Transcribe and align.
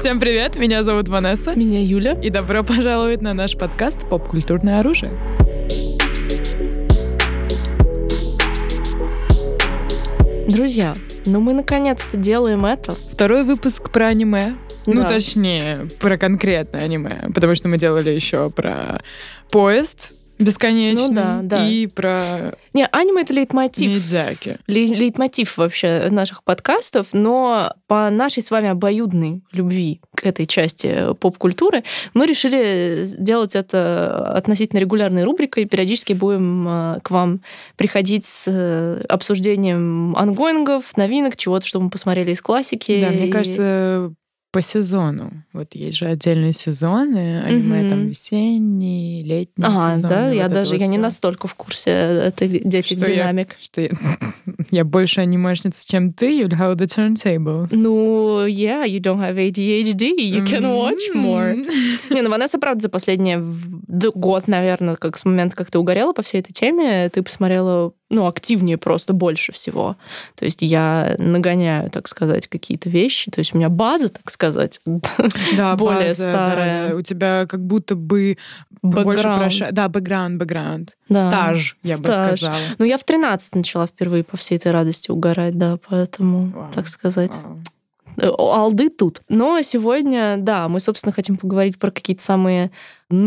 Всем 0.00 0.18
привет, 0.18 0.56
меня 0.56 0.82
зовут 0.82 1.08
Ванесса. 1.10 1.54
Меня 1.54 1.84
Юля. 1.84 2.14
И 2.14 2.30
добро 2.30 2.64
пожаловать 2.64 3.20
на 3.20 3.34
наш 3.34 3.54
подкаст 3.54 4.08
«Поп-культурное 4.08 4.80
оружие». 4.80 5.12
Друзья, 10.48 10.96
ну 11.26 11.40
мы 11.40 11.52
наконец-то 11.52 12.16
делаем 12.16 12.64
это. 12.64 12.94
Второй 13.12 13.44
выпуск 13.44 13.90
про 13.90 14.06
аниме. 14.06 14.56
Ну, 14.86 15.02
Да. 15.02 15.10
точнее, 15.10 15.90
про 16.00 16.16
конкретное 16.16 16.80
аниме, 16.80 17.28
потому 17.34 17.54
что 17.54 17.68
мы 17.68 17.76
делали 17.76 18.08
еще 18.08 18.48
про 18.48 19.02
поезд 19.50 20.14
бесконечный 20.40 21.08
Ну 21.08 21.14
да, 21.14 21.40
да. 21.42 21.68
и 21.68 21.86
про 21.86 22.54
Не, 22.72 22.86
аниме— 22.86 23.22
это 23.22 23.32
лейтмотив. 23.34 23.90
Мидзяки. 23.92 24.56
Лей- 24.66 24.94
Лейтмотив 24.94 25.56
вообще 25.58 26.08
наших 26.10 26.42
подкастов, 26.44 27.08
но 27.12 27.74
по 27.86 28.10
нашей 28.10 28.42
с 28.42 28.50
вами 28.50 28.68
обоюдной 28.68 29.42
любви 29.52 30.00
к 30.16 30.24
этой 30.26 30.46
части 30.46 31.14
поп-культуры 31.20 31.84
мы 32.14 32.26
решили 32.26 33.00
сделать 33.04 33.54
это 33.54 34.32
относительно 34.34 34.80
регулярной 34.80 35.24
рубрикой. 35.24 35.64
Периодически 35.66 36.12
будем 36.12 36.66
э, 36.68 37.00
к 37.02 37.10
вам 37.10 37.40
приходить 37.76 38.24
с 38.24 38.44
э, 38.48 39.04
обсуждением 39.08 40.14
ангоингов, 40.16 40.96
новинок, 40.96 41.36
чего-то, 41.36 41.66
что 41.66 41.80
мы 41.80 41.90
посмотрели 41.90 42.32
из 42.32 42.40
классики. 42.42 43.00
Да, 43.00 43.10
мне 43.10 43.28
кажется, 43.28 44.12
по 44.52 44.62
сезону. 44.62 45.30
Вот 45.52 45.74
есть 45.74 45.98
же 45.98 46.06
отдельные 46.06 46.52
сезоны, 46.52 47.40
аниме 47.42 47.80
Мгм. 47.82 47.88
там 47.90 48.06
весенний, 48.08 49.22
летний 49.22 49.64
А, 49.68 49.94
сезон. 49.96 50.10
да, 50.10 50.30
я 50.30 50.42
вот 50.42 50.46
это 50.46 50.54
даже 50.56 50.70
вот 50.72 50.80
я 50.80 50.86
не 50.88 50.94
всё. 50.96 51.02
настолько 51.02 51.46
в 51.46 51.54
курсе 51.54 52.32
этих, 52.36 52.66
этих 52.66 52.84
Что 52.86 53.10
я- 53.10 53.14
динамик. 53.16 53.56
Что 53.60 53.80
я, 53.82 53.90
я 54.70 54.84
больше 54.84 55.20
анимешница, 55.20 55.86
чем 55.86 56.12
ты, 56.12 56.36
Юль, 56.40 56.52
how 56.54 56.74
the 56.74 56.86
turntables. 56.86 57.68
Ну, 57.72 58.44
yeah, 58.46 58.84
you 58.86 58.98
don't 59.00 59.20
have 59.20 59.36
ADHD, 59.36 60.16
you 60.18 60.44
can 60.44 60.62
watch 60.64 61.14
more. 61.14 61.52
М. 61.52 61.66
Не, 62.10 62.22
ну 62.22 62.30
Ванесса, 62.30 62.58
правда, 62.58 62.82
за 62.82 62.88
последний 62.88 63.36
год, 64.14 64.48
наверное, 64.48 64.96
как 64.96 65.16
с 65.16 65.24
момента, 65.24 65.56
как 65.56 65.70
ты 65.70 65.78
угорела 65.78 66.12
по 66.12 66.22
всей 66.22 66.40
этой 66.40 66.52
теме, 66.52 67.08
ты 67.10 67.22
посмотрела, 67.22 67.92
ну, 68.10 68.26
активнее 68.26 68.76
просто 68.76 69.12
больше 69.12 69.52
всего. 69.52 69.96
То 70.34 70.44
есть 70.44 70.62
я 70.62 71.14
нагоняю, 71.18 71.90
так 71.90 72.08
сказать, 72.08 72.48
какие-то 72.48 72.88
вещи. 72.88 73.30
То 73.30 73.38
есть 73.38 73.54
у 73.54 73.58
меня 73.58 73.68
база, 73.68 74.08
так 74.08 74.28
сказать. 74.30 74.80
Да, 75.56 75.76
более 75.76 76.08
база, 76.08 76.22
старая. 76.24 76.88
да. 76.90 76.96
У 76.96 77.02
тебя 77.02 77.46
как 77.48 77.64
будто 77.64 77.94
бы 77.94 78.36
больше 78.82 79.22
Бэкграунд. 79.22 79.40
проша... 79.42 79.68
Да, 79.72 79.88
бэкграунд, 79.88 80.38
бэкграунд. 80.38 80.96
Да, 81.08 81.28
Стаж, 81.28 81.76
я 81.82 81.98
бы 81.98 82.04
стаж. 82.04 82.38
сказала. 82.38 82.58
Ну, 82.78 82.84
я 82.84 82.98
в 82.98 83.04
13 83.04 83.54
начала 83.54 83.86
впервые 83.86 84.24
по 84.24 84.36
всей 84.36 84.56
этой 84.56 84.72
радости 84.72 85.10
угорать, 85.10 85.56
да, 85.58 85.78
поэтому, 85.88 86.50
Вау. 86.50 86.70
так 86.74 86.88
сказать, 86.88 87.36
Вау. 87.42 87.60
Олды 88.22 88.88
тут. 88.90 89.22
Но 89.28 89.60
сегодня, 89.62 90.36
да, 90.38 90.68
мы, 90.68 90.80
собственно, 90.80 91.12
хотим 91.12 91.36
поговорить 91.36 91.78
про 91.78 91.90
какие-то 91.90 92.22
самые 92.22 92.70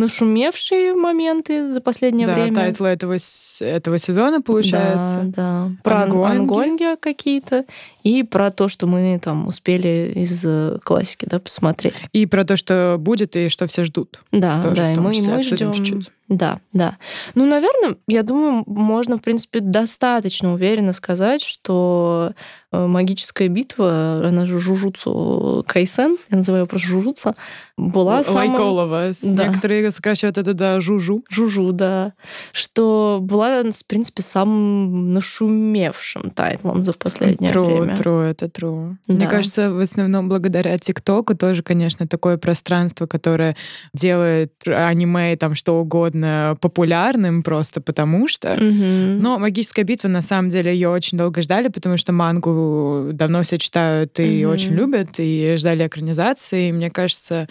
нашумевшие 0.08 0.94
моменты 0.94 1.74
за 1.74 1.82
последнее 1.82 2.28
Да, 2.28 2.34
время. 2.36 2.56
тайтлы 2.56 2.88
этого, 2.90 3.18
этого 3.60 3.98
сезона, 4.00 4.42
получается. 4.42 5.20
Да, 5.24 5.32
да. 5.36 5.72
Про 5.84 5.96
ан- 5.98 6.04
Онгоинги. 6.12 6.40
онгоинги 6.40 6.98
какие-то 7.00 7.66
и 8.04 8.24
про 8.24 8.50
то, 8.52 8.70
что 8.70 8.88
мы 8.88 9.20
там 9.22 9.48
успели 9.48 10.12
из 10.16 10.46
классики 10.84 11.26
да, 11.30 11.40
посмотреть. 11.40 11.96
И 12.14 12.26
про 12.26 12.46
то, 12.46 12.56
что 12.56 12.96
будет 13.00 13.36
и 13.36 13.50
что 13.50 13.68
все 13.68 13.84
ждут. 13.84 14.22
Да, 14.32 14.62
Тоже 14.62 14.76
да, 14.78 14.94
и 14.94 14.96
мы, 15.00 15.16
и 15.18 15.28
мы 15.28 15.44
ждем. 15.44 15.72
чуть-чуть. 15.74 16.10
Да, 16.34 16.60
да. 16.74 16.98
Ну, 17.36 17.46
наверное, 17.46 17.98
я 18.08 18.24
думаю, 18.24 18.64
можно, 18.66 19.18
в 19.18 19.22
принципе, 19.22 19.60
достаточно 19.60 20.54
уверенно 20.54 20.92
сказать, 20.92 21.44
что 21.44 22.32
э, 22.72 22.88
магическая 22.88 23.50
битва, 23.50 24.26
она 24.28 24.48
же 24.48 24.58
Жужуцу 24.58 25.64
Кайсен, 25.68 26.18
я 26.32 26.38
называю 26.38 26.64
ее 26.64 26.68
просто 26.68 26.88
Жужуца, 26.88 27.36
была 27.78 28.22
of 28.22 29.10
us. 29.12 29.20
Да. 29.36 29.48
Некоторые 29.48 29.92
сокращают 29.92 30.38
это 30.40 30.54
до 30.54 30.80
жужу. 30.80 31.24
Жужу, 31.30 31.72
да. 31.72 32.14
Что 32.52 33.20
была, 33.22 33.62
в 33.64 33.86
принципе, 33.86 34.24
самым 34.24 35.14
нашумевшим 35.14 36.32
тайтлом 36.32 36.84
за 36.84 36.94
последнее 36.94 37.52
True, 37.52 37.82
время. 37.82 37.96
true, 37.96 38.24
это 38.24 38.46
true. 38.48 38.96
Мне 39.08 39.26
Да. 39.26 39.28
кажется, 39.28 39.72
в 39.72 39.80
основном 39.80 40.30
благодаря 40.30 40.78
ТикТоку 40.80 41.36
тоже, 41.36 41.62
конечно, 41.62 42.08
такое 42.08 42.38
пространство, 42.38 43.06
которое 43.06 43.56
делает 43.94 44.54
аниме 44.66 45.36
там 45.36 45.54
что 45.56 45.80
угодно 45.80 46.23
популярным 46.62 47.44
просто 47.44 47.82
потому 47.82 48.28
что. 48.28 48.56
Мгм. 48.56 49.20
Но 49.22 49.40
«Магическая 49.40 49.86
битва», 49.86 50.08
на 50.10 50.22
самом 50.22 50.50
деле, 50.50 50.74
ее 50.74 50.90
очень 50.90 51.18
долго 51.18 51.42
ждали, 51.42 51.68
потому 51.68 51.98
что 51.98 52.12
мангу 52.14 53.10
давно 53.14 53.44
все 53.44 53.58
читают 53.58 54.20
и 54.20 54.46
Мгм. 54.46 54.54
очень 54.54 54.74
любят, 54.76 55.10
и 55.18 55.56
ждали 55.58 55.86
экранизации. 55.88 56.70
И 56.70 56.72
мне 56.72 56.90
кажется, 56.90 57.48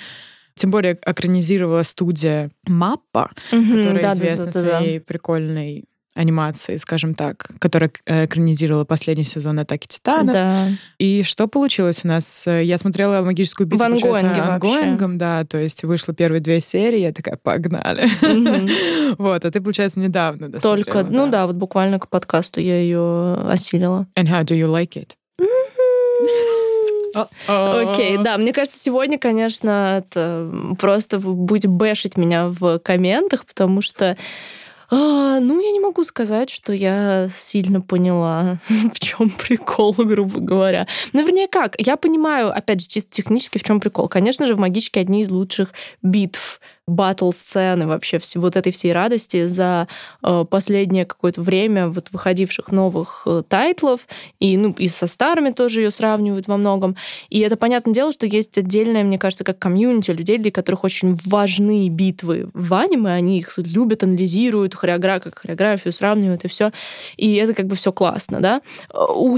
тем 0.54 0.70
более 0.70 0.98
экранизировала 1.06 1.82
студия 1.82 2.50
Маппа, 2.66 3.30
Мгм, 3.50 3.76
которая 3.76 4.02
да, 4.02 4.08
да, 4.08 4.14
известна 4.14 4.46
да, 4.46 4.52
да, 4.52 4.60
да. 4.62 4.78
своей 4.78 5.00
прикольной 5.00 5.84
анимацией, 6.14 6.78
скажем 6.78 7.14
так, 7.14 7.46
которая 7.58 7.90
э, 8.06 8.26
экранизировала 8.26 8.84
последний 8.84 9.24
сезон 9.24 9.58
«Атаки 9.58 9.86
Титана». 9.88 10.32
Да. 10.32 10.68
И 10.98 11.22
что 11.22 11.48
получилось 11.48 12.04
у 12.04 12.08
нас? 12.08 12.46
Я 12.46 12.78
смотрела 12.78 13.22
«Магическую 13.22 13.66
битву» 13.66 13.84
В 13.84 13.86
онгоинге 13.86 14.42
онгоингом, 14.42 15.18
да, 15.18 15.44
то 15.44 15.58
есть 15.58 15.82
вышло 15.84 16.14
первые 16.14 16.40
две 16.40 16.60
серии, 16.60 17.00
я 17.00 17.12
такая, 17.12 17.36
погнали. 17.36 18.08
Вот, 19.18 19.44
а 19.44 19.50
ты, 19.50 19.60
получается, 19.60 20.00
недавно 20.00 20.50
Только, 20.60 21.02
ну 21.02 21.28
да, 21.28 21.46
вот 21.46 21.56
буквально 21.56 21.98
к 21.98 22.08
подкасту 22.08 22.60
я 22.60 22.80
ее 22.80 23.34
осилила. 23.48 24.06
And 24.16 24.26
how 24.26 24.44
do 24.44 24.56
you 24.56 24.68
like 24.68 24.96
it? 24.96 25.10
Окей, 27.46 28.16
да, 28.18 28.38
мне 28.38 28.52
кажется, 28.52 28.78
сегодня, 28.78 29.18
конечно, 29.18 29.98
это 29.98 30.50
просто 30.78 31.18
будете 31.18 31.68
бэшить 31.68 32.16
меня 32.16 32.48
в 32.48 32.78
комментах, 32.78 33.44
потому 33.44 33.82
что 33.82 34.16
а, 34.94 35.40
ну, 35.40 35.58
я 35.58 35.70
не 35.70 35.80
могу 35.80 36.04
сказать, 36.04 36.50
что 36.50 36.74
я 36.74 37.26
сильно 37.30 37.80
поняла, 37.80 38.58
в 38.68 39.00
чем 39.00 39.30
прикол, 39.30 39.94
грубо 39.94 40.38
говоря. 40.38 40.86
Ну, 41.14 41.24
вернее, 41.24 41.48
как? 41.48 41.76
Я 41.78 41.96
понимаю, 41.96 42.54
опять 42.54 42.82
же, 42.82 42.88
чисто 42.88 43.10
технически, 43.10 43.56
в 43.56 43.64
чем 43.64 43.80
прикол. 43.80 44.08
Конечно 44.08 44.46
же, 44.46 44.54
в 44.54 44.58
«Магичке» 44.58 45.00
одни 45.00 45.22
из 45.22 45.30
лучших 45.30 45.72
битв 46.02 46.60
батл-сцены 46.88 47.86
вообще 47.86 48.18
всей, 48.18 48.40
вот 48.40 48.56
этой 48.56 48.72
всей 48.72 48.92
радости 48.92 49.46
за 49.46 49.86
э, 50.22 50.44
последнее 50.48 51.04
какое-то 51.04 51.40
время 51.40 51.88
вот 51.88 52.08
выходивших 52.10 52.72
новых 52.72 53.22
э, 53.26 53.42
тайтлов, 53.48 54.08
и, 54.40 54.56
ну, 54.56 54.72
и 54.72 54.88
со 54.88 55.06
старыми 55.06 55.50
тоже 55.50 55.82
ее 55.82 55.90
сравнивают 55.92 56.48
во 56.48 56.56
многом. 56.56 56.96
И 57.30 57.38
это 57.38 57.56
понятное 57.56 57.94
дело, 57.94 58.12
что 58.12 58.26
есть 58.26 58.58
отдельное, 58.58 59.04
мне 59.04 59.18
кажется, 59.18 59.44
как 59.44 59.60
комьюнити 59.60 60.10
людей, 60.10 60.38
для 60.38 60.50
которых 60.50 60.82
очень 60.82 61.16
важны 61.24 61.88
битвы 61.88 62.48
в 62.52 62.74
аниме, 62.74 63.12
они 63.12 63.38
их 63.38 63.50
любят, 63.58 64.02
анализируют, 64.02 64.74
хореогра... 64.74 65.20
как 65.20 65.38
хореографию 65.38 65.92
сравнивают 65.92 66.44
и 66.44 66.48
все. 66.48 66.72
И 67.16 67.34
это 67.34 67.54
как 67.54 67.66
бы 67.66 67.76
все 67.76 67.92
классно, 67.92 68.40
да. 68.40 68.60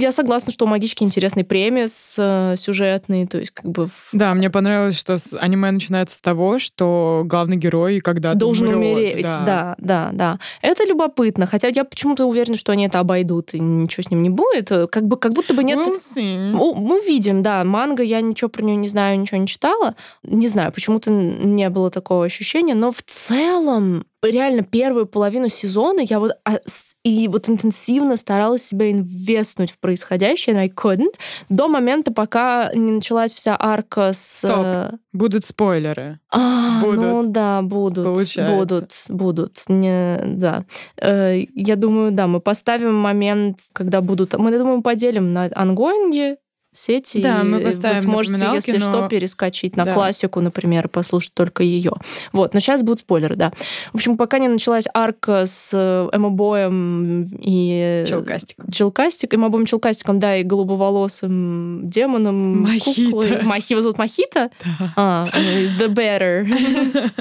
Я 0.00 0.12
согласна, 0.12 0.50
что 0.50 0.64
у 0.64 0.68
магички 0.68 1.02
интересный 1.02 1.44
премис 1.44 2.16
э, 2.18 2.54
сюжетный, 2.56 3.26
то 3.26 3.38
есть 3.38 3.50
как 3.50 3.70
бы 3.70 3.90
Да, 4.12 4.32
мне 4.32 4.48
понравилось, 4.48 4.98
что 4.98 5.18
аниме 5.40 5.70
начинается 5.70 6.16
с 6.16 6.20
того, 6.20 6.58
что 6.58 7.22
главный 7.34 7.56
герой 7.56 8.00
когда-то 8.00 8.38
должен 8.38 8.68
умрет, 8.68 8.96
умереть. 8.96 9.26
Да. 9.26 9.74
да, 9.78 10.10
да, 10.12 10.38
Это 10.62 10.84
любопытно. 10.86 11.46
Хотя 11.46 11.68
я 11.68 11.84
почему-то 11.84 12.26
уверена, 12.26 12.56
что 12.56 12.70
они 12.70 12.86
это 12.86 13.00
обойдут 13.00 13.54
и 13.54 13.58
ничего 13.58 14.04
с 14.04 14.10
ним 14.10 14.22
не 14.22 14.30
будет. 14.30 14.70
Как 14.90 15.04
бы 15.06 15.16
как 15.16 15.32
будто 15.32 15.52
бы 15.52 15.64
нет. 15.64 15.78
We'll 15.78 15.98
see. 15.98 16.52
Мы 16.76 17.00
видим, 17.00 17.42
да, 17.42 17.64
манга, 17.64 18.04
я 18.04 18.20
ничего 18.20 18.48
про 18.48 18.62
нее 18.62 18.76
не 18.76 18.88
знаю, 18.88 19.18
ничего 19.18 19.40
не 19.40 19.48
читала. 19.48 19.96
Не 20.22 20.46
знаю, 20.46 20.72
почему-то 20.72 21.10
не 21.10 21.68
было 21.70 21.90
такого 21.90 22.24
ощущения, 22.24 22.74
но 22.74 22.92
в 22.92 23.02
целом 23.02 24.04
реально 24.30 24.62
первую 24.62 25.06
половину 25.06 25.48
сезона 25.48 26.00
я 26.00 26.18
вот 26.20 26.32
а, 26.44 26.58
и 27.02 27.28
вот 27.28 27.48
интенсивно 27.48 28.16
старалась 28.16 28.64
себя 28.64 28.90
инвестнуть 28.90 29.70
в 29.70 29.78
происходящее, 29.78 30.56
and 30.56 30.60
I 30.60 30.68
couldn't, 30.68 31.14
до 31.48 31.68
момента, 31.68 32.12
пока 32.12 32.70
не 32.74 32.92
началась 32.92 33.34
вся 33.34 33.56
арка 33.58 34.12
с... 34.12 34.38
Стоп. 34.38 34.52
э, 34.64 34.90
Будут 35.12 35.44
спойлеры. 35.44 36.18
а, 36.30 36.80
Будут. 36.82 37.00
ну 37.00 37.22
да, 37.26 37.62
будут. 37.62 38.04
Получается. 38.04 38.56
Будут, 38.56 38.92
будут. 39.08 39.62
Не, 39.68 40.18
да. 40.24 40.64
Э, 40.96 41.44
я 41.54 41.76
думаю, 41.76 42.10
да, 42.12 42.26
мы 42.26 42.40
поставим 42.40 42.94
момент, 42.94 43.58
когда 43.72 44.00
будут... 44.00 44.34
Мы, 44.38 44.50
я 44.50 44.58
думаю, 44.58 44.82
поделим 44.82 45.32
на 45.32 45.50
ангоинги, 45.54 46.36
сети. 46.74 47.22
Да, 47.22 47.42
мы 47.44 47.58
вы 47.58 47.64
поставим 47.64 48.02
сможете, 48.02 48.32
напоминалки, 48.34 48.68
если 48.70 48.78
что, 48.80 49.00
но- 49.02 49.08
перескочить 49.08 49.76
на 49.76 49.84
Да. 49.84 49.92
классику, 49.94 50.40
например, 50.40 50.86
и 50.86 50.88
послушать 50.88 51.32
только 51.34 51.62
ее. 51.62 51.92
Вот, 52.32 52.52
но 52.52 52.60
сейчас 52.60 52.82
будут 52.82 53.00
спойлеры, 53.00 53.36
да. 53.36 53.52
В 53.92 53.96
общем, 53.96 54.16
пока 54.16 54.38
не 54.38 54.48
началась 54.48 54.84
арка 54.92 55.46
с 55.46 55.70
э, 55.72 56.08
эмобоем 56.12 57.22
и... 57.40 58.04
Челкастик. 58.06 58.56
Челкастик, 58.72 59.34
эмобоем 59.34 59.66
челкастиком, 59.66 60.18
да, 60.18 60.36
и 60.36 60.42
голубоволосым 60.42 61.88
демоном. 61.88 62.62
Мохито. 62.62 63.10
куклой. 63.10 63.42
Махи, 63.42 63.72
его 63.72 63.82
зовут 63.82 63.98
Махита? 63.98 64.50
Да. 64.64 64.92
А, 64.96 65.28
э, 65.32 65.68
The 65.78 65.88
Better. 65.88 67.10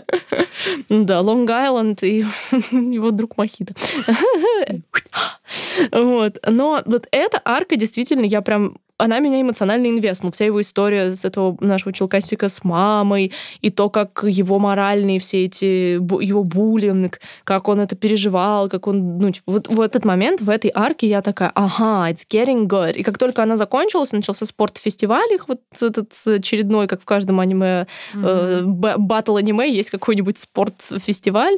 Да, 0.89 1.21
Лонг 1.21 1.49
Айленд 1.49 2.03
и 2.03 2.19
его 2.71 3.11
друг 3.11 3.37
Мохито. 3.37 3.73
Вот. 5.91 6.37
Но 6.47 6.81
вот 6.85 7.07
эта 7.11 7.41
арка 7.43 7.75
действительно, 7.75 8.25
я 8.25 8.41
прям 8.41 8.77
она 8.97 9.19
меня 9.19 9.41
эмоционально 9.41 9.87
инвестнула. 9.87 10.31
Вся 10.31 10.45
его 10.45 10.61
история 10.61 11.15
с 11.15 11.25
этого 11.25 11.57
нашего 11.59 11.91
челкастика 11.91 12.47
с 12.47 12.63
мамой, 12.63 13.31
и 13.61 13.69
то, 13.69 13.89
как 13.89 14.23
его 14.23 14.59
моральные 14.59 15.19
все 15.19 15.45
эти, 15.45 15.95
его 16.23 16.43
буллинг, 16.43 17.19
как 17.43 17.67
он 17.67 17.79
это 17.79 17.95
переживал, 17.95 18.69
как 18.69 18.87
он, 18.87 19.17
ну, 19.17 19.31
типа, 19.31 19.51
вот 19.51 19.67
в 19.67 19.81
этот 19.81 20.05
момент, 20.05 20.41
в 20.41 20.49
этой 20.49 20.71
арке 20.73 21.07
я 21.07 21.21
такая, 21.21 21.51
ага, 21.55 22.09
it's 22.11 22.25
getting 22.29 22.67
good. 22.67 22.93
И 22.93 23.03
как 23.03 23.17
только 23.17 23.43
она 23.43 23.57
закончилась, 23.57 24.11
начался 24.11 24.45
спорт-фестиваль 24.45 25.33
их, 25.33 25.47
вот 25.47 25.61
этот 25.81 26.13
очередной, 26.25 26.87
как 26.87 27.01
в 27.01 27.05
каждом 27.05 27.39
аниме, 27.39 27.87
mm-hmm. 28.13 28.85
э, 28.85 28.97
батл 28.97 29.35
аниме, 29.37 29.71
есть 29.71 29.89
какой-нибудь 29.89 30.37
спорт-фестиваль, 30.37 31.57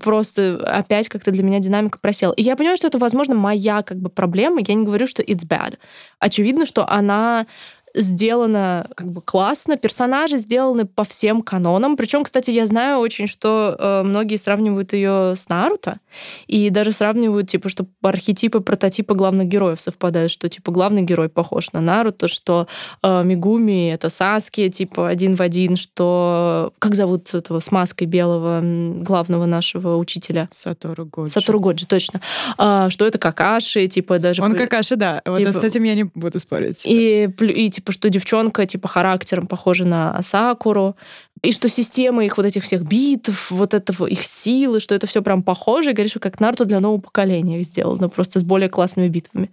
просто 0.00 0.60
опять 0.64 1.08
как-то 1.08 1.30
для 1.30 1.42
меня 1.42 1.58
динамика 1.58 1.98
просела. 1.98 2.32
И 2.34 2.42
я 2.42 2.56
понимаю, 2.56 2.76
что 2.76 2.86
это, 2.86 2.98
возможно, 2.98 3.34
моя 3.34 3.82
как 3.82 3.98
бы 3.98 4.10
проблема, 4.10 4.60
я 4.66 4.74
не 4.74 4.84
говорю, 4.84 5.06
что 5.06 5.22
it's 5.22 5.46
bad. 5.46 5.78
Очевидно, 6.18 6.57
что 6.66 6.88
она 6.88 7.46
сделана 7.94 8.86
как 8.94 9.10
бы 9.10 9.20
классно, 9.22 9.76
персонажи 9.76 10.38
сделаны 10.38 10.86
по 10.86 11.04
всем 11.04 11.42
канонам. 11.42 11.96
Причем, 11.96 12.24
кстати, 12.24 12.50
я 12.50 12.66
знаю 12.66 12.98
очень, 12.98 13.26
что 13.26 13.76
э, 13.78 14.02
многие 14.02 14.36
сравнивают 14.36 14.92
ее 14.92 15.34
с 15.36 15.48
Наруто, 15.48 15.98
и 16.46 16.70
даже 16.70 16.92
сравнивают, 16.92 17.48
типа, 17.48 17.68
что 17.68 17.86
архетипы, 18.02 18.60
прототипы 18.60 19.14
главных 19.14 19.46
героев 19.46 19.80
совпадают, 19.80 20.30
что, 20.30 20.48
типа, 20.48 20.72
главный 20.72 21.02
герой 21.02 21.28
похож 21.28 21.72
на 21.72 21.80
Наруто, 21.80 22.28
что 22.28 22.66
э, 23.02 23.22
Мигуми— 23.24 23.90
это 23.92 24.08
Саски, 24.08 24.68
типа, 24.68 25.08
один 25.08 25.34
в 25.34 25.40
один, 25.40 25.76
что... 25.76 26.72
Как 26.78 26.94
зовут 26.94 27.34
этого 27.34 27.60
с 27.60 27.70
маской 27.70 28.04
белого 28.04 28.60
главного 28.62 29.46
нашего 29.46 29.96
учителя? 29.96 30.48
Сатору 30.52 31.06
Годжи. 31.06 31.30
Сатору 31.30 31.60
Годжи, 31.60 31.86
точно. 31.86 32.20
А, 32.56 32.90
что 32.90 33.06
это 33.06 33.18
Какаши, 33.18 33.86
типа, 33.88 34.18
даже... 34.18 34.42
Он 34.42 34.54
Какаши, 34.54 34.96
да. 34.96 35.22
Вот 35.24 35.38
типа... 35.38 35.52
с 35.52 35.64
этим 35.64 35.82
я 35.84 35.94
не 35.94 36.04
буду 36.04 36.40
спорить. 36.40 36.82
И, 36.84 37.28
и 37.40 37.70
типа, 37.78 37.92
что 37.92 38.10
девчонка, 38.10 38.66
типа, 38.66 38.88
характером 38.88 39.46
похожа 39.46 39.84
на 39.84 40.20
Сакуру, 40.22 40.96
и 41.42 41.52
что 41.52 41.68
система 41.68 42.24
их 42.24 42.36
вот 42.36 42.46
этих 42.46 42.64
всех 42.64 42.82
битв, 42.82 43.52
вот 43.52 43.72
этого 43.72 44.06
их 44.06 44.24
силы, 44.24 44.80
что 44.80 44.94
это 44.96 45.06
все 45.06 45.22
прям 45.22 45.44
похоже, 45.44 45.90
и 45.90 45.92
говоришь, 45.92 46.10
что 46.10 46.20
как 46.20 46.40
Наруто 46.40 46.64
для 46.64 46.80
нового 46.80 47.00
поколения 47.00 47.62
сделано, 47.62 48.08
просто 48.08 48.40
с 48.40 48.42
более 48.42 48.68
классными 48.68 49.08
битвами. 49.08 49.50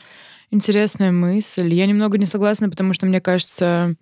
Интересная 0.50 1.12
мысль. 1.12 1.72
Я 1.72 1.86
немного 1.86 2.18
не 2.18 2.25
согласна, 2.25 2.69
потому 2.69 2.94
что 2.94 3.06
мне 3.06 3.22
кажется, 3.22 3.95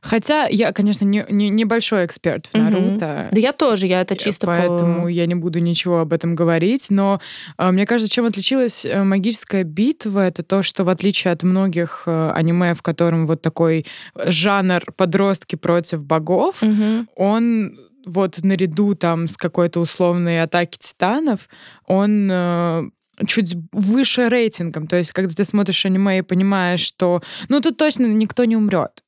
Хотя 0.00 0.46
я, 0.46 0.72
конечно, 0.72 1.04
не, 1.04 1.24
не, 1.28 1.48
небольшой 1.48 2.06
эксперт 2.06 2.46
в 2.46 2.54
Наруто. 2.54 3.28
Да 3.30 3.38
я 3.38 3.52
тоже, 3.52 3.86
я 3.86 4.00
это 4.00 4.16
чисто 4.16 4.46
Поэтому 4.46 5.04
по... 5.04 5.08
я 5.08 5.26
не 5.26 5.34
буду 5.34 5.58
ничего 5.58 6.00
об 6.00 6.12
этом 6.12 6.34
говорить. 6.34 6.88
Но 6.90 7.20
э, 7.58 7.70
мне 7.70 7.86
кажется, 7.86 8.12
чем 8.12 8.26
отличилась 8.26 8.84
э, 8.84 9.02
магическая 9.02 9.64
битва, 9.64 10.26
это 10.26 10.42
то, 10.42 10.62
что 10.62 10.84
в 10.84 10.88
отличие 10.88 11.32
от 11.32 11.42
многих 11.42 12.04
э, 12.06 12.30
аниме, 12.34 12.74
в 12.74 12.82
котором 12.82 13.26
вот 13.26 13.42
такой 13.42 13.86
жанр 14.14 14.82
подростки 14.96 15.56
против 15.56 16.04
богов, 16.04 16.62
угу. 16.62 17.06
он 17.16 17.78
вот 18.06 18.38
наряду 18.42 18.94
там 18.94 19.28
с 19.28 19.36
какой-то 19.36 19.80
условной 19.80 20.42
атаки 20.42 20.78
титанов, 20.78 21.48
он 21.86 22.28
э, 22.30 22.84
чуть 23.26 23.56
выше 23.72 24.28
рейтингом. 24.28 24.86
То 24.86 24.96
есть, 24.96 25.12
когда 25.12 25.34
ты 25.34 25.44
смотришь 25.44 25.84
аниме 25.84 26.18
и 26.18 26.22
понимаешь, 26.22 26.80
что 26.80 27.22
ну 27.48 27.60
тут 27.60 27.76
точно 27.76 28.06
никто 28.06 28.44
не 28.44 28.56
умрет. 28.56 29.02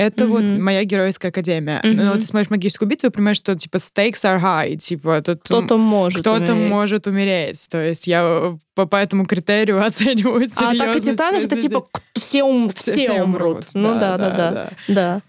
Это 0.00 0.24
mm-hmm. 0.24 0.28
вот 0.28 0.42
моя 0.62 0.84
геройская 0.84 1.30
академия. 1.30 1.82
Mm-hmm. 1.84 2.04
Но 2.04 2.14
ты 2.14 2.22
смотришь 2.22 2.48
магическую 2.48 2.88
битву 2.88 3.08
и 3.08 3.10
понимаешь, 3.10 3.36
что 3.36 3.54
типа 3.54 3.76
stakes 3.76 4.24
are 4.24 4.40
high, 4.40 4.76
типа 4.76 5.20
тут 5.20 5.40
кто-то 5.44 5.76
может 5.76 6.20
кто-то 6.20 6.52
умереть. 6.52 6.70
может 6.70 7.06
умереть. 7.06 7.68
То 7.70 7.84
есть 7.84 8.06
я 8.06 8.56
по, 8.74 8.86
по 8.86 8.96
этому 8.96 9.26
критерию 9.26 9.84
оцениваю 9.84 10.48
А 10.56 10.70
атака 10.70 11.00
титанов 11.00 11.44
это 11.44 11.56
типа 11.56 11.86
все, 12.14 12.42
ум, 12.42 12.70
все, 12.70 12.92
все, 12.92 13.02
все 13.02 13.22
умрут. 13.22 13.42
умрут. 13.42 13.66
Ну 13.74 13.92
да, 14.00 14.16
да, 14.16 14.30
да, 14.30 14.36
да. 14.36 14.50
да. 14.50 14.70
да. 14.88 15.20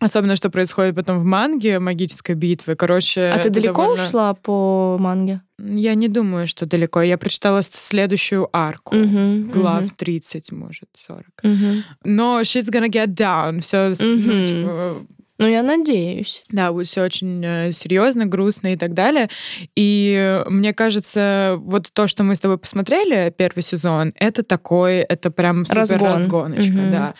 Особенно, 0.00 0.34
что 0.34 0.48
происходит 0.50 0.94
потом 0.94 1.18
в 1.18 1.24
манге 1.24 1.78
магической 1.78 2.34
битвы. 2.34 2.74
Короче, 2.74 3.26
а 3.26 3.38
ты 3.38 3.50
далеко 3.50 3.82
довольно... 3.82 4.04
ушла 4.04 4.34
по 4.34 4.96
манге? 4.98 5.42
Я 5.58 5.94
не 5.94 6.08
думаю, 6.08 6.46
что 6.46 6.64
далеко. 6.64 7.02
Я 7.02 7.18
прочитала 7.18 7.62
следующую 7.62 8.48
арку. 8.50 8.96
Uh-huh, 8.96 9.50
глав 9.50 9.84
uh-huh. 9.84 9.94
30, 9.96 10.52
может, 10.52 10.88
40. 10.94 11.24
Uh-huh. 11.42 11.82
Но 12.04 12.40
she's 12.40 12.70
gonna 12.70 12.88
get 12.88 13.08
down. 13.08 13.60
Все, 13.60 13.88
uh-huh. 13.88 14.16
ну, 14.16 14.44
типа, 14.44 15.06
ну, 15.40 15.46
я 15.46 15.62
надеюсь. 15.62 16.44
Да, 16.50 16.70
будет 16.70 16.86
все 16.86 17.02
очень 17.02 17.42
э, 17.42 17.72
серьезно, 17.72 18.26
грустно 18.26 18.74
и 18.74 18.76
так 18.76 18.92
далее. 18.92 19.30
И 19.74 20.42
мне 20.46 20.74
кажется, 20.74 21.56
вот 21.58 21.88
то, 21.94 22.06
что 22.06 22.24
мы 22.24 22.34
с 22.34 22.40
тобой 22.40 22.58
посмотрели, 22.58 23.32
первый 23.34 23.62
сезон, 23.62 24.12
это 24.16 24.42
такой, 24.42 24.96
это 24.96 25.30
прям 25.30 25.64
супер 25.64 25.78
Разгон. 25.78 26.12
разгоночка, 26.12 26.72
угу. 26.72 26.90
да. 26.90 27.14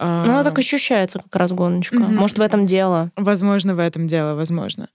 Ну, 0.00 0.06
она 0.06 0.42
так 0.42 0.58
ощущается, 0.58 1.18
как 1.18 1.36
разгоночка. 1.36 1.96
Угу. 1.96 2.12
Может, 2.12 2.38
в 2.38 2.42
этом 2.42 2.64
дело. 2.64 3.10
Возможно, 3.16 3.74
в 3.74 3.78
этом 3.78 4.08
дело, 4.08 4.34
возможно. 4.34 4.88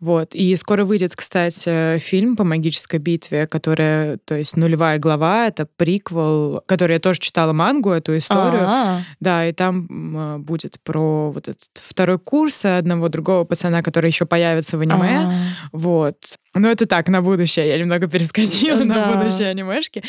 Вот. 0.00 0.34
И 0.34 0.54
скоро 0.56 0.84
выйдет, 0.84 1.14
кстати, 1.14 1.98
фильм 1.98 2.36
по 2.36 2.44
магической 2.44 2.98
битве, 2.98 3.46
которая, 3.46 4.18
то 4.24 4.34
есть 4.34 4.56
нулевая 4.56 4.98
глава, 4.98 5.46
это 5.46 5.66
приквел, 5.76 6.62
который 6.66 6.94
я 6.94 7.00
тоже 7.00 7.20
читала 7.20 7.52
мангу, 7.52 7.90
эту 7.90 8.16
историю. 8.16 8.62
А-а-а. 8.62 9.02
Да, 9.20 9.46
и 9.46 9.52
там 9.52 10.42
будет 10.42 10.78
про 10.82 11.30
вот 11.30 11.48
этот 11.48 11.68
второй 11.74 12.18
курс 12.18 12.64
одного 12.64 13.08
другого 13.08 13.44
пацана, 13.44 13.82
который 13.82 14.08
еще 14.08 14.24
появится 14.26 14.78
в 14.78 14.80
аниме. 14.80 15.20
А-а-а. 15.20 15.32
Вот. 15.72 16.38
Ну, 16.54 16.68
это 16.68 16.86
так, 16.86 17.08
на 17.08 17.22
будущее. 17.22 17.68
Я 17.68 17.78
немного 17.78 18.08
перескочила 18.08 18.84
да. 18.84 18.84
на 18.84 19.12
будущее 19.12 19.48
анимешки. 19.48 20.02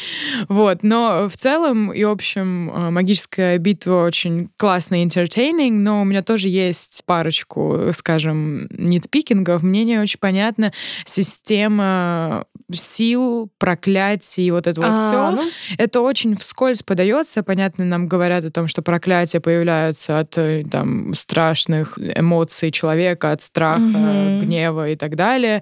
Вот. 0.50 0.82
Но 0.82 1.30
в 1.30 1.38
целом 1.38 1.94
и 1.94 2.02
общем 2.02 2.72
э, 2.72 2.90
магическая 2.90 3.58
битва 3.60 4.06
очень 4.06 4.50
классная, 4.58 5.06
entertaining, 5.06 5.74
но 5.74 6.02
у 6.02 6.04
меня 6.04 6.24
тоже 6.24 6.50
есть 6.50 7.04
парочку, 7.06 7.90
скажем, 7.94 8.68
нитпикингов. 8.72 9.62
Мне 9.62 9.84
не 9.84 10.00
очень 10.00 10.20
понятна 10.20 10.74
система 11.06 12.46
сил, 12.74 13.52
проклятий, 13.58 14.50
вот 14.52 14.66
это 14.66 14.82
вот 14.82 14.90
а, 14.90 15.08
все. 15.08 15.32
Ну... 15.32 15.50
Это 15.78 16.02
очень 16.02 16.36
вскользь 16.36 16.84
подается. 16.84 17.44
Понятно, 17.44 17.86
нам 17.86 18.08
говорят 18.08 18.46
о 18.46 18.52
том, 18.52 18.68
что 18.68 18.82
проклятия 18.82 19.40
появляются 19.40 20.20
от 20.20 20.38
э, 20.38 20.64
там, 20.70 21.14
страшных 21.14 22.00
эмоций 22.00 22.72
человека, 22.72 23.32
от 23.32 23.42
страха, 23.42 23.82
угу. 23.82 24.46
гнева 24.46 24.90
и 24.90 24.96
так 24.96 25.16
далее. 25.16 25.62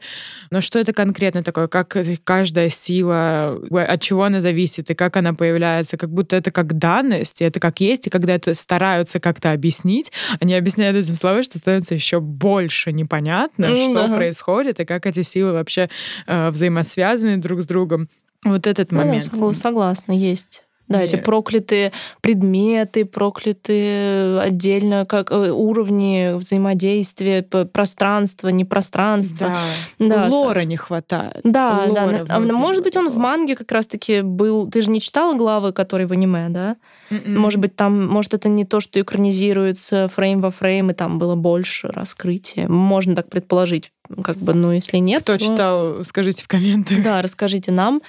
Но 0.52 0.62
что 0.70 0.78
это 0.78 0.94
конкретно 0.94 1.42
такое? 1.42 1.68
Как 1.68 1.98
каждая 2.24 2.70
сила, 2.70 3.60
от 3.72 4.02
чего 4.04 4.26
она 4.26 4.40
зависит 4.40 4.92
и 4.92 4.94
как 4.94 5.18
она 5.18 5.34
появляется? 5.34 5.98
Как 5.98 6.12
будто 6.12 6.36
это 6.36 6.52
как 6.52 6.78
данность, 6.78 7.42
и 7.42 7.44
это 7.44 7.60
как 7.60 7.80
есть, 7.80 8.06
и 8.06 8.12
когда 8.12 8.36
это 8.36 8.54
стараются 8.54 9.20
как-то 9.20 9.52
объяснить, 9.52 10.12
они 10.40 10.54
объясняют 10.54 10.96
этим 10.96 11.16
словами, 11.16 11.42
что 11.42 11.58
становится 11.58 11.96
еще 11.96 12.20
больше 12.20 12.92
непонятно, 12.92 13.66
mm, 13.66 13.90
что 13.90 14.06
ага. 14.06 14.18
происходит 14.18 14.80
и 14.80 14.86
как 14.86 15.08
эти 15.08 15.24
силы 15.24 15.54
вообще 15.54 15.90
э, 16.28 16.50
взаимосвязаны 16.50 17.38
друг 17.38 17.64
с 17.64 17.66
другом. 17.66 18.08
Вот 18.44 18.68
этот 18.68 18.92
ну, 18.92 19.00
момент. 19.00 19.28
Да, 19.32 19.54
согласна, 19.56 20.12
есть. 20.12 20.62
Да, 20.90 21.04
эти 21.04 21.16
проклятые 21.18 21.92
предметы, 22.22 23.06
проклятые 23.06 24.40
отдельно 24.40 25.06
как 25.06 25.32
э, 25.32 25.52
уровни 25.52 26.36
взаимодействия, 26.36 27.44
пространство, 27.44 28.50
непространство. 28.50 29.56
Да. 30.00 30.26
да. 30.26 30.28
Лора 30.30 30.62
не 30.62 30.78
хватает. 30.78 31.42
Да, 31.44 31.86
Лора 31.88 32.26
да. 32.26 32.40
Может 32.40 32.84
быть, 32.84 32.98
он 32.98 33.10
в 33.10 33.18
манге 33.18 33.56
как 33.56 33.72
раз-таки 33.72 34.22
был... 34.22 34.68
Ты 34.68 34.82
же 34.82 34.90
не 34.90 35.00
читала 35.00 35.36
главы, 35.36 35.74
которые 35.74 36.08
в 36.08 36.12
аниме, 36.12 36.48
да? 36.50 36.76
Mm-mm. 37.12 37.26
М-м. 37.26 37.40
Может 37.40 37.60
быть, 37.60 37.76
там, 37.76 38.08
может, 38.08 38.34
это 38.34 38.50
не 38.50 38.66
то, 38.66 38.80
что 38.80 39.00
экранизируется 39.00 40.08
фрейм 40.08 40.42
во 40.42 40.50
фрейм, 40.50 40.90
и 40.90 40.94
там 40.94 41.20
было 41.20 41.36
больше 41.36 41.90
раскрытия. 41.90 42.68
Можно 42.68 43.16
так 43.16 43.30
предположить, 43.30 43.92
как 44.24 44.38
бы, 44.38 44.56
но 44.56 44.74
если 44.74 44.98
нет... 44.98 45.22
Кто 45.22 45.38
то... 45.38 45.44
читал, 45.44 46.04
скажите 46.04 46.44
в 46.44 46.48
комментариях. 46.48 47.04
Да, 47.04 47.22
расскажите 47.22 47.72
нам. 47.72 48.02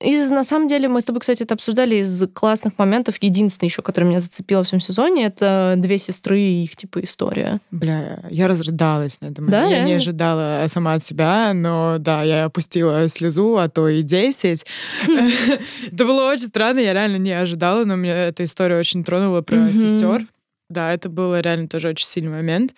Из, 0.00 0.30
на 0.30 0.44
самом 0.44 0.66
деле, 0.66 0.88
мы 0.88 1.00
с 1.00 1.04
тобой, 1.04 1.20
кстати, 1.20 1.44
это 1.44 1.54
обсуждали 1.54 1.96
из 1.96 2.26
классных 2.32 2.76
моментов. 2.78 3.16
Единственный 3.20 3.68
еще, 3.68 3.80
который 3.80 4.04
меня 4.04 4.20
зацепил 4.20 4.62
в 4.62 4.66
всем 4.66 4.80
сезоне, 4.80 5.26
это 5.26 5.74
две 5.76 5.98
сестры 5.98 6.40
и 6.40 6.64
их, 6.64 6.76
типа, 6.76 7.00
история. 7.00 7.60
Бля, 7.70 8.20
я 8.28 8.48
разрыдалась 8.48 9.20
на 9.20 9.26
этом. 9.26 9.48
Да, 9.48 9.62
я 9.62 9.70
реально? 9.70 9.86
не 9.86 9.92
ожидала 9.94 10.64
сама 10.66 10.94
от 10.94 11.04
себя, 11.04 11.54
но 11.54 11.96
да, 11.98 12.22
я 12.24 12.44
опустила 12.44 13.06
слезу, 13.08 13.56
а 13.56 13.68
то 13.68 13.88
и 13.88 14.02
десять. 14.02 14.66
Это 15.06 16.04
было 16.04 16.30
очень 16.30 16.46
странно, 16.46 16.80
я 16.80 16.92
реально 16.92 17.16
не 17.16 17.32
ожидала, 17.32 17.84
но 17.84 17.94
меня 17.94 18.26
эта 18.26 18.44
история 18.44 18.76
очень 18.76 19.04
тронула 19.04 19.42
про 19.42 19.72
сестер. 19.72 20.26
Да, 20.70 20.92
это 20.92 21.08
был 21.08 21.36
реально 21.36 21.68
тоже 21.68 21.88
очень 21.88 22.06
сильный 22.06 22.30
момент. 22.30 22.74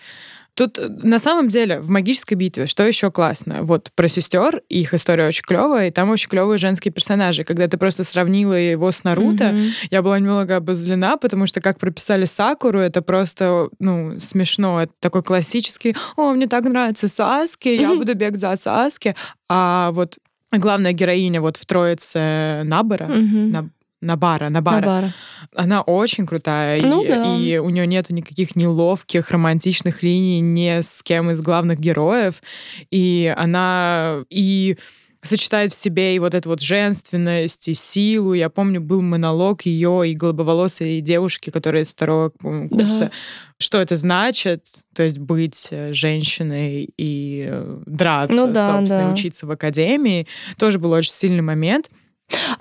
Тут 0.57 0.79
э, 0.79 0.89
на 0.89 1.19
самом 1.19 1.49
деле 1.49 1.81
в 1.81 1.91
магической 1.91 2.37
битве 2.37 2.67
что 2.67 2.83
еще 2.83 3.11
классно? 3.11 3.63
Вот 3.63 3.91
про 3.95 4.09
сестер, 4.09 4.63
их 4.69 4.95
история 4.95 5.27
очень 5.27 5.45
клевая, 5.45 5.89
и 5.89 5.91
там 5.91 6.11
очень 6.11 6.29
клевые 6.29 6.59
женские 6.59 6.93
персонажи. 6.93 7.45
Когда 7.45 7.69
ты 7.69 7.77
просто 7.77 8.05
сравнила 8.05 8.55
его 8.55 8.91
с 8.91 9.05
Наруто, 9.05 9.45
mm-hmm. 9.45 9.71
я 9.91 10.03
была 10.03 10.19
немного 10.19 10.57
обозлена, 10.57 11.19
потому 11.19 11.47
что 11.47 11.61
как 11.61 11.79
прописали 11.79 12.25
Сакуру, 12.25 12.81
это 12.81 13.03
просто, 13.03 13.69
ну, 13.79 14.19
смешно. 14.19 14.83
Это 14.83 14.93
такой 14.99 15.23
классический, 15.23 15.95
о, 16.17 16.33
мне 16.33 16.47
так 16.47 16.65
нравится 16.65 17.07
Саски, 17.07 17.69
mm-hmm. 17.69 17.83
я 17.83 17.95
буду 17.95 18.15
бегать 18.15 18.41
за 18.41 18.57
Саски. 18.57 19.15
А 19.49 19.91
вот 19.93 20.19
главная 20.51 20.93
героиня 20.93 21.43
вот 21.43 21.59
в 21.59 21.67
троице 21.67 22.63
Набора, 22.65 23.05
mm-hmm. 23.05 23.69
Наб 24.07 24.21
Набара, 24.21 24.49
Набара. 24.49 24.81
Набара. 24.81 25.15
Она 25.55 25.83
очень 25.83 26.27
крутая, 26.27 26.81
Ну 26.83 27.03
и, 27.05 27.09
да. 27.09 27.37
и 27.37 27.59
у 27.59 27.69
нее 27.71 27.87
нету 27.87 28.15
никаких 28.15 28.57
неловких 28.57 29.31
романтичных 29.31 30.03
линий 30.03 30.41
ни 30.41 30.81
с 30.81 31.03
кем 31.03 31.31
из 31.31 31.41
главных 31.41 31.79
героев, 31.79 32.43
и 32.91 33.35
она 33.37 34.25
и 34.31 34.77
сочетает 35.23 35.73
в 35.73 35.77
себе 35.77 36.15
и 36.15 36.19
вот 36.19 36.35
эту 36.35 36.49
вот 36.49 36.61
женственность, 36.61 37.69
и 37.69 37.75
силу. 37.75 38.33
Я 38.33 38.49
помню, 38.49 38.81
был 38.81 39.03
монолог 39.03 39.63
ее 39.63 40.09
и 40.09 40.15
голубоволосой 40.15 41.01
девушки, 41.01 41.51
которая 41.51 41.83
из 41.83 41.91
второго 41.91 42.31
курса. 42.31 43.07
Да. 43.07 43.11
Что 43.59 43.79
это 43.81 43.97
значит, 43.97 44.65
то 44.95 45.03
есть 45.03 45.19
быть 45.19 45.69
э, 45.71 45.93
женщиной 45.93 46.89
и 46.97 47.47
э, 47.51 47.79
драться, 47.87 48.37
Ну 48.37 48.53
да, 48.53 48.79
собственно, 48.79 49.05
да. 49.09 49.13
учиться 49.13 49.47
в 49.47 49.51
академии. 49.51 50.27
Тоже 50.59 50.79
был 50.79 50.93
очень 50.93 51.13
сильный 51.13 51.43
момент. 51.43 51.91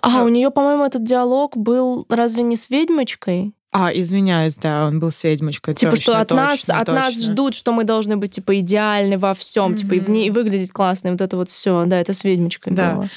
А, 0.02 0.22
А. 0.22 0.24
у 0.24 0.28
нее, 0.30 0.52
по-моему, 0.52 0.86
этот 0.86 1.04
диалог 1.04 1.58
был 1.58 2.06
разве 2.10 2.44
не 2.44 2.56
с 2.56 2.70
ведьмочкой? 2.70 3.54
А, 3.72 3.92
извиняюсь, 3.94 4.56
да, 4.56 4.86
он 4.86 5.00
был 5.02 5.12
с 5.12 5.22
ведьмочкой. 5.24 5.74
Типа, 5.74 5.92
точно, 5.92 6.04
что 6.14 6.22
от 6.22 6.32
нас, 6.32 6.60
точно, 6.62 6.80
от 6.80 6.88
нас 6.88 7.14
точно. 7.14 7.22
ждут, 7.24 7.56
что 7.56 7.74
мы 7.74 7.84
должны 7.84 8.16
быть 8.16 8.32
типа 8.32 8.60
идеальны 8.60 9.18
во 9.18 9.34
всем, 9.34 9.76
типа 9.76 9.96
и, 9.96 10.00
в 10.00 10.10
ней, 10.10 10.28
и 10.28 10.32
выглядеть 10.32 10.72
классно, 10.72 11.10
и 11.10 11.12
вот 11.12 11.20
это 11.20 11.36
вот 11.36 11.50
все. 11.50 11.84
Да, 11.86 12.00
это 12.00 12.14
с 12.14 12.24
ведьмочкой 12.24 12.74
Да. 12.74 12.94
было. 12.94 13.10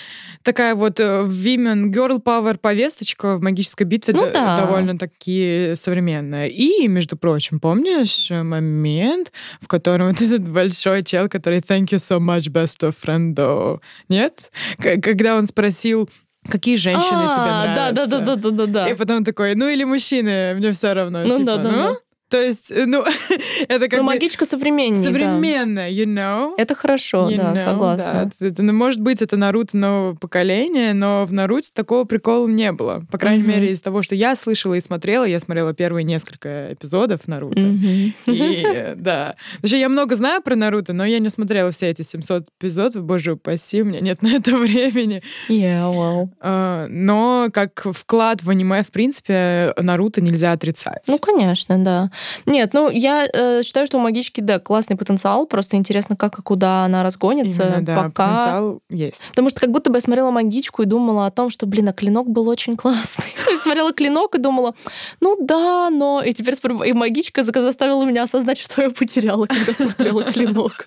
Такая 0.42 0.74
вот 0.74 0.98
э, 0.98 1.24
women 1.26 1.92
girl 1.92 2.20
power 2.22 2.56
повесточка 2.58 3.36
в 3.36 3.42
магической 3.42 3.86
битве 3.86 4.14
Ну 4.14 4.30
да. 4.32 4.64
довольно-таки 4.66 5.72
современная. 5.74 6.46
И, 6.48 6.88
между 6.88 7.16
прочим, 7.16 7.60
помнишь 7.60 8.28
э, 8.30 8.42
момент, 8.42 9.30
в 9.60 9.68
котором 9.68 10.08
вот 10.08 10.20
этот 10.20 10.48
большой 10.48 11.04
чел, 11.04 11.28
который 11.28 11.60
thank 11.60 11.86
you 11.90 11.98
so 11.98 12.18
much, 12.18 12.50
best 12.50 12.80
of 12.88 12.94
friend, 13.00 13.80
нет? 14.08 14.50
К- 14.78 15.00
когда 15.00 15.36
он 15.36 15.46
спросил, 15.46 16.08
какие 16.50 16.76
женщины 16.76 17.04
тебе 17.04 17.50
А, 17.50 17.64
да, 17.64 17.92
нравятся? 17.92 18.18
да, 18.18 18.20
да, 18.20 18.36
да, 18.36 18.50
да, 18.50 18.66
да. 18.66 18.88
И 18.88 18.94
потом 18.94 19.24
такой, 19.24 19.54
ну 19.54 19.68
или 19.68 19.84
мужчины, 19.84 20.54
мне 20.54 20.72
все 20.72 20.92
равно. 20.92 21.24
Ну 21.24 21.38
типа, 21.38 21.46
да, 21.46 21.56
да, 21.56 21.62
ну, 21.62 21.70
да. 21.94 21.96
То 22.28 22.36
есть, 22.40 22.70
э, 22.70 22.84
ну, 22.86 23.04
это 23.68 23.88
как 23.88 24.00
Но 24.00 24.04
бы 24.06 24.12
магичка 24.14 24.44
современнее. 24.44 25.02
да. 25.02 25.08
современная, 25.10 25.90
you 25.90 26.04
know? 26.04 26.52
Это 26.58 26.74
хорошо, 26.74 27.30
You 27.30 27.36
да, 27.38 27.54
know, 27.54 27.64
согласна. 27.64 28.30
да. 28.40 28.46
Это, 28.48 28.62
ну, 28.62 28.72
может 28.74 29.00
быть, 29.00 29.22
это 29.22 29.36
Наруто 29.36 29.76
нового 29.76 30.14
поколения, 30.14 30.92
но 30.92 31.24
в 31.24 31.32
Наруто 31.32 31.72
такого 31.72 32.04
прикола 32.04 32.46
не 32.46 32.70
было. 32.72 33.04
По 33.10 33.16
крайней 33.18 33.42
Мгм. 33.44 33.50
мере, 33.52 33.72
из 33.72 33.80
того, 33.80 34.02
что 34.02 34.14
я 34.14 34.36
слышала 34.36 34.74
и 34.74 34.80
смотрела. 34.80 35.24
Я 35.24 35.40
смотрела 35.40 35.72
первые 35.72 36.04
несколько 36.04 36.72
эпизодов 36.74 37.26
Наруто. 37.28 37.60
Мгм. 37.60 38.12
И, 38.26 38.62
э, 38.64 38.94
да. 38.94 39.34
Вообще, 39.62 39.80
я 39.80 39.88
много 39.88 40.14
знаю 40.14 40.42
про 40.42 40.54
Наруто, 40.54 40.92
но 40.92 41.04
я 41.06 41.18
не 41.20 41.30
смотрела 41.30 41.70
все 41.70 41.88
эти 41.88 42.02
700 42.02 42.46
эпизодов. 42.60 43.04
Боже 43.04 43.32
упаси, 43.32 43.80
у 43.82 43.84
меня 43.86 44.00
нет 44.00 44.20
на 44.22 44.34
это 44.34 44.56
времени. 44.56 45.22
Yeah, 45.48 45.90
well. 45.94 46.28
А, 46.40 46.86
Но 46.88 47.48
как 47.52 47.86
вклад 47.92 48.42
в 48.42 48.50
аниме, 48.50 48.82
в 48.82 48.88
принципе, 48.90 49.72
Наруто 49.78 50.20
нельзя 50.20 50.52
отрицать. 50.52 51.04
Ну, 51.08 51.18
конечно, 51.18 51.78
да. 51.82 52.10
Нет, 52.46 52.72
ну, 52.72 52.90
я 52.90 53.26
э, 53.32 53.62
считаю, 53.62 53.86
что 53.86 53.98
у 53.98 54.00
магички, 54.00 54.40
да, 54.40 54.58
классный 54.58 54.96
потенциал. 54.96 55.46
Просто 55.46 55.76
интересно, 55.76 56.16
как 56.16 56.38
и 56.38 56.42
куда 56.42 56.84
она 56.84 57.02
разгонится. 57.02 57.62
Именно, 57.64 57.82
да, 57.82 57.96
пока... 57.96 58.28
потенциал 58.28 58.82
есть. 58.90 59.24
Потому 59.30 59.50
что 59.50 59.60
как 59.60 59.70
будто 59.70 59.90
бы 59.90 59.96
я 59.96 60.00
смотрела 60.00 60.30
магичку 60.30 60.82
и 60.82 60.86
думала 60.86 61.26
о 61.26 61.30
том, 61.30 61.50
что, 61.50 61.66
блин, 61.66 61.88
а 61.88 61.92
клинок 61.92 62.28
был 62.28 62.48
очень 62.48 62.76
классный. 62.76 63.26
То 63.44 63.50
есть 63.50 63.62
смотрела 63.62 63.92
клинок 63.92 64.34
и 64.34 64.38
думала, 64.38 64.74
ну 65.20 65.36
да, 65.40 65.90
но... 65.90 66.22
И 66.22 66.32
теперь 66.32 66.54
и 66.84 66.92
магичка 66.92 67.42
за- 67.42 67.52
заставила 67.52 68.04
меня 68.04 68.22
осознать, 68.22 68.58
что 68.62 68.82
я 68.82 68.90
потеряла, 68.90 69.46
когда 69.46 69.72
смотрела 69.72 70.24
клинок. 70.24 70.86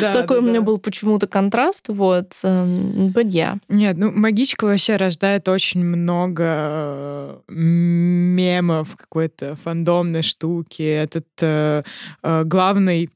Такой 0.00 0.38
у 0.38 0.42
меня 0.42 0.60
был 0.60 0.78
почему-то 0.78 1.26
контраст, 1.26 1.86
вот. 1.88 2.32
эм, 2.42 3.12
But 3.14 3.26
yeah. 3.26 3.58
Нет, 3.68 3.96
ну 3.96 4.10
магичка 4.12 4.64
вообще 4.64 4.96
рождает 4.96 5.48
очень 5.48 5.84
много 5.84 6.44
э, 6.44 7.38
мемов, 7.48 8.96
какой-то 8.96 9.56
фандомной 9.56 10.22
штуки. 10.42 10.82
Этот 10.82 11.26
э, 11.40 11.82
э, 12.22 12.44
главный 12.44 13.08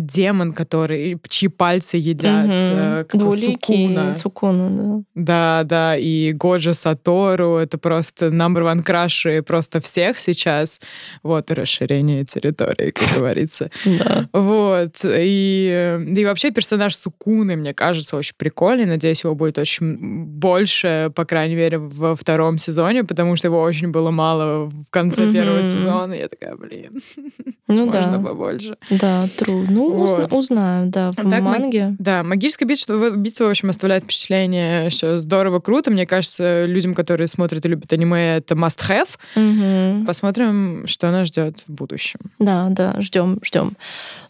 демон, 0.00 0.52
который 0.52 1.18
чьи 1.28 1.48
пальцы 1.48 1.98
едят, 1.98 2.46
э, 2.48 3.04
как 3.08 3.20
Сукуна. 3.20 4.14
Цукуна, 4.16 5.04
Да, 5.14 5.62
да, 5.64 5.96
и 5.96 6.32
Годжа 6.32 6.72
Сатору, 6.74 7.56
это 7.56 7.78
просто 7.78 8.26
number 8.28 8.62
one 8.62 8.82
краши 8.82 9.42
просто 9.42 9.80
всех 9.80 10.18
сейчас. 10.18 10.80
Вот, 11.22 11.50
расширение 11.50 12.24
территории, 12.24 12.90
как 12.90 13.18
говорится. 13.18 13.70
да. 13.84 14.06
Да. 14.06 14.28
Вот. 14.32 15.04
И, 15.04 15.98
и 16.16 16.24
вообще 16.24 16.50
персонаж 16.50 16.94
Сукуны, 16.96 17.56
мне 17.56 17.74
кажется, 17.74 18.16
очень 18.16 18.34
прикольный. 18.36 18.86
Надеюсь, 18.86 19.24
его 19.24 19.34
будет 19.34 19.58
очень 19.58 19.96
больше, 20.26 21.10
по 21.14 21.24
крайней 21.24 21.56
мере, 21.56 21.78
во 21.78 22.14
втором 22.14 22.58
сезоне, 22.58 23.04
потому 23.04 23.36
что 23.36 23.48
его 23.48 23.60
очень 23.60 23.88
было 23.90 24.10
мало 24.10 24.66
в 24.66 24.90
конце 24.90 25.30
первого 25.32 25.62
сезона. 25.62 26.14
Я 26.14 26.28
такая, 26.28 26.56
блин, 26.56 27.00
Ну 27.68 27.86
можно 27.86 28.18
да. 28.18 28.28
побольше. 28.28 28.76
Да, 28.90 29.24
true. 29.38 29.65
Ну, 29.68 29.86
узна- 30.02 30.20
Вот. 30.20 30.32
узнаю, 30.32 30.86
да, 30.90 31.12
в 31.12 31.16
так 31.16 31.26
манге. 31.42 31.94
Да, 31.98 32.22
магическая 32.22 32.68
битва, 32.68 33.10
битва, 33.10 33.44
в 33.46 33.50
общем, 33.50 33.70
оставляет 33.70 34.04
впечатление, 34.04 34.90
что 34.90 35.16
здорово, 35.18 35.60
круто. 35.60 35.90
Мне 35.90 36.06
кажется, 36.06 36.64
людям, 36.66 36.94
которые 36.94 37.28
смотрят 37.28 37.64
и 37.64 37.68
любят 37.68 37.92
аниме, 37.92 38.36
это 38.36 38.54
must-have. 38.54 39.08
Мгм. 39.34 40.06
Посмотрим, 40.06 40.86
что 40.86 41.10
нас 41.10 41.28
ждет 41.28 41.64
в 41.66 41.72
будущем. 41.72 42.20
Да, 42.38 42.68
да, 42.70 42.94
ждем, 43.00 43.38
ждем. 43.42 43.72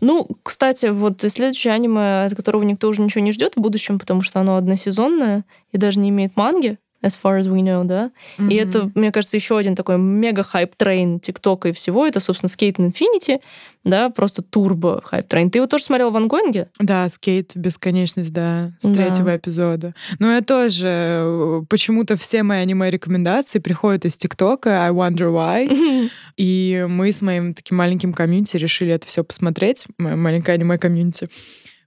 Ну, 0.01 0.27
кстати, 0.43 0.87
вот 0.87 1.23
следующее 1.27 1.73
аниме, 1.73 2.25
от 2.27 2.35
которого 2.35 2.63
никто 2.63 2.89
уже 2.89 3.03
ничего 3.03 3.23
не 3.25 3.33
ждет 3.33 3.55
в 3.57 3.61
будущем, 3.61 3.99
потому 3.99 4.21
что 4.23 4.41
оно 4.41 4.57
односезонное 4.57 5.45
и 5.73 5.79
даже 5.79 5.99
не 6.01 6.11
имеет 6.11 6.37
манги, 6.37 6.79
as 7.07 7.17
far 7.23 7.39
as 7.39 7.47
we 7.49 7.63
know, 7.63 7.85
да. 7.85 8.11
И 8.39 8.43
Мгм. 8.43 8.51
это, 8.59 8.91
мне 8.95 9.13
кажется, 9.13 9.37
еще 9.37 9.57
один 9.57 9.75
такой 9.75 9.99
мега 9.99 10.43
hype 10.43 10.77
train 10.77 11.21
ТикТока 11.21 11.69
и 11.69 11.73
всего. 11.73 12.07
Это, 12.07 12.21
собственно, 12.21 12.49
Skate 12.49 12.77
Infinity, 12.77 13.41
да, 13.85 14.11
просто 14.11 14.43
турбо 14.43 15.01
hype 15.05 15.23
train. 15.23 15.51
Ты 15.51 15.59
его 15.59 15.67
тоже 15.67 15.85
смотрел 15.85 16.11
в 16.11 16.17
онгоинге? 16.17 16.69
Да, 16.81 17.09
скейт 17.09 17.53
бесконечность, 17.55 18.33
да, 18.33 18.73
с 18.81 18.89
Да. 18.91 18.95
третьего 18.97 19.37
эпизода. 19.37 19.95
Но 20.19 20.33
я 20.35 20.41
тоже 20.41 20.89
э, 20.89 21.63
почему-то 21.69 22.17
все 22.17 22.43
мои 22.43 22.59
аниме-рекомендации 22.63 23.61
приходят 23.61 24.05
из 24.05 24.17
ТикТока, 24.17 24.85
I 24.85 24.91
wonder 24.91 25.31
why. 25.33 26.11
И 26.37 26.85
мы 26.89 27.13
с 27.13 27.23
моим 27.23 27.55
таким 27.55 27.77
маленьким 27.79 28.13
комьюнити 28.13 28.57
решили 28.57 28.93
это 28.93 29.07
все 29.07 29.23
посмотреть, 29.25 29.87
мое 29.99 30.17
маленькое 30.17 30.57
аниме-комьюнити. 30.57 31.29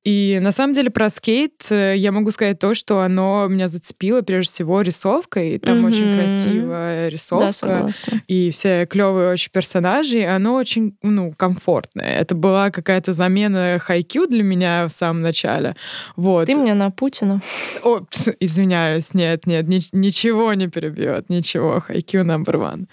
И 0.10 0.40
на 0.42 0.52
самом 0.52 0.74
деле 0.74 0.90
про 0.90 1.08
скейт 1.12 1.68
э, 1.70 1.94
я 1.96 2.12
могу 2.12 2.32
сказать 2.32 2.58
то, 2.58 2.74
что 2.74 3.02
оно 3.02 3.46
меня 3.48 3.68
зацепило 3.68 4.22
прежде 4.24 4.52
всего 4.52 4.82
рисовкой. 4.82 5.60
Там 5.60 5.86
очень 5.86 6.08
Мгм. 6.08 6.16
красивая 6.18 7.04
Да, 7.04 7.10
рисовка 7.10 7.54
согласна. 7.54 8.24
и 8.28 8.50
все 8.50 8.88
клевые 8.88 9.30
очень 9.32 9.52
персонажи, 9.52 10.24
оно 10.24 10.56
очень, 10.56 10.98
ну, 11.04 11.32
комфортное. 11.38 12.20
Это 12.22 12.34
была 12.34 12.72
какая-то 12.72 13.14
замена 13.14 13.78
хайкю 13.80 14.26
для 14.26 14.42
меня 14.42 14.88
в 14.88 14.92
самом 14.92 15.22
начале. 15.22 15.76
Вот. 16.16 16.48
Ты 16.48 16.56
меня 16.56 16.74
на 16.74 16.90
Путина. 16.90 17.40
О, 17.84 18.00
извиняюсь, 18.40 19.14
нет, 19.14 19.46
нет, 19.46 19.68
ни- 19.68 19.96
ничего 19.96 20.56
не 20.56 20.70
перебьет, 20.70 21.30
ничего, 21.30 21.82
хайкю 21.82 22.22
number 22.22 22.56
one. 22.56 22.86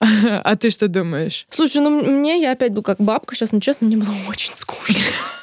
А 0.44 0.56
ты 0.56 0.68
что 0.68 0.88
думаешь? 0.88 1.46
Слушай, 1.48 1.80
ну 1.80 1.88
мне, 1.90 2.38
я 2.42 2.52
опять, 2.52 2.72
ну 2.72 2.82
как 2.82 2.98
бабка 2.98 3.34
сейчас, 3.34 3.52
но 3.52 3.60
честно, 3.60 3.86
мне 3.86 3.96
было 3.96 4.14
очень 4.28 4.52
скучно. 4.52 5.00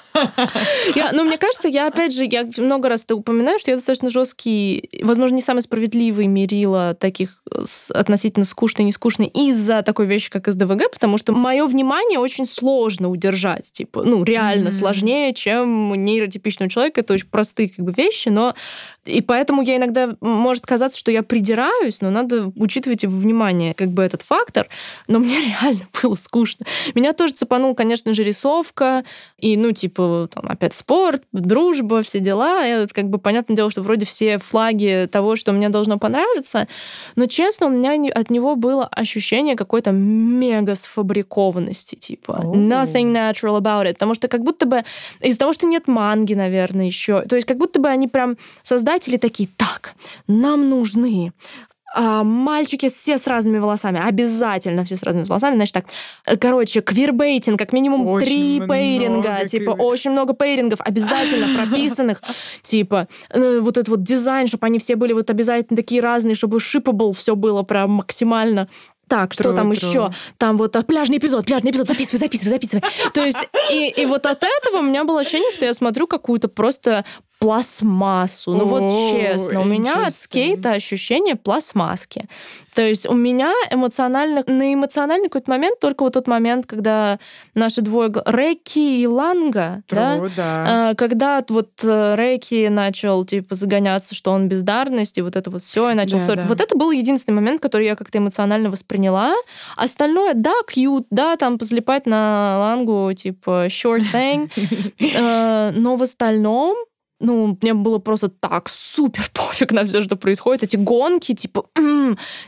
Я, 0.96 1.12
ну, 1.14 1.24
мне 1.24 1.38
кажется, 1.38 1.68
я, 1.68 1.88
опять 1.88 2.14
же, 2.14 2.24
я 2.26 2.48
много 2.58 2.90
раз 2.90 3.04
это 3.04 3.16
упоминаю, 3.16 3.60
что 3.60 3.72
я 3.72 3.78
достаточно 3.78 4.10
жесткий, 4.10 4.90
возможно, 5.02 5.36
не 5.36 5.42
самый 5.42 5.62
справедливый 5.62 6.28
мерила 6.28 6.96
таких 7.00 7.42
э, 7.52 7.64
относительно 7.94 8.46
скучный, 8.46 8.86
не 8.86 8.92
скучный 8.92 9.28
из-за 9.28 9.82
такой 9.82 10.06
вещи, 10.06 10.30
как 10.30 10.48
СДВГ, 10.48 10.92
потому 10.92 11.18
что 11.18 11.34
мое 11.34 11.66
внимание 11.66 12.20
очень 12.20 12.46
сложно 12.46 13.10
удержать, 13.10 13.72
типа, 13.72 14.04
ну, 14.04 14.24
реально 14.24 14.70
Мгм. 14.70 14.78
сложнее, 14.80 15.34
чем 15.34 15.94
нейротипичного 16.04 16.70
человека. 16.70 17.02
Это 17.02 17.14
очень 17.14 17.28
простые 17.28 17.70
как 17.70 17.86
бы 17.86 17.92
вещи, 17.92 18.30
но 18.30 18.54
и 19.06 19.22
поэтому 19.22 19.62
я 19.62 19.78
иногда, 19.78 20.16
может 20.22 20.66
казаться, 20.66 20.98
что 21.00 21.12
я 21.12 21.24
придираюсь, 21.24 22.02
но 22.02 22.10
надо 22.10 22.52
учитывать 22.56 23.04
и 23.04 23.08
внимание 23.08 23.74
как 23.74 23.90
бы 23.90 24.04
этот 24.04 24.22
фактор. 24.22 24.68
Но 25.08 25.20
мне 25.20 25.40
реально 25.62 25.88
было 26.02 26.16
скучно. 26.16 26.66
Меня 26.94 27.14
тоже 27.14 27.34
цепанул, 27.34 27.74
конечно 27.76 28.12
же, 28.14 28.24
рисовка. 28.24 29.04
И, 29.40 29.56
ну, 29.56 29.72
типа, 29.72 30.07
там, 30.32 30.46
опять 30.48 30.74
спорт, 30.74 31.24
дружба, 31.32 32.02
все 32.02 32.20
дела. 32.20 32.66
И 32.66 32.70
это 32.70 32.94
как 32.94 33.10
бы 33.10 33.18
понятное 33.18 33.56
дело, 33.56 33.70
что 33.70 33.82
вроде 33.82 34.06
все 34.06 34.38
флаги 34.38 35.08
того, 35.12 35.36
что 35.36 35.52
мне 35.54 35.70
должно 35.70 35.98
понравиться. 35.98 36.68
Но, 37.16 37.26
честно, 37.28 37.68
у 37.68 37.70
меня 37.70 37.96
не- 37.98 38.10
от 38.12 38.30
него 38.30 38.56
было 38.56 38.86
ощущение 38.86 39.56
какой-то 39.56 39.92
мега 39.92 40.76
сфабрикованности. 40.76 41.96
Типа, 41.96 42.42
nothing 42.44 43.12
natural 43.14 43.60
about 43.60 43.86
it. 43.86 43.94
Потому 43.94 44.16
что 44.16 44.28
как 44.28 44.44
будто 44.44 44.66
бы 44.66 44.84
из-за 45.22 45.40
того, 45.40 45.54
что 45.54 45.68
нет 45.68 45.88
манги, 45.88 46.34
наверное, 46.34 46.86
еще. 46.86 47.22
То 47.22 47.36
есть 47.36 47.48
как 47.48 47.58
будто 47.58 47.80
бы 47.80 47.90
они 47.90 48.08
прям 48.08 48.38
создатели 48.64 49.18
такие, 49.18 49.50
так, 49.58 49.96
нам 50.28 50.70
нужны 50.70 51.34
а, 52.00 52.24
мальчики 52.24 52.89
все 52.89 53.18
с 53.18 53.25
разными 53.25 53.58
волосами, 53.58 54.00
обязательно 54.00 54.86
все 54.86 54.96
с 54.96 55.01
разными 55.01 55.25
волосами, 55.25 55.56
значит 55.56 55.74
так, 55.74 55.86
короче, 56.39 56.82
квирбейтинг, 56.82 57.58
как 57.58 57.74
минимум 57.74 58.08
Очень 58.08 58.25
три 58.27 58.62
пейринга, 58.68 59.48
типа 59.48 59.72
квир- 59.72 59.82
очень 59.82 60.12
много 60.12 60.34
пейрингов, 60.34 60.80
обязательно 60.82 61.48
прописанных, 61.58 62.22
типа 62.62 63.08
э, 63.32 63.60
вот 63.62 63.77
этот 63.77 63.89
вот 63.89 64.04
дизайн, 64.04 64.46
чтобы 64.46 64.68
они 64.68 64.77
все 64.77 64.96
были 64.96 65.13
вот 65.13 65.32
обязательно 65.32 65.75
такие 65.75 66.00
разные, 66.00 66.36
чтобы 66.36 66.60
shippable 66.60 67.13
все 67.13 67.36
было 67.36 67.63
прям 67.63 67.89
максимально 67.94 68.68
так, 69.08 69.34
что 69.34 69.50
True, 69.50 69.56
там 69.56 69.72
true. 69.72 69.88
еще? 69.88 70.12
Там 70.38 70.58
вот 70.58 70.75
а, 70.75 70.84
пляжный 70.84 71.18
эпизод, 71.18 71.46
пляжный 71.46 71.72
эпизод, 71.72 71.88
записывай, 71.88 72.20
записывай, 72.20 72.51
записывай. 72.51 72.84
То 73.13 73.24
есть, 73.24 73.48
и, 73.72 73.88
и 73.88 74.06
вот 74.06 74.25
от 74.25 74.44
этого 74.44 74.80
у 74.80 74.84
меня 74.84 75.04
было 75.06 75.22
ощущение, 75.22 75.51
что 75.51 75.66
я 75.66 75.74
смотрю 75.74 76.08
какую-то 76.08 76.50
просто 76.50 77.06
пластмассу. 77.39 78.53
Ну 78.53 78.65
вот 78.65 78.91
честно, 79.12 79.62
у 79.62 79.63
меня 79.63 80.08
от 80.08 80.15
скейта 80.15 80.72
ощущение 80.72 81.36
пластмасски. 81.36 82.27
То 82.74 82.82
есть 82.82 83.08
у 83.10 83.13
меня 83.13 83.51
эмоционально, 83.72 84.44
на 84.46 84.74
эмоциональный 84.74 85.29
какой-то 85.29 85.50
момент, 85.50 85.79
только 85.79 86.03
вот 86.03 86.13
тот 86.13 86.27
момент, 86.27 86.65
когда 86.67 87.17
наши 87.56 87.82
двое, 87.82 88.12
Рэки 88.25 88.77
и 89.01 89.08
Ланга, 89.08 89.82
да, 89.89 90.17
True, 90.17 90.32
да. 90.36 90.65
а, 90.91 90.96
когда 90.96 91.44
вот 91.50 91.70
э, 91.84 92.15
Рэки 92.15 92.67
начал, 92.67 93.25
типа, 93.25 93.56
загоняться, 93.56 94.13
что 94.13 94.32
он 94.32 94.48
бездарность, 94.48 95.17
и 95.17 95.22
вот 95.22 95.36
это 95.36 95.50
вот 95.50 95.63
все, 95.63 95.89
и 95.89 95.94
начал 95.96 96.20
Да, 96.20 96.25
ссориться. 96.25 96.48
да. 96.48 96.53
Вот 96.53 96.62
это 96.62 96.77
был 96.77 96.91
единственный 96.91 97.36
момент, 97.36 97.62
который 97.62 97.86
я 97.88 97.96
как-то 97.96 98.20
эмоционально 98.20 98.70
восприняла. 98.70 99.34
Остальное, 99.75 100.34
да, 100.36 100.53
кьют, 100.67 101.08
да, 101.10 101.36
там 101.36 101.58
позлипать 101.58 102.06
на 102.06 102.58
лангу, 102.60 103.12
типа, 103.13 103.67
sure 103.67 104.01
thing. 104.13 104.51
Э, 105.17 105.72
Но 105.74 105.96
в 105.96 106.03
остальном, 106.03 106.75
ну, 107.20 107.58
мне 107.62 107.74
было 107.74 108.00
просто 108.00 108.30
так 108.30 108.70
супер 108.70 109.30
пофиг 109.34 109.72
на 109.72 109.86
все, 109.86 110.02
что 110.02 110.16
происходит. 110.16 110.64
Эти 110.64 110.78
гонки, 110.78 111.34
типа, 111.34 111.66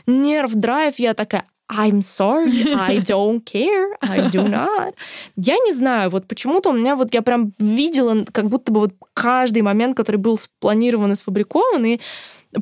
нерв, 0.06 0.54
драйв, 0.54 0.98
я 0.98 1.14
такая, 1.14 1.44
I'm 1.70 2.00
sorry, 2.00 2.74
I 2.74 2.98
don't 3.06 3.44
care, 3.44 3.94
I 4.02 4.28
do 4.30 4.48
not. 4.48 4.94
Я 5.36 5.56
не 5.58 5.72
знаю, 5.72 6.10
вот 6.10 6.26
почему-то 6.26 6.70
у 6.70 6.72
меня 6.72 6.96
вот 6.96 7.14
я 7.14 7.22
прям 7.22 7.52
видела, 7.58 8.24
как 8.32 8.48
будто 8.48 8.72
бы 8.72 8.80
вот 8.80 8.94
каждый 9.14 9.62
момент, 9.62 9.96
который 9.96 10.16
был 10.16 10.36
спланирован 10.36 11.12
и 11.12 11.16
сфабрикован, 11.16 11.84
и 11.84 12.00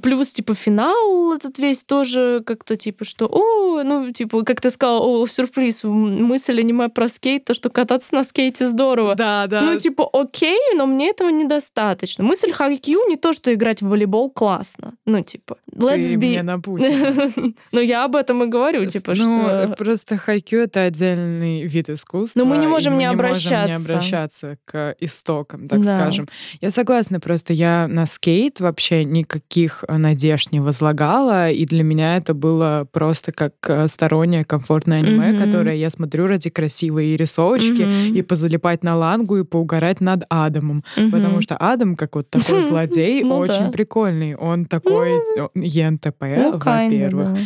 Плюс, 0.02 0.34
типа, 0.34 0.54
финал 0.54 1.32
этот 1.32 1.58
весь 1.58 1.82
тоже 1.82 2.42
как-то, 2.44 2.76
типа, 2.76 3.06
что, 3.06 3.26
о, 3.26 3.82
ну, 3.82 4.12
типа, 4.12 4.42
как 4.42 4.60
ты 4.60 4.68
сказал, 4.68 5.02
о, 5.02 5.26
сюрприз, 5.26 5.84
мысль 5.84 6.60
аниме 6.60 6.90
про 6.90 7.08
скейт, 7.08 7.46
то, 7.46 7.54
что 7.54 7.70
кататься 7.70 8.14
на 8.14 8.24
скейте 8.24 8.66
здорово. 8.66 9.14
Да, 9.14 9.46
да. 9.46 9.62
Ну, 9.62 9.78
типа, 9.78 10.06
окей, 10.12 10.58
но 10.76 10.84
мне 10.84 11.08
этого 11.08 11.30
недостаточно. 11.30 12.22
Мысль 12.22 12.52
Хайкью 12.52 13.00
не 13.08 13.16
то, 13.16 13.32
что 13.32 13.52
играть 13.54 13.80
в 13.80 13.88
волейбол 13.88 14.30
классно. 14.30 14.94
Ну, 15.06 15.22
типа, 15.22 15.56
let's 15.74 16.02
Ты 16.02 16.14
be... 16.14 16.28
мне 16.28 16.42
напутала. 16.42 16.88
Ну, 17.72 17.80
я 17.80 18.04
об 18.04 18.16
этом 18.16 18.42
и 18.44 18.46
говорю, 18.46 18.86
типа, 18.86 19.14
ну, 19.16 19.48
что... 19.48 19.74
просто 19.78 20.16
хайкю 20.16 20.58
это 20.58 20.82
отдельный 20.82 21.62
вид 21.62 21.88
искусства. 21.88 22.40
Но 22.40 22.46
мы 22.46 22.58
не 22.58 22.66
можем 22.66 22.98
не 22.98 23.06
обращаться. 23.06 24.58
к 24.64 24.96
истокам, 25.00 25.68
так 25.68 25.82
скажем. 25.84 26.28
Я 26.60 26.70
согласна, 26.70 27.20
просто 27.20 27.52
я 27.52 27.86
на 27.88 28.06
скейт 28.06 28.60
вообще 28.60 29.04
никаких 29.04 29.77
э, 29.86 29.96
надежд 29.96 30.52
не 30.52 30.60
возлагала, 30.60 31.50
и 31.50 31.64
для 31.66 31.82
меня 31.82 32.16
это 32.16 32.34
было 32.34 32.86
просто 32.92 33.32
как 33.32 33.52
э, 33.68 33.86
стороннее 33.86 34.44
комфортное 34.44 34.98
аниме, 34.98 35.32
Мгм. 35.32 35.44
которое 35.44 35.76
я 35.76 35.90
смотрю 35.90 36.26
ради 36.26 36.50
красивой 36.50 37.16
рисовочки 37.16 37.82
Мгм. 37.82 38.14
и 38.16 38.22
позалипать 38.22 38.82
на 38.84 38.96
лангу 38.96 39.36
и 39.38 39.44
поугарать 39.44 40.00
над 40.00 40.24
Адамом. 40.30 40.82
Мгм. 40.96 41.10
Потому 41.10 41.40
что 41.42 41.56
Адам, 41.56 41.96
как 41.96 42.16
вот 42.16 42.30
такой 42.30 42.62
злодей, 42.62 43.22
Ну 43.24 43.36
очень 43.36 43.70
прикольный. 43.72 44.34
Он 44.34 44.64
такой 44.64 45.10
э, 45.36 45.48
ЕНТП, 45.54 46.22
Ну, 46.36 46.52
во-первых. 46.58 47.38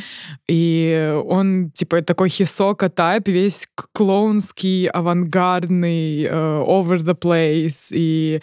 И 0.48 1.20
он, 1.26 1.70
типа, 1.70 2.02
такой 2.02 2.28
хисока 2.28 2.88
тайп, 2.88 3.28
весь 3.28 3.66
клоунский, 3.92 4.86
авангардный, 4.86 6.22
э, 6.24 6.64
over 6.66 6.98
the 6.98 7.14
place. 7.18 7.90
И 7.92 8.40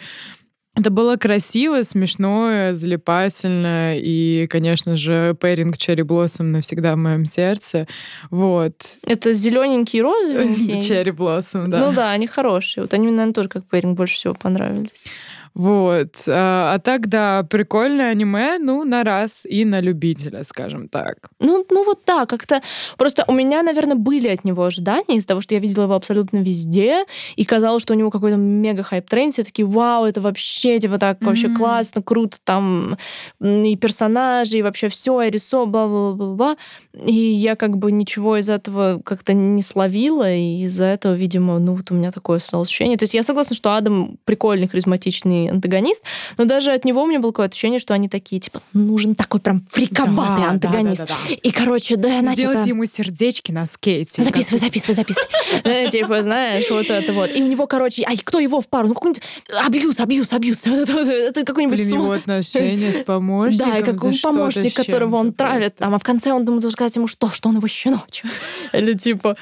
это 0.76 0.90
было 0.90 1.16
красиво, 1.16 1.82
смешно, 1.82 2.70
залипательно. 2.72 3.98
И, 3.98 4.46
конечно 4.48 4.96
же, 4.96 5.34
пэринг 5.34 5.76
Черри 5.76 6.02
Блоссом 6.04 6.52
навсегда 6.52 6.94
в 6.94 6.98
моем 6.98 7.24
сердце. 7.26 7.86
Вот. 8.30 8.74
Это 9.04 9.32
зелененький 9.32 9.98
и 9.98 10.02
розовенький. 10.02 10.80
Черри 10.88 11.10
Блоссом, 11.10 11.70
да. 11.70 11.80
Ну 11.80 11.92
да, 11.92 12.12
они 12.12 12.26
хорошие. 12.28 12.84
Вот 12.84 12.94
они 12.94 13.08
мне, 13.08 13.12
наверное, 13.12 13.34
тоже 13.34 13.48
как 13.48 13.64
пэринг 13.66 13.96
больше 13.96 14.14
всего 14.14 14.34
понравились. 14.34 15.06
Вот. 15.54 16.22
А, 16.28 16.74
а 16.74 16.78
так, 16.78 17.08
да, 17.08 17.42
прикольное 17.42 18.10
аниме, 18.10 18.58
ну, 18.58 18.84
на 18.84 19.02
раз 19.04 19.44
и 19.46 19.64
на 19.64 19.80
любителя, 19.80 20.44
скажем 20.44 20.88
так. 20.88 21.28
Ну, 21.40 21.64
ну 21.70 21.84
вот 21.84 22.00
да, 22.06 22.26
как-то... 22.26 22.62
Просто 22.96 23.24
у 23.26 23.32
меня, 23.32 23.62
наверное, 23.62 23.96
были 23.96 24.28
от 24.28 24.44
него 24.44 24.64
ожидания 24.64 25.16
из-за 25.16 25.28
того, 25.28 25.40
что 25.40 25.54
я 25.54 25.60
видела 25.60 25.84
его 25.84 25.94
абсолютно 25.94 26.38
везде, 26.38 27.04
и 27.36 27.44
казалось, 27.44 27.82
что 27.82 27.94
у 27.94 27.96
него 27.96 28.10
какой-то 28.10 28.36
мега 28.36 28.82
hype 28.82 29.02
train, 29.02 29.32
все 29.32 29.44
такие, 29.44 29.66
вау, 29.66 30.04
это 30.04 30.20
вообще, 30.20 30.78
типа, 30.78 30.98
так 30.98 31.20
вообще 31.22 31.48
Мгм. 31.48 31.56
классно, 31.56 32.02
круто, 32.02 32.38
там 32.44 32.96
и 33.40 33.76
персонажи, 33.76 34.58
и 34.58 34.62
вообще 34.62 34.88
все, 34.88 35.20
и 35.22 35.30
рисо, 35.30 35.66
бла-бла-бла-бла. 35.66 36.56
И 37.04 37.12
я 37.12 37.56
как 37.56 37.76
бы 37.76 37.90
ничего 37.92 38.36
из 38.36 38.48
этого 38.48 39.00
как-то 39.04 39.32
не 39.32 39.62
словила, 39.62 40.32
и 40.32 40.62
из-за 40.62 40.84
этого, 40.84 41.14
видимо, 41.14 41.58
ну, 41.58 41.74
вот 41.74 41.90
у 41.90 41.94
меня 41.94 42.10
такое 42.12 42.38
стало 42.38 42.62
ощущение. 42.62 42.96
То 42.96 43.04
есть 43.04 43.14
я 43.14 43.22
согласна, 43.22 43.56
что 43.56 43.74
Адам 43.74 44.18
прикольный, 44.24 44.68
харизматичный 44.68 45.39
антагонист, 45.48 46.02
но 46.38 46.44
даже 46.44 46.72
от 46.72 46.84
него 46.84 47.02
у 47.02 47.06
меня 47.06 47.20
было 47.20 47.30
какое-то 47.30 47.52
ощущение, 47.52 47.78
что 47.78 47.94
они 47.94 48.08
такие, 48.08 48.40
типа, 48.40 48.60
нужен 48.72 49.14
такой 49.14 49.40
прям 49.40 49.64
фриковатый 49.70 50.44
Да, 50.44 50.50
антагонист. 50.50 51.00
да, 51.00 51.06
да, 51.06 51.14
да, 51.28 51.34
И, 51.34 51.50
короче, 51.50 51.96
да, 51.96 52.20
значит... 52.20 52.38
Сделать 52.38 52.66
ему 52.66 52.84
сердечки 52.84 53.52
на 53.52 53.66
скейте. 53.66 54.22
Записывай, 54.22 54.58
записывай, 54.58 54.94
записывай. 54.94 55.90
Типа, 55.90 56.22
знаешь, 56.22 56.68
вот 56.70 56.86
это 56.90 57.12
вот. 57.12 57.30
И 57.34 57.42
у 57.42 57.46
него, 57.46 57.66
короче, 57.66 58.02
а 58.04 58.12
кто 58.16 58.38
его 58.38 58.60
в 58.60 58.68
пару? 58.68 58.88
Ну, 58.88 58.94
какой-нибудь 58.94 59.22
абьюз, 59.64 60.00
абьюз, 60.00 60.32
абьюз. 60.32 60.66
Это 60.66 61.44
какой-нибудь... 61.44 61.76
Блин, 61.78 61.88
его 61.88 62.12
отношения 62.12 62.92
с 62.92 63.00
помощником. 63.04 63.70
Да, 63.70 63.78
и 63.78 63.82
какой 63.82 64.18
помощник, 64.22 64.74
которого 64.74 65.16
он 65.16 65.32
травит. 65.32 65.76
Там, 65.76 65.94
а 65.94 65.98
в 65.98 66.02
конце 66.02 66.32
он 66.32 66.44
должен 66.44 66.70
сказать 66.70 66.96
ему, 66.96 67.06
что, 67.06 67.30
что 67.30 67.48
он 67.48 67.56
его 67.56 67.68
щеночек. 67.68 68.26
Или 68.72 68.94
типа... 68.94 69.36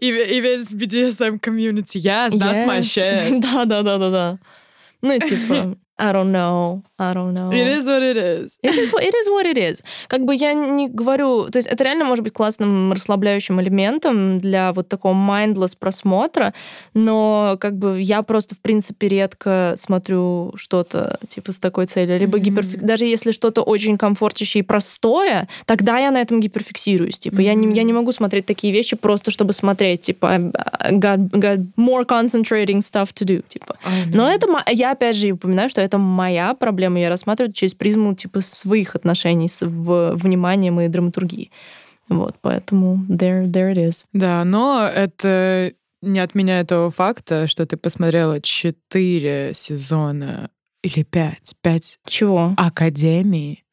И, 0.00 0.10
ве- 0.10 0.28
и 0.28 0.40
весь 0.40 0.72
BDSM 0.72 1.40
community. 1.40 1.96
Yes, 1.98 2.30
that's 2.32 2.66
my 2.66 2.80
shit. 2.80 3.40
Да, 3.40 3.64
да, 3.64 3.82
да, 3.82 3.98
да, 3.98 4.10
да. 4.10 4.38
Ну, 5.02 5.18
типа, 5.18 5.76
I 6.00 6.12
don't 6.12 6.30
know, 6.30 6.82
I 6.96 7.12
don't 7.12 7.34
know. 7.34 7.50
It 7.50 7.66
is 7.66 7.84
what 7.86 8.02
it 8.02 8.16
is. 8.16 8.58
It 8.62 8.74
is, 8.74 8.92
what- 8.92 9.02
it 9.02 9.12
is 9.14 9.28
what 9.28 9.46
it 9.46 9.56
is. 9.58 9.82
Как 10.06 10.24
бы 10.24 10.34
я 10.34 10.54
не 10.54 10.88
говорю... 10.88 11.50
То 11.50 11.58
есть 11.58 11.66
это 11.66 11.82
реально 11.82 12.04
может 12.04 12.22
быть 12.22 12.32
классным 12.32 12.92
расслабляющим 12.92 13.60
элементом 13.60 14.38
для 14.40 14.72
вот 14.72 14.88
такого 14.88 15.14
mindless 15.14 15.76
просмотра, 15.78 16.54
но 16.94 17.56
как 17.60 17.76
бы 17.78 18.00
я 18.00 18.22
просто, 18.22 18.54
в 18.54 18.60
принципе, 18.60 19.08
редко 19.08 19.74
смотрю 19.76 20.52
что-то 20.54 21.18
типа 21.28 21.50
с 21.50 21.58
такой 21.58 21.86
целью. 21.86 22.16
Либо 22.18 22.38
Мгм. 22.38 22.44
гиперфик... 22.44 22.80
Даже 22.80 23.04
если 23.04 23.32
что-то 23.32 23.62
очень 23.62 23.98
комфортящее 23.98 24.62
и 24.62 24.64
простое, 24.64 25.48
тогда 25.66 25.98
я 25.98 26.12
на 26.12 26.20
этом 26.20 26.40
гиперфиксируюсь. 26.40 27.18
Типа 27.18 27.40
я, 27.40 27.54
не, 27.54 27.74
я 27.76 27.82
не 27.82 27.92
могу 27.92 28.12
смотреть 28.12 28.46
такие 28.46 28.72
вещи 28.72 28.94
просто, 28.94 29.32
чтобы 29.32 29.52
смотреть. 29.52 30.02
Типа 30.02 30.28
I 30.30 30.38
got, 30.92 31.30
got 31.30 31.66
more 31.76 32.06
concentrating 32.06 32.78
stuff 32.78 33.12
to 33.14 33.24
do. 33.26 33.44
Типа. 33.48 33.76
Но 34.14 34.30
это, 34.30 34.46
я 34.70 34.92
опять 34.92 35.16
же 35.16 35.32
упоминаю, 35.32 35.68
что 35.68 35.87
это 35.88 35.98
моя 35.98 36.54
проблема. 36.54 37.00
Я 37.00 37.08
рассматриваю 37.08 37.52
через 37.52 37.74
призму 37.74 38.14
типа 38.14 38.40
своих 38.40 38.94
отношений 38.94 39.48
с 39.48 39.66
в, 39.66 40.14
вниманием 40.14 40.80
и 40.80 40.88
драматургией. 40.88 41.50
Вот, 42.08 42.36
поэтому 42.40 43.04
there, 43.08 43.46
there 43.46 43.74
it 43.74 43.88
is. 43.88 44.04
Да, 44.12 44.44
но 44.44 44.86
это 44.86 45.72
не 46.00 46.20
отменяет 46.20 46.68
того 46.68 46.90
факта, 46.90 47.46
что 47.46 47.66
ты 47.66 47.76
посмотрела 47.76 48.40
четыре 48.40 49.52
сезона 49.54 50.50
или 50.82 51.02
пять, 51.02 51.54
пять 51.60 51.98
Чего? 52.06 52.54
академии, 52.56 53.64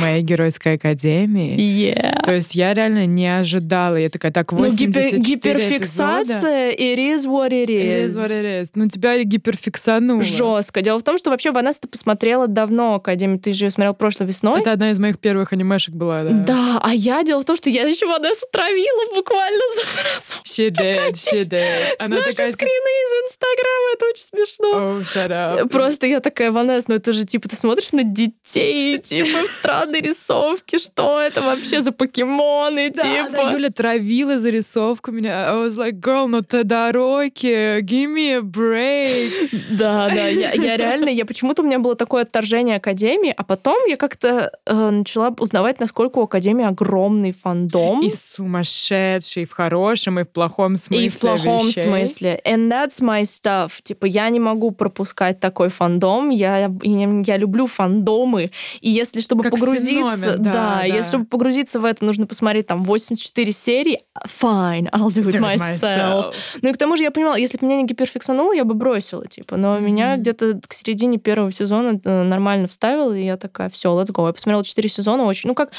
моей 0.00 0.22
геройской 0.22 0.74
академии. 0.74 1.56
Yeah. 1.58 2.24
То 2.24 2.32
есть 2.32 2.54
я 2.54 2.74
реально 2.74 3.06
не 3.06 3.26
ожидала. 3.38 3.96
Я 3.96 4.08
такая, 4.10 4.32
так, 4.32 4.52
Ну, 4.52 4.58
84 4.58 5.18
гипер- 5.18 5.56
эпизода. 5.56 6.22
гиперфиксация, 6.22 6.72
it 6.72 6.96
is 6.98 7.26
what 7.26 7.50
it 7.50 7.66
It 7.66 8.06
is. 8.06 8.06
is 8.08 8.16
what 8.16 8.30
it 8.30 8.62
is. 8.62 8.70
Ну, 8.74 8.88
тебя 8.88 9.22
гиперфиксануло. 9.22 10.22
Жестко. 10.22 10.80
Дело 10.82 10.98
в 10.98 11.02
том, 11.02 11.18
что 11.18 11.30
вообще 11.30 11.50
Ванесса 11.52 11.80
ты 11.82 11.88
посмотрела 11.88 12.46
давно 12.46 12.94
Академию. 12.94 13.38
Ты 13.38 13.52
же 13.52 13.66
ее 13.66 13.70
смотрел 13.70 13.94
прошлой 13.94 14.26
весной. 14.26 14.60
Это 14.60 14.72
одна 14.72 14.90
из 14.90 14.98
моих 14.98 15.18
первых 15.18 15.52
анимешек 15.52 15.94
была, 15.94 16.24
да. 16.24 16.30
Да, 16.30 16.80
а 16.82 16.94
я 16.94 17.22
дело 17.22 17.42
в 17.42 17.44
том, 17.44 17.56
что 17.56 17.70
я 17.70 17.82
еще 17.86 18.06
Ванессу 18.06 18.46
травила 18.52 19.14
буквально 19.14 19.62
за 19.76 19.82
разом. 20.02 20.38
She 20.44 20.70
did, 20.70 21.12
she 21.14 21.44
did. 21.44 21.62
Она 21.98 22.16
Наши 22.16 22.30
такая... 22.30 22.52
скрины 22.52 22.70
из 22.72 23.30
Инстаграма, 23.30 23.94
это 23.94 24.06
очень 24.06 24.24
смешно. 24.24 24.68
Oh, 24.74 25.02
shut 25.02 25.30
up. 25.30 25.68
Просто 25.68 26.06
я 26.06 26.20
такая, 26.20 26.52
Ванесс, 26.52 26.88
ну 26.88 26.94
это 26.94 27.12
же, 27.12 27.24
типа, 27.24 27.48
ты 27.48 27.56
смотришь 27.56 27.92
на 27.92 28.02
детей, 28.04 28.98
типа, 28.98 29.38
странные 29.58 30.00
рисовки, 30.02 30.78
что 30.78 31.20
это 31.20 31.42
вообще 31.42 31.82
за 31.82 31.92
покемоны, 31.92 32.90
да, 32.90 33.02
типа. 33.02 33.30
Да, 33.32 33.50
Юля 33.52 33.70
травила 33.70 34.38
за 34.38 34.50
рисовку 34.50 35.10
меня. 35.12 35.48
I 35.50 35.54
was 35.56 35.76
like, 35.76 36.00
girl, 36.00 36.26
ну 36.26 36.42
Тодороки, 36.42 37.80
give 37.80 38.14
me 38.14 38.36
a 38.36 38.40
break. 38.40 39.30
Да, 39.70 40.08
да, 40.08 40.26
я, 40.28 40.52
я 40.52 40.76
реально, 40.76 41.08
я 41.08 41.24
почему-то 41.24 41.62
у 41.62 41.64
меня 41.64 41.78
было 41.78 41.94
такое 41.94 42.22
отторжение 42.22 42.76
Академии, 42.76 43.32
а 43.36 43.44
потом 43.44 43.76
я 43.86 43.96
как-то 43.96 44.50
э, 44.66 44.90
начала 44.90 45.34
узнавать, 45.38 45.78
насколько 45.80 46.18
у 46.18 46.22
Академии 46.22 46.64
огромный 46.64 47.32
фандом. 47.32 48.00
И 48.02 48.10
сумасшедший 48.10 49.44
в 49.44 49.52
хорошем, 49.52 50.18
и 50.20 50.24
в 50.24 50.28
плохом 50.28 50.76
смысле 50.76 51.06
И 51.06 51.08
в 51.08 51.18
плохом 51.18 51.66
вещей. 51.66 51.82
смысле. 51.82 52.40
And 52.44 52.68
that's 52.70 53.02
my 53.02 53.22
stuff. 53.22 53.82
Типа, 53.82 54.06
я 54.06 54.28
не 54.30 54.40
могу 54.40 54.70
пропускать 54.70 55.40
такой 55.40 55.68
фандом. 55.68 56.30
Я, 56.30 56.70
я, 56.82 57.22
я 57.26 57.36
люблю 57.36 57.66
фандомы. 57.66 58.50
И 58.80 58.90
если, 58.90 59.20
чтобы 59.20 59.42
Как 59.50 59.58
погрузиться... 59.60 60.16
феномен, 60.16 60.42
да, 60.42 60.52
да. 60.52 60.84
если 60.84 61.08
чтобы 61.08 61.24
погрузиться 61.26 61.80
в 61.80 61.84
это, 61.84 62.04
нужно 62.04 62.26
посмотреть 62.26 62.66
там 62.66 62.84
84 62.84 63.52
серии. 63.52 64.00
Fine, 64.26 64.90
I'll 64.90 65.08
do 65.08 65.24
it 65.24 65.32
Do 65.32 65.40
myself. 65.40 65.80
myself. 65.82 66.34
Ну 66.62 66.68
и 66.70 66.72
к 66.72 66.76
тому 66.76 66.96
же 66.96 67.02
я 67.02 67.10
понимала, 67.10 67.36
если 67.36 67.58
бы 67.58 67.66
меня 67.66 67.76
не 67.76 67.86
гиперфиксануло, 67.86 68.52
я 68.52 68.64
бы 68.64 68.74
бросила, 68.74 69.26
типа. 69.26 69.56
Но 69.56 69.74
Мгм. 69.76 69.84
меня 69.86 70.16
где-то 70.16 70.60
к 70.66 70.72
середине 70.72 71.18
первого 71.18 71.52
сезона 71.52 72.00
э, 72.04 72.22
нормально 72.22 72.66
вставило, 72.68 73.12
и 73.12 73.24
я 73.24 73.36
такая, 73.36 73.68
все, 73.70 73.90
let's 73.90 74.12
go. 74.12 74.26
Я 74.26 74.32
посмотрела 74.32 74.64
4 74.64 74.88
сезона 74.88 75.24
очень... 75.24 75.48
Ну 75.48 75.54
как... 75.54 75.70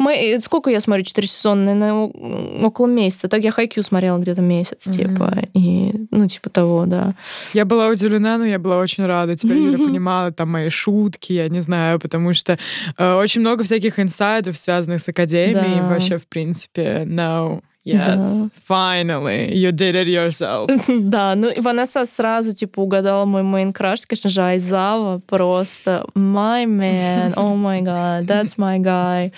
Мы, 0.00 0.38
сколько 0.40 0.70
я 0.70 0.80
смотрю 0.80 1.04
4 1.04 1.28
сезона? 1.28 1.74
Наверное, 1.74 1.92
о- 1.92 2.66
около 2.66 2.86
месяца. 2.86 3.28
Так 3.28 3.44
я 3.44 3.50
Хайкью 3.50 3.82
смотрела 3.82 4.18
где-то 4.18 4.40
месяц, 4.40 4.86
Мгм. 4.86 4.96
типа. 4.96 5.32
И, 5.54 5.92
ну, 6.10 6.26
типа 6.26 6.48
того, 6.50 6.86
да. 6.86 7.14
Я 7.52 7.64
была 7.66 7.88
удивлена, 7.88 8.38
но 8.38 8.46
я 8.46 8.58
была 8.58 8.78
очень 8.78 9.04
рада. 9.04 9.36
Теперь 9.36 9.58
Юля 9.58 9.76
понимала 9.78 10.32
там 10.32 10.50
мои 10.50 10.70
шутки, 10.70 11.34
я 11.34 11.48
не 11.48 11.60
знаю, 11.60 12.00
потому 12.00 12.32
что 12.34 12.58
э, 12.96 13.14
очень 13.14 13.42
много 13.42 13.62
всяких 13.64 13.98
инсайдов, 14.00 14.56
связанных 14.56 15.02
с 15.02 15.08
академией. 15.08 15.80
Да. 15.80 15.88
Вообще, 15.90 16.16
в 16.18 16.26
принципе, 16.26 17.04
no. 17.06 17.60
Yes, 17.84 18.50
finally, 18.62 19.54
you 19.54 19.72
did 19.72 19.94
it 19.94 20.06
yourself. 20.06 20.70
Да, 21.00 21.34
ну 21.34 21.48
и 21.48 21.60
Ванесса 21.60 22.04
сразу, 22.04 22.52
типа, 22.52 22.80
угадала 22.80 23.24
мой 23.24 23.42
мейн 23.42 23.72
краш, 23.72 24.00
конечно 24.06 24.28
же, 24.28 24.42
Айзава 24.42 25.20
просто 25.26 26.06
my 26.14 26.66
man, 26.66 27.32
oh 27.34 27.56
my 27.56 27.80
god, 27.82 28.26
that's 28.26 28.56
my 28.58 28.78
guy. 28.78 29.32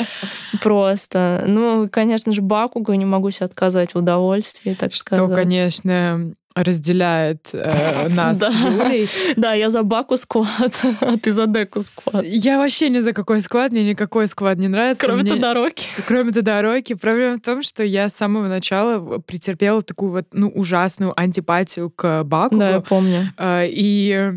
Просто. 0.60 1.44
Ну, 1.46 1.88
конечно 1.90 2.32
же, 2.32 2.42
Бакуга 2.42 2.96
не 2.96 3.04
могу 3.04 3.30
себе 3.30 3.46
отказать 3.46 3.94
в 3.94 3.98
удовольствии, 3.98 4.74
так 4.74 4.92
Что, 4.92 5.00
сказать. 5.00 5.34
конечно, 5.36 6.32
разделяет 6.54 7.50
э, 7.52 8.08
нас 8.14 8.38
Да. 8.38 8.50
с 8.50 8.54
Юлей. 8.54 9.08
Да, 9.36 9.52
я 9.54 9.70
за 9.70 9.82
Баку 9.82 10.16
сквад, 10.16 10.80
а 11.00 11.16
ты 11.18 11.32
за 11.32 11.46
Деку 11.46 11.80
сквад. 11.80 12.24
Я 12.24 12.58
вообще 12.58 12.88
ни 12.88 13.00
за 13.00 13.12
какой 13.12 13.40
склад, 13.42 13.72
мне 13.72 13.84
никакой 13.84 14.28
склад 14.28 14.58
не 14.58 14.68
нравится. 14.68 15.04
Кроме 15.06 15.22
Мне- 15.22 15.34
Тодороки. 15.34 15.86
Кроме 16.06 16.32
Тодороки, 16.32 16.94
проблема 16.94 17.36
в 17.36 17.40
том, 17.40 17.62
что 17.62 17.82
я 17.82 18.08
с 18.08 18.14
самого 18.16 18.48
начала 18.48 19.18
претерпела 19.18 19.82
такую 19.82 20.12
вот 20.12 20.26
ну, 20.32 20.48
ужасную 20.48 21.18
антипатию 21.18 21.90
к 21.90 22.22
Бакугу. 22.24 22.60
Да, 22.60 22.70
я 22.70 22.80
помню. 22.80 23.32
А, 23.36 23.64
И 23.64 24.32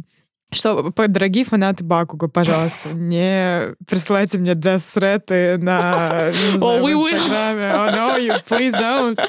что, 0.52 0.94
дорогие 1.08 1.44
фанаты 1.46 1.84
Бакуга, 1.84 2.28
пожалуйста, 2.28 2.90
не 2.94 3.76
присылайте 3.88 4.38
мне 4.38 4.56
десреты 4.56 5.58
на, 5.58 6.32
знаю, 6.58 6.84
we 6.84 6.94
в 6.96 7.06
will. 7.06 7.30
Oh, 7.30 7.92
no, 7.94 8.18
you 8.20 8.42
please 8.48 8.72
don't. 8.72 9.20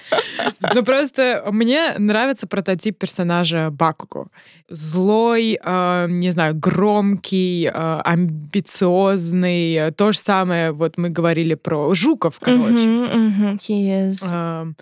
Ну, 0.74 0.82
просто 0.84 1.44
мне 1.50 1.94
нравится 1.98 2.46
прототип 2.46 2.98
персонажа 2.98 3.70
Бакугу. 3.70 4.28
Злой, 4.68 5.58
э, 5.62 6.06
не 6.08 6.30
знаю, 6.30 6.54
громкий, 6.54 7.66
э, 7.72 8.00
амбициозный. 8.04 9.74
э, 9.74 9.92
То 9.92 10.12
же 10.12 10.18
самое, 10.18 10.72
вот 10.72 10.98
мы 10.98 11.08
говорили 11.10 11.54
про 11.54 11.94
Жуков, 11.94 12.38
короче. 12.40 12.88
Мгм, 12.88 13.04
мгм, 13.04 13.54
He 13.56 14.08
is. 14.10 14.28
Эм, 14.30 14.76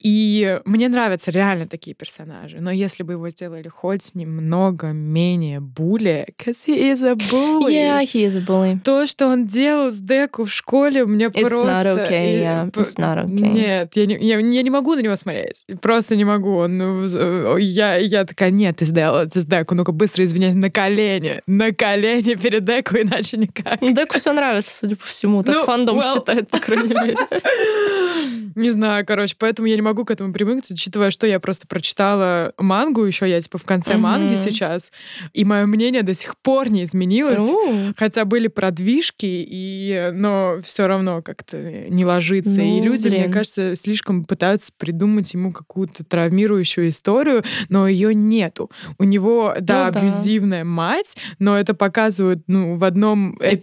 И 0.00 0.60
мне 0.64 0.88
нравятся 0.88 1.30
реально 1.32 1.66
такие 1.66 1.94
персонажи. 1.94 2.58
Но 2.60 2.70
если 2.70 3.02
бы 3.02 3.14
его 3.14 3.28
сделали 3.30 3.66
хоть 3.68 4.14
немного 4.14 4.92
менее 4.92 5.58
були, 5.60 6.26
because 6.38 6.66
he 6.68 6.92
is 6.92 7.02
a 7.04 7.14
bully. 7.14 7.72
Yeah, 7.72 8.02
he 8.02 8.24
is 8.24 8.36
a 8.36 8.40
bully. 8.40 8.78
То, 8.84 9.06
что 9.06 9.26
он 9.26 9.46
делал 9.48 9.90
с 9.90 9.98
Деку 9.98 10.44
в 10.44 10.52
школе, 10.52 11.04
мне 11.04 11.26
It's 11.26 11.40
просто... 11.40 11.66
not 11.66 12.08
okay, 12.08 12.40
yeah. 12.40 12.70
It's 12.70 12.96
not 12.96 13.24
okay. 13.24 13.52
Нет, 13.52 13.92
я 13.96 14.06
не, 14.06 14.16
я, 14.20 14.38
я 14.38 14.62
не 14.62 14.70
могу 14.70 14.94
на 14.94 15.00
него 15.00 15.16
смотреть. 15.16 15.64
Просто 15.82 16.14
не 16.14 16.24
могу. 16.24 16.56
Он, 16.58 16.78
ну, 16.78 17.06
з- 17.06 17.56
я, 17.58 17.96
я 17.96 18.24
такая, 18.24 18.50
нет, 18.52 18.76
ты 18.76 18.84
сделала 18.84 19.24
это 19.24 19.40
с 19.40 19.44
Деку. 19.44 19.74
Ну-ка, 19.74 19.90
быстро 19.90 20.22
извиняйся, 20.24 20.56
на 20.56 20.70
колени. 20.70 21.42
На 21.48 21.72
колени 21.72 22.34
перед 22.36 22.64
Деку, 22.64 22.96
иначе 22.96 23.36
никак. 23.36 23.80
Ну, 23.80 23.92
Деку 23.92 24.16
все 24.18 24.32
нравится, 24.32 24.70
судя 24.78 24.94
по 24.94 25.06
всему. 25.06 25.42
Так 25.42 25.54
Ну, 25.56 25.64
фандом 25.64 25.98
well. 25.98 26.14
считает, 26.14 26.48
по 26.48 26.58
крайней 26.60 26.94
мере. 26.94 27.16
Не 28.54 28.70
знаю, 28.70 29.04
короче, 29.06 29.34
поэтому 29.38 29.68
я 29.68 29.76
не 29.76 29.82
могу 29.82 29.87
к 30.04 30.10
этому 30.10 30.32
привыкнуть, 30.32 30.70
учитывая, 30.70 31.10
что 31.10 31.26
я 31.26 31.40
просто 31.40 31.66
прочитала 31.66 32.52
мангу 32.58 33.04
еще, 33.04 33.28
я 33.28 33.40
типа 33.40 33.58
в 33.58 33.64
конце 33.64 33.92
Мгм. 33.94 34.02
манги 34.02 34.34
сейчас, 34.36 34.92
и 35.32 35.44
мое 35.44 35.66
мнение 35.66 36.02
до 36.02 36.14
сих 36.14 36.36
пор 36.38 36.70
не 36.70 36.84
изменилось. 36.84 37.38
У, 37.38 37.92
Хотя 37.96 38.24
были 38.24 38.48
продвижки, 38.48 39.26
и, 39.26 40.10
но 40.12 40.56
все 40.64 40.86
равно 40.86 41.22
как-то 41.22 41.56
не 41.88 42.04
ложится. 42.04 42.60
и 42.60 42.78
Ну, 42.80 42.84
люди, 42.84 43.08
мне 43.08 43.20
блин. 43.20 43.32
кажется, 43.32 43.74
слишком 43.76 44.24
пытаются 44.24 44.72
придумать 44.76 45.32
ему 45.34 45.52
какую-то 45.52 46.04
травмирующую 46.04 46.88
историю, 46.88 47.42
но 47.68 47.88
ее 47.88 48.14
нету. 48.14 48.70
У 48.98 49.04
него, 49.04 49.54
да, 49.60 49.86
Ну 49.86 49.92
да. 49.92 50.00
абьюзивная 50.00 50.64
мать, 50.64 51.16
но 51.38 51.58
это 51.58 51.74
показывают 51.74 52.42
ну, 52.46 52.76
в 52.76 52.84
одном 52.84 53.36
эпизоде. 53.40 53.54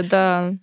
эпизоде, 0.00 0.02
да. 0.08 0.54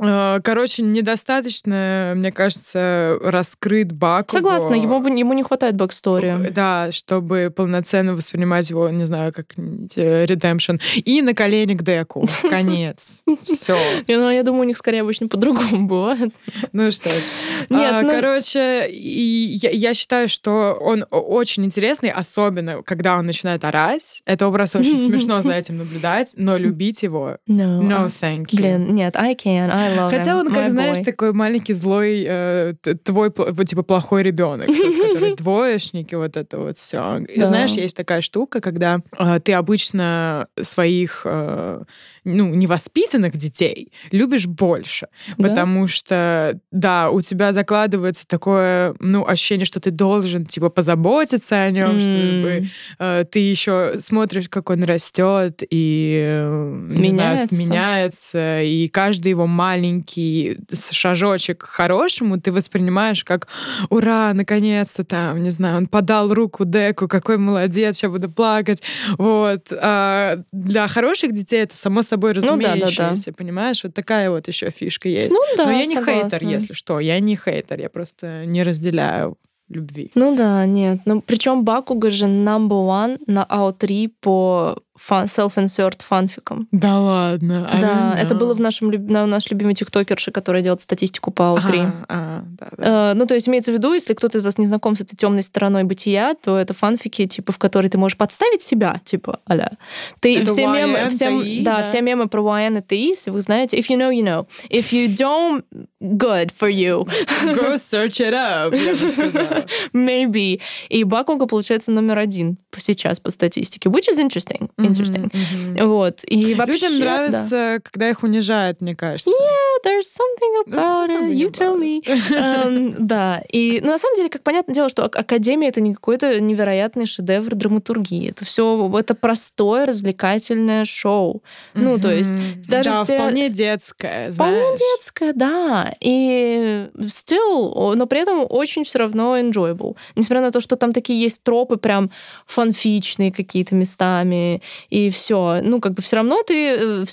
Э, 0.00 0.40
Короче, 0.42 0.82
недостаточно, 0.82 2.14
мне 2.16 2.32
кажется, 2.32 3.18
раскрыт 3.22 3.92
Бакуго. 3.92 4.32
Согласна, 4.32 4.74
ему, 4.74 5.06
ему 5.06 5.32
не 5.32 5.42
хватает 5.42 5.76
бэкстори. 5.76 6.50
Да, 6.50 6.90
чтобы 6.92 7.52
полноценно 7.54 8.14
воспринимать 8.14 8.68
его, 8.70 8.88
не 8.88 9.04
знаю, 9.04 9.32
как 9.32 9.46
э, 9.58 10.24
redemption. 10.26 10.76
И 11.04 11.22
на 11.22 11.34
колени 11.34 11.74
к 11.74 11.82
Деку. 11.82 12.26
Конец. 12.50 13.22
Все. 13.44 13.78
Ну, 14.08 14.30
я 14.30 14.42
думаю, 14.42 14.62
у 14.62 14.64
них 14.64 14.76
скорее 14.78 15.02
обычно 15.02 15.28
по-другому 15.28 15.86
бывает. 15.86 16.32
Ну 16.72 16.90
что 16.90 17.08
ж. 17.08 17.22
Нет, 17.68 17.92
А, 17.92 18.02
ну- 18.02 18.10
Короче, 18.10 18.88
я, 18.90 19.94
считаю, 19.94 20.28
что 20.28 20.76
он 20.80 21.04
очень 21.10 21.64
интересный, 21.64 22.10
особенно 22.10 22.82
когда 22.82 23.18
он 23.18 23.26
начинает 23.26 23.64
орать. 23.64 24.22
Это 24.24 24.50
просто 24.50 24.78
очень 24.78 24.96
смешно 25.06 25.42
за 25.42 25.52
этим 25.54 25.78
наблюдать, 25.78 26.34
но 26.36 26.56
любить 26.56 27.02
его 27.02 27.36
No. 27.48 28.06
thank 28.06 28.46
you. 28.46 28.56
Блин, 28.56 28.94
нет, 28.94 29.16
I 29.16 29.34
can, 29.34 29.70
I 29.70 29.89
love 29.96 30.10
Хотя 30.10 30.36
он, 30.36 30.52
как 30.52 30.70
знаешь, 30.70 30.98
такой 30.98 31.32
маленький 31.32 31.72
злой, 31.72 32.24
э, 32.26 32.74
твой, 33.04 33.30
типа, 33.30 33.82
плохой 33.82 34.22
ребенок, 34.22 34.66
который 34.66 35.36
двоечник 35.36 36.12
и 36.12 36.16
вот 36.16 36.36
это 36.36 36.58
вот 36.58 36.78
все. 36.78 37.18
И 37.18 37.42
знаешь, 37.42 37.72
есть 37.72 37.96
такая 37.96 38.20
штука, 38.20 38.60
когда 38.60 39.00
э, 39.18 39.40
ты 39.40 39.52
обычно 39.52 40.48
своих, 40.60 41.22
э, 41.24 41.82
ну, 42.24 42.48
невоспитанных 42.54 43.36
детей 43.36 43.92
любишь 44.10 44.46
больше, 44.46 45.08
Да? 45.38 45.48
потому 45.48 45.86
что, 45.86 46.58
да, 46.70 47.10
у 47.10 47.20
тебя 47.22 47.52
закладывается 47.52 48.26
такое, 48.26 48.94
ну, 49.00 49.26
ощущение, 49.26 49.66
что 49.66 49.80
ты 49.80 49.90
должен, 49.90 50.46
типа, 50.46 50.68
позаботиться 50.70 51.62
о 51.62 51.70
нем, 51.70 51.98
чтобы 52.00 52.48
М. 52.48 52.66
э, 52.98 53.24
ты 53.30 53.38
еще 53.38 53.94
смотришь, 53.98 54.48
как 54.48 54.70
он 54.70 54.84
растет 54.84 55.62
и 55.70 56.20
э, 56.24 56.86
не 56.90 57.10
знаю, 57.10 57.34
Меняется. 57.38 57.56
меняется, 57.70 58.62
и 58.62 58.88
каждый 58.88 59.28
его 59.30 59.46
маленький 59.46 60.58
шажочек 60.92 61.58
к 61.64 61.66
хорошему 61.66 62.40
ты 62.40 62.52
воспринимаешь 62.52 63.24
как 63.24 63.48
ура, 63.88 64.32
наконец-то 64.34 65.04
там, 65.04 65.42
не 65.42 65.50
знаю, 65.50 65.78
он 65.78 65.86
подал 65.86 66.32
руку 66.32 66.64
Деку, 66.64 67.08
какой 67.08 67.38
молодец, 67.38 67.96
сейчас 67.96 68.10
буду 68.10 68.30
плакать, 68.30 68.82
вот. 69.18 69.72
А 69.82 70.38
для 70.52 70.86
хороших 70.88 71.32
детей 71.32 71.62
это 71.62 71.76
само 71.76 72.02
собой 72.10 72.34
Ну 72.34 72.40
да, 72.42 72.46
да, 72.50 72.56
да. 72.58 72.86
разумеющееся, 72.86 73.32
понимаешь? 73.32 73.82
Вот 73.84 73.94
такая 73.94 74.30
вот 74.30 74.48
еще 74.48 74.70
фишка 74.70 75.08
есть. 75.08 75.30
Ну 75.30 75.40
да, 75.56 75.64
Но 75.66 75.72
я 75.72 75.86
не 75.86 75.94
согласна. 75.94 76.30
хейтер, 76.30 76.48
если 76.48 76.72
что, 76.74 77.00
я 77.00 77.18
не 77.20 77.36
хейтер, 77.36 77.80
я 77.80 77.88
просто 77.88 78.44
не 78.46 78.62
разделяю 78.62 79.36
любви. 79.68 80.10
Ну 80.14 80.36
да, 80.36 80.66
нет. 80.66 80.98
Ну, 81.06 81.20
причем 81.20 81.64
Бакуга 81.64 82.10
же 82.10 82.26
number 82.26 82.68
one 82.86 83.18
на 83.26 83.46
AO3 83.48 84.10
по 84.20 84.82
фан- 85.08 85.24
self-insert 85.26 86.02
фанфикам. 86.04 86.68
Да 86.72 86.98
ладно. 86.98 87.68
I 87.70 87.80
Да, 87.80 88.14
don't 88.14 88.24
это 88.26 88.34
было 88.34 88.54
в 88.54 88.60
нашем, 88.60 88.90
на 88.90 89.26
наш 89.26 89.50
любимый 89.50 89.74
тиктокерши, 89.74 90.30
который 90.30 90.62
делает 90.62 90.80
статистику 90.80 91.30
по 91.30 91.42
AO3. 91.42 91.80
Ага, 91.80 92.04
а, 92.08 92.44
да, 92.58 92.68
да. 92.76 93.10
Э, 93.12 93.14
Ну, 93.14 93.26
то 93.26 93.34
есть 93.34 93.48
имеется 93.48 93.72
в 93.72 93.74
виду, 93.74 93.92
если 93.94 94.14
кто-то 94.14 94.38
из 94.38 94.44
вас 94.44 94.58
не 94.58 94.66
знаком 94.66 94.96
с 94.96 95.00
этой 95.00 95.16
темной 95.16 95.42
стороной 95.42 95.84
бытия, 95.84 96.34
то 96.34 96.58
это 96.58 96.74
фанфики, 96.74 97.26
типа, 97.26 97.52
в 97.52 97.58
которые 97.58 97.90
ты 97.90 97.98
можешь 97.98 98.16
подставить 98.18 98.62
себя, 98.62 99.00
типа, 99.04 99.40
аля. 99.50 99.72
Ты 100.20 100.38
Это 100.40 100.52
все 100.52 100.62
YN, 100.64 100.72
мемы, 100.76 101.08
все, 101.10 101.28
TI, 101.30 101.62
да, 101.62 101.78
да. 101.78 101.82
все 101.84 102.00
мемы 102.02 102.28
про 102.28 102.42
YN 102.42 102.78
и 102.78 102.82
TI, 102.82 103.06
если 103.08 103.30
вы 103.30 103.40
знаете, 103.40 103.78
if 103.78 103.86
you 103.88 103.96
know, 103.96 104.10
you 104.10 104.22
know. 104.22 104.46
If 104.70 104.92
you 104.92 105.08
don't, 105.16 105.64
good 106.00 106.50
for 106.58 106.70
you. 106.70 107.06
Go 107.54 107.74
search 107.76 108.20
it 108.20 108.34
up. 108.34 108.72
Maybe. 109.92 110.60
И 110.88 111.04
Бакуга 111.04 111.46
получается 111.46 111.92
номер 111.92 112.18
один 112.18 112.58
сейчас 112.76 113.20
по 113.20 113.30
статистике, 113.30 113.88
which 113.88 114.08
is 114.10 114.18
interesting. 114.18 114.70
Мгм. 114.76 114.89
Interesting. 114.90 115.30
Mm-hmm. 115.30 115.86
Вот. 115.86 116.24
И 116.26 116.54
вообще, 116.54 116.88
Людям 116.88 116.98
нравится, 117.00 117.50
да. 117.50 117.80
когда 117.80 118.10
их 118.10 118.22
унижают, 118.22 118.80
мне 118.80 118.94
кажется. 118.94 119.30
Yeah, 119.30 119.84
there's 119.84 120.06
something 120.06 120.62
about 120.66 121.08
there's 121.08 121.10
something 121.10 121.32
it. 121.32 121.38
You 121.38 121.50
tell 121.50 121.76
me. 121.76 122.02
um, 122.30 122.94
да. 122.98 123.42
И 123.50 123.80
ну, 123.82 123.92
на 123.92 123.98
самом 123.98 124.16
деле, 124.16 124.28
как 124.28 124.42
понятное 124.42 124.74
дело, 124.74 124.88
что 124.88 125.04
Академия 125.04 125.68
это 125.68 125.80
не 125.80 125.94
какой-то 125.94 126.40
невероятный 126.40 127.06
шедевр 127.06 127.54
драматургии. 127.54 128.30
Это 128.30 128.44
все 128.44 128.90
это 128.98 129.14
простое 129.14 129.86
развлекательное 129.86 130.84
шоу. 130.84 131.42
Mm-hmm. 131.74 131.80
Ну, 131.82 131.98
то 131.98 132.12
есть 132.12 132.34
даже 132.66 132.90
да, 132.90 133.04
те... 133.04 133.16
вполне 133.16 133.48
детское. 133.48 134.30
Вполне 134.32 134.60
знаешь. 134.60 134.78
детское, 134.78 135.32
да. 135.32 135.94
И 136.00 136.88
still, 136.98 137.94
но 137.94 138.06
при 138.06 138.20
этом 138.20 138.46
очень 138.48 138.84
все 138.84 138.98
равно 138.98 139.38
enjoyable. 139.38 139.96
Несмотря 140.16 140.42
на 140.42 140.50
то, 140.50 140.60
что 140.60 140.76
там 140.76 140.92
такие 140.92 141.20
есть 141.20 141.42
тропы 141.42 141.76
прям 141.76 142.10
фанфичные 142.46 143.32
какие-то 143.32 143.74
местами 143.74 144.62
и 144.88 145.10
все. 145.10 145.60
Ну, 145.62 145.80
как 145.80 145.94
бы 145.94 146.02
все 146.02 146.16
равно 146.16 146.42
ты 146.42 146.76
э, 146.76 147.04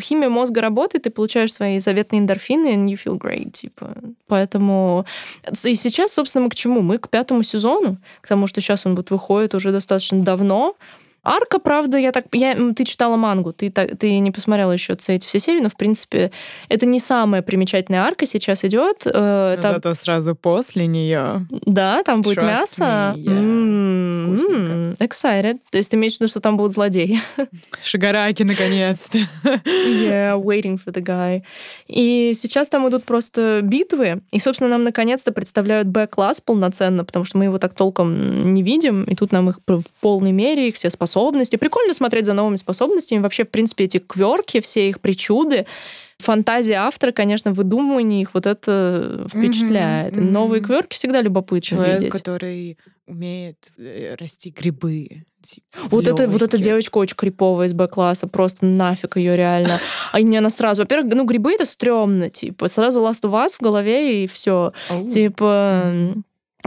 химия 0.00 0.28
мозга 0.28 0.60
работает, 0.60 1.04
ты 1.04 1.10
получаешь 1.10 1.52
свои 1.52 1.78
заветные 1.78 2.20
эндорфины, 2.20 2.74
and 2.74 2.86
you 2.86 2.98
feel 3.02 3.18
great, 3.18 3.52
типа. 3.52 3.94
Поэтому 4.26 5.06
и 5.64 5.74
сейчас, 5.74 6.12
собственно, 6.12 6.44
мы 6.44 6.50
к 6.50 6.54
чему? 6.54 6.80
Мы 6.80 6.98
к 6.98 7.08
пятому 7.08 7.42
сезону, 7.42 7.98
к 8.20 8.28
тому, 8.28 8.46
что 8.46 8.60
сейчас 8.60 8.86
он 8.86 8.96
вот 8.96 9.10
выходит 9.10 9.54
уже 9.54 9.72
достаточно 9.72 10.22
давно. 10.22 10.74
Арка, 11.24 11.60
правда, 11.60 11.98
я 11.98 12.10
так... 12.10 12.24
Я, 12.32 12.56
ты 12.74 12.84
читала 12.84 13.16
мангу, 13.16 13.52
ты, 13.52 13.70
ты 13.70 14.18
не 14.18 14.32
посмотрела 14.32 14.72
еще 14.72 14.94
эти 15.06 15.24
все 15.24 15.38
серии, 15.38 15.60
но, 15.60 15.68
в 15.68 15.76
принципе, 15.76 16.32
это 16.68 16.84
не 16.84 16.98
самая 16.98 17.42
примечательная 17.42 18.02
арка 18.02 18.26
сейчас 18.26 18.64
идет. 18.64 19.06
Э, 19.06 19.56
там... 19.62 19.74
Зато 19.74 19.94
сразу 19.94 20.34
после 20.34 20.88
нее. 20.88 21.46
Да, 21.64 22.02
там 22.02 22.22
будет 22.22 22.38
Trust 22.38 22.46
мясо. 22.46 23.14
Me, 23.16 23.24
yeah. 23.24 24.36
mm-hmm. 24.36 24.98
Excited. 24.98 25.60
То 25.70 25.78
есть 25.78 25.92
ты 25.92 25.96
имеешь 25.96 26.14
в 26.14 26.20
виду, 26.20 26.28
что 26.28 26.40
там 26.40 26.56
будут 26.56 26.72
злодеи? 26.72 27.20
Шигараки, 27.84 28.42
наконец-то. 28.42 29.18
yeah, 29.44 30.34
waiting 30.36 30.76
for 30.76 30.92
the 30.92 31.04
guy. 31.04 31.42
И 31.86 32.32
сейчас 32.34 32.68
там 32.68 32.88
идут 32.88 33.04
просто 33.04 33.60
битвы, 33.62 34.22
и, 34.32 34.40
собственно, 34.40 34.70
нам 34.70 34.82
наконец-то 34.82 35.30
представляют 35.30 35.86
Б-класс 35.86 36.40
полноценно, 36.40 37.04
потому 37.04 37.24
что 37.24 37.38
мы 37.38 37.44
его 37.44 37.58
так 37.58 37.74
толком 37.74 38.54
не 38.54 38.64
видим, 38.64 39.04
и 39.04 39.14
тут 39.14 39.30
нам 39.30 39.50
их 39.50 39.60
в 39.68 39.84
полной 40.00 40.32
мере, 40.32 40.66
их 40.66 40.74
все 40.74 40.90
способны 40.90 41.11
способности. 41.12 41.56
Прикольно 41.56 41.94
смотреть 41.94 42.26
за 42.26 42.32
новыми 42.32 42.56
способностями. 42.56 43.20
Вообще, 43.20 43.44
в 43.44 43.50
принципе, 43.50 43.84
эти 43.84 43.98
кверки, 43.98 44.60
все 44.60 44.88
их 44.88 45.00
причуды, 45.00 45.66
фантазия 46.18 46.74
автора, 46.74 47.12
конечно, 47.12 47.52
выдумывание 47.52 48.22
их 48.22 48.34
вот 48.34 48.46
это 48.46 49.26
впечатляет. 49.28 50.14
Mm-hmm, 50.14 50.20
mm-hmm. 50.20 50.30
Новые 50.30 50.62
кверки 50.62 50.94
всегда 50.94 51.20
любопытно 51.20 51.62
Человек, 51.62 52.00
видеть. 52.00 52.12
который 52.12 52.78
умеет 53.06 53.70
э, 53.78 54.14
расти 54.18 54.50
грибы. 54.50 55.24
Типа, 55.42 55.66
вот 55.90 56.06
это, 56.06 56.28
вот 56.28 56.40
эта 56.40 56.56
девочка 56.56 56.98
очень 56.98 57.16
криповая 57.16 57.66
из 57.66 57.72
Б-класса, 57.72 58.28
просто 58.28 58.64
нафиг 58.64 59.16
ее 59.16 59.36
реально. 59.36 59.80
А 60.12 60.18
мне 60.18 60.38
она 60.38 60.50
сразу, 60.50 60.82
во-первых, 60.82 61.12
ну 61.12 61.24
грибы 61.24 61.52
это 61.52 61.66
стрёмно, 61.66 62.30
типа, 62.30 62.68
сразу 62.68 63.00
Last 63.00 63.22
of 63.22 63.32
Us 63.32 63.56
в 63.58 63.60
голове 63.60 64.22
и 64.22 64.26
все. 64.28 64.72
Типа, 65.10 66.14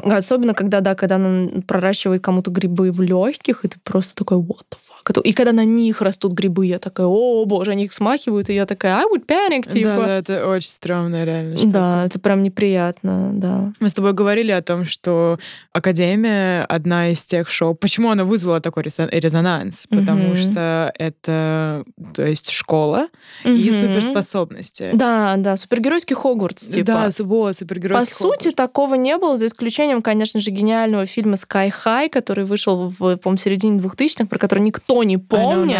Особенно, 0.03 0.53
когда, 0.53 0.81
да, 0.81 0.93
когда 0.95 1.15
она 1.15 1.49
проращивает 1.67 2.21
кому-то 2.21 2.51
грибы 2.51 2.91
в 2.91 3.01
легких, 3.01 3.63
и 3.63 3.67
ты 3.69 3.77
просто 3.84 4.13
такой, 4.15 4.38
what 4.38 4.65
the 4.69 4.77
fuck? 4.77 5.21
И 5.21 5.34
когда 5.34 5.53
на 5.53 5.63
них 5.63 6.01
растут 6.01 6.34
грибы, 6.34 6.65
я 6.65 6.79
такая, 6.79 7.08
о, 7.08 7.45
боже, 7.45 7.71
они 7.71 7.86
их 7.86 7.93
смахивают, 7.93 8.49
и 8.49 8.53
я 8.53 8.65
такая, 8.65 8.97
I 8.97 9.05
would 9.05 9.25
panic, 9.25 9.69
типа. 9.69 9.89
Да, 9.89 10.05
да, 10.05 10.17
это 10.17 10.47
очень 10.47 10.69
стрёмно, 10.69 11.23
реально. 11.23 11.58
Штука. 11.58 11.71
Да, 11.71 12.05
это 12.05 12.19
прям 12.19 12.43
неприятно, 12.43 13.31
да. 13.34 13.71
Мы 13.79 13.88
с 13.88 13.93
тобой 13.93 14.12
говорили 14.13 14.51
о 14.51 14.62
том, 14.62 14.86
что 14.86 15.39
Академия 15.71 16.65
одна 16.65 17.10
из 17.10 17.23
тех 17.23 17.49
шоу. 17.49 17.73
Почему 17.73 18.12
она 18.12 18.25
вызвала 18.25 18.60
такой 18.60 18.84
резонанс? 18.84 19.88
Потому 19.89 20.34
mm-hmm. 20.34 20.51
что 20.51 20.93
это, 20.97 21.86
то 22.13 22.25
есть, 22.25 22.49
школа 22.49 23.08
mm-hmm. 23.45 23.55
и 23.55 23.71
суперспособности. 23.71 24.91
Да, 24.93 25.36
да, 25.38 25.55
супергеройский 25.55 26.15
Хогвартс, 26.15 26.67
типа. 26.67 26.86
Да, 26.86 27.10
вот, 27.19 27.55
супергеройский 27.55 28.12
По 28.12 28.17
Хогвартс. 28.17 28.43
сути, 28.43 28.53
такого 28.53 28.95
не 28.95 29.17
было, 29.17 29.38
за 29.38 29.45
исключением 29.45 29.85
исключением, 29.86 30.02
конечно 30.02 30.39
же, 30.39 30.52
гениального 30.52 31.06
фильма 31.06 31.36
Sky 31.36 31.71
High, 31.86 32.10
который 32.10 32.45
вышел 32.45 32.89
в, 32.89 33.17
по 33.17 33.38
середине 33.38 33.80
2000-х, 33.80 34.26
про 34.26 34.39
который 34.39 34.60
никто 34.60 35.04
не 35.04 35.17
помнит. 35.17 35.78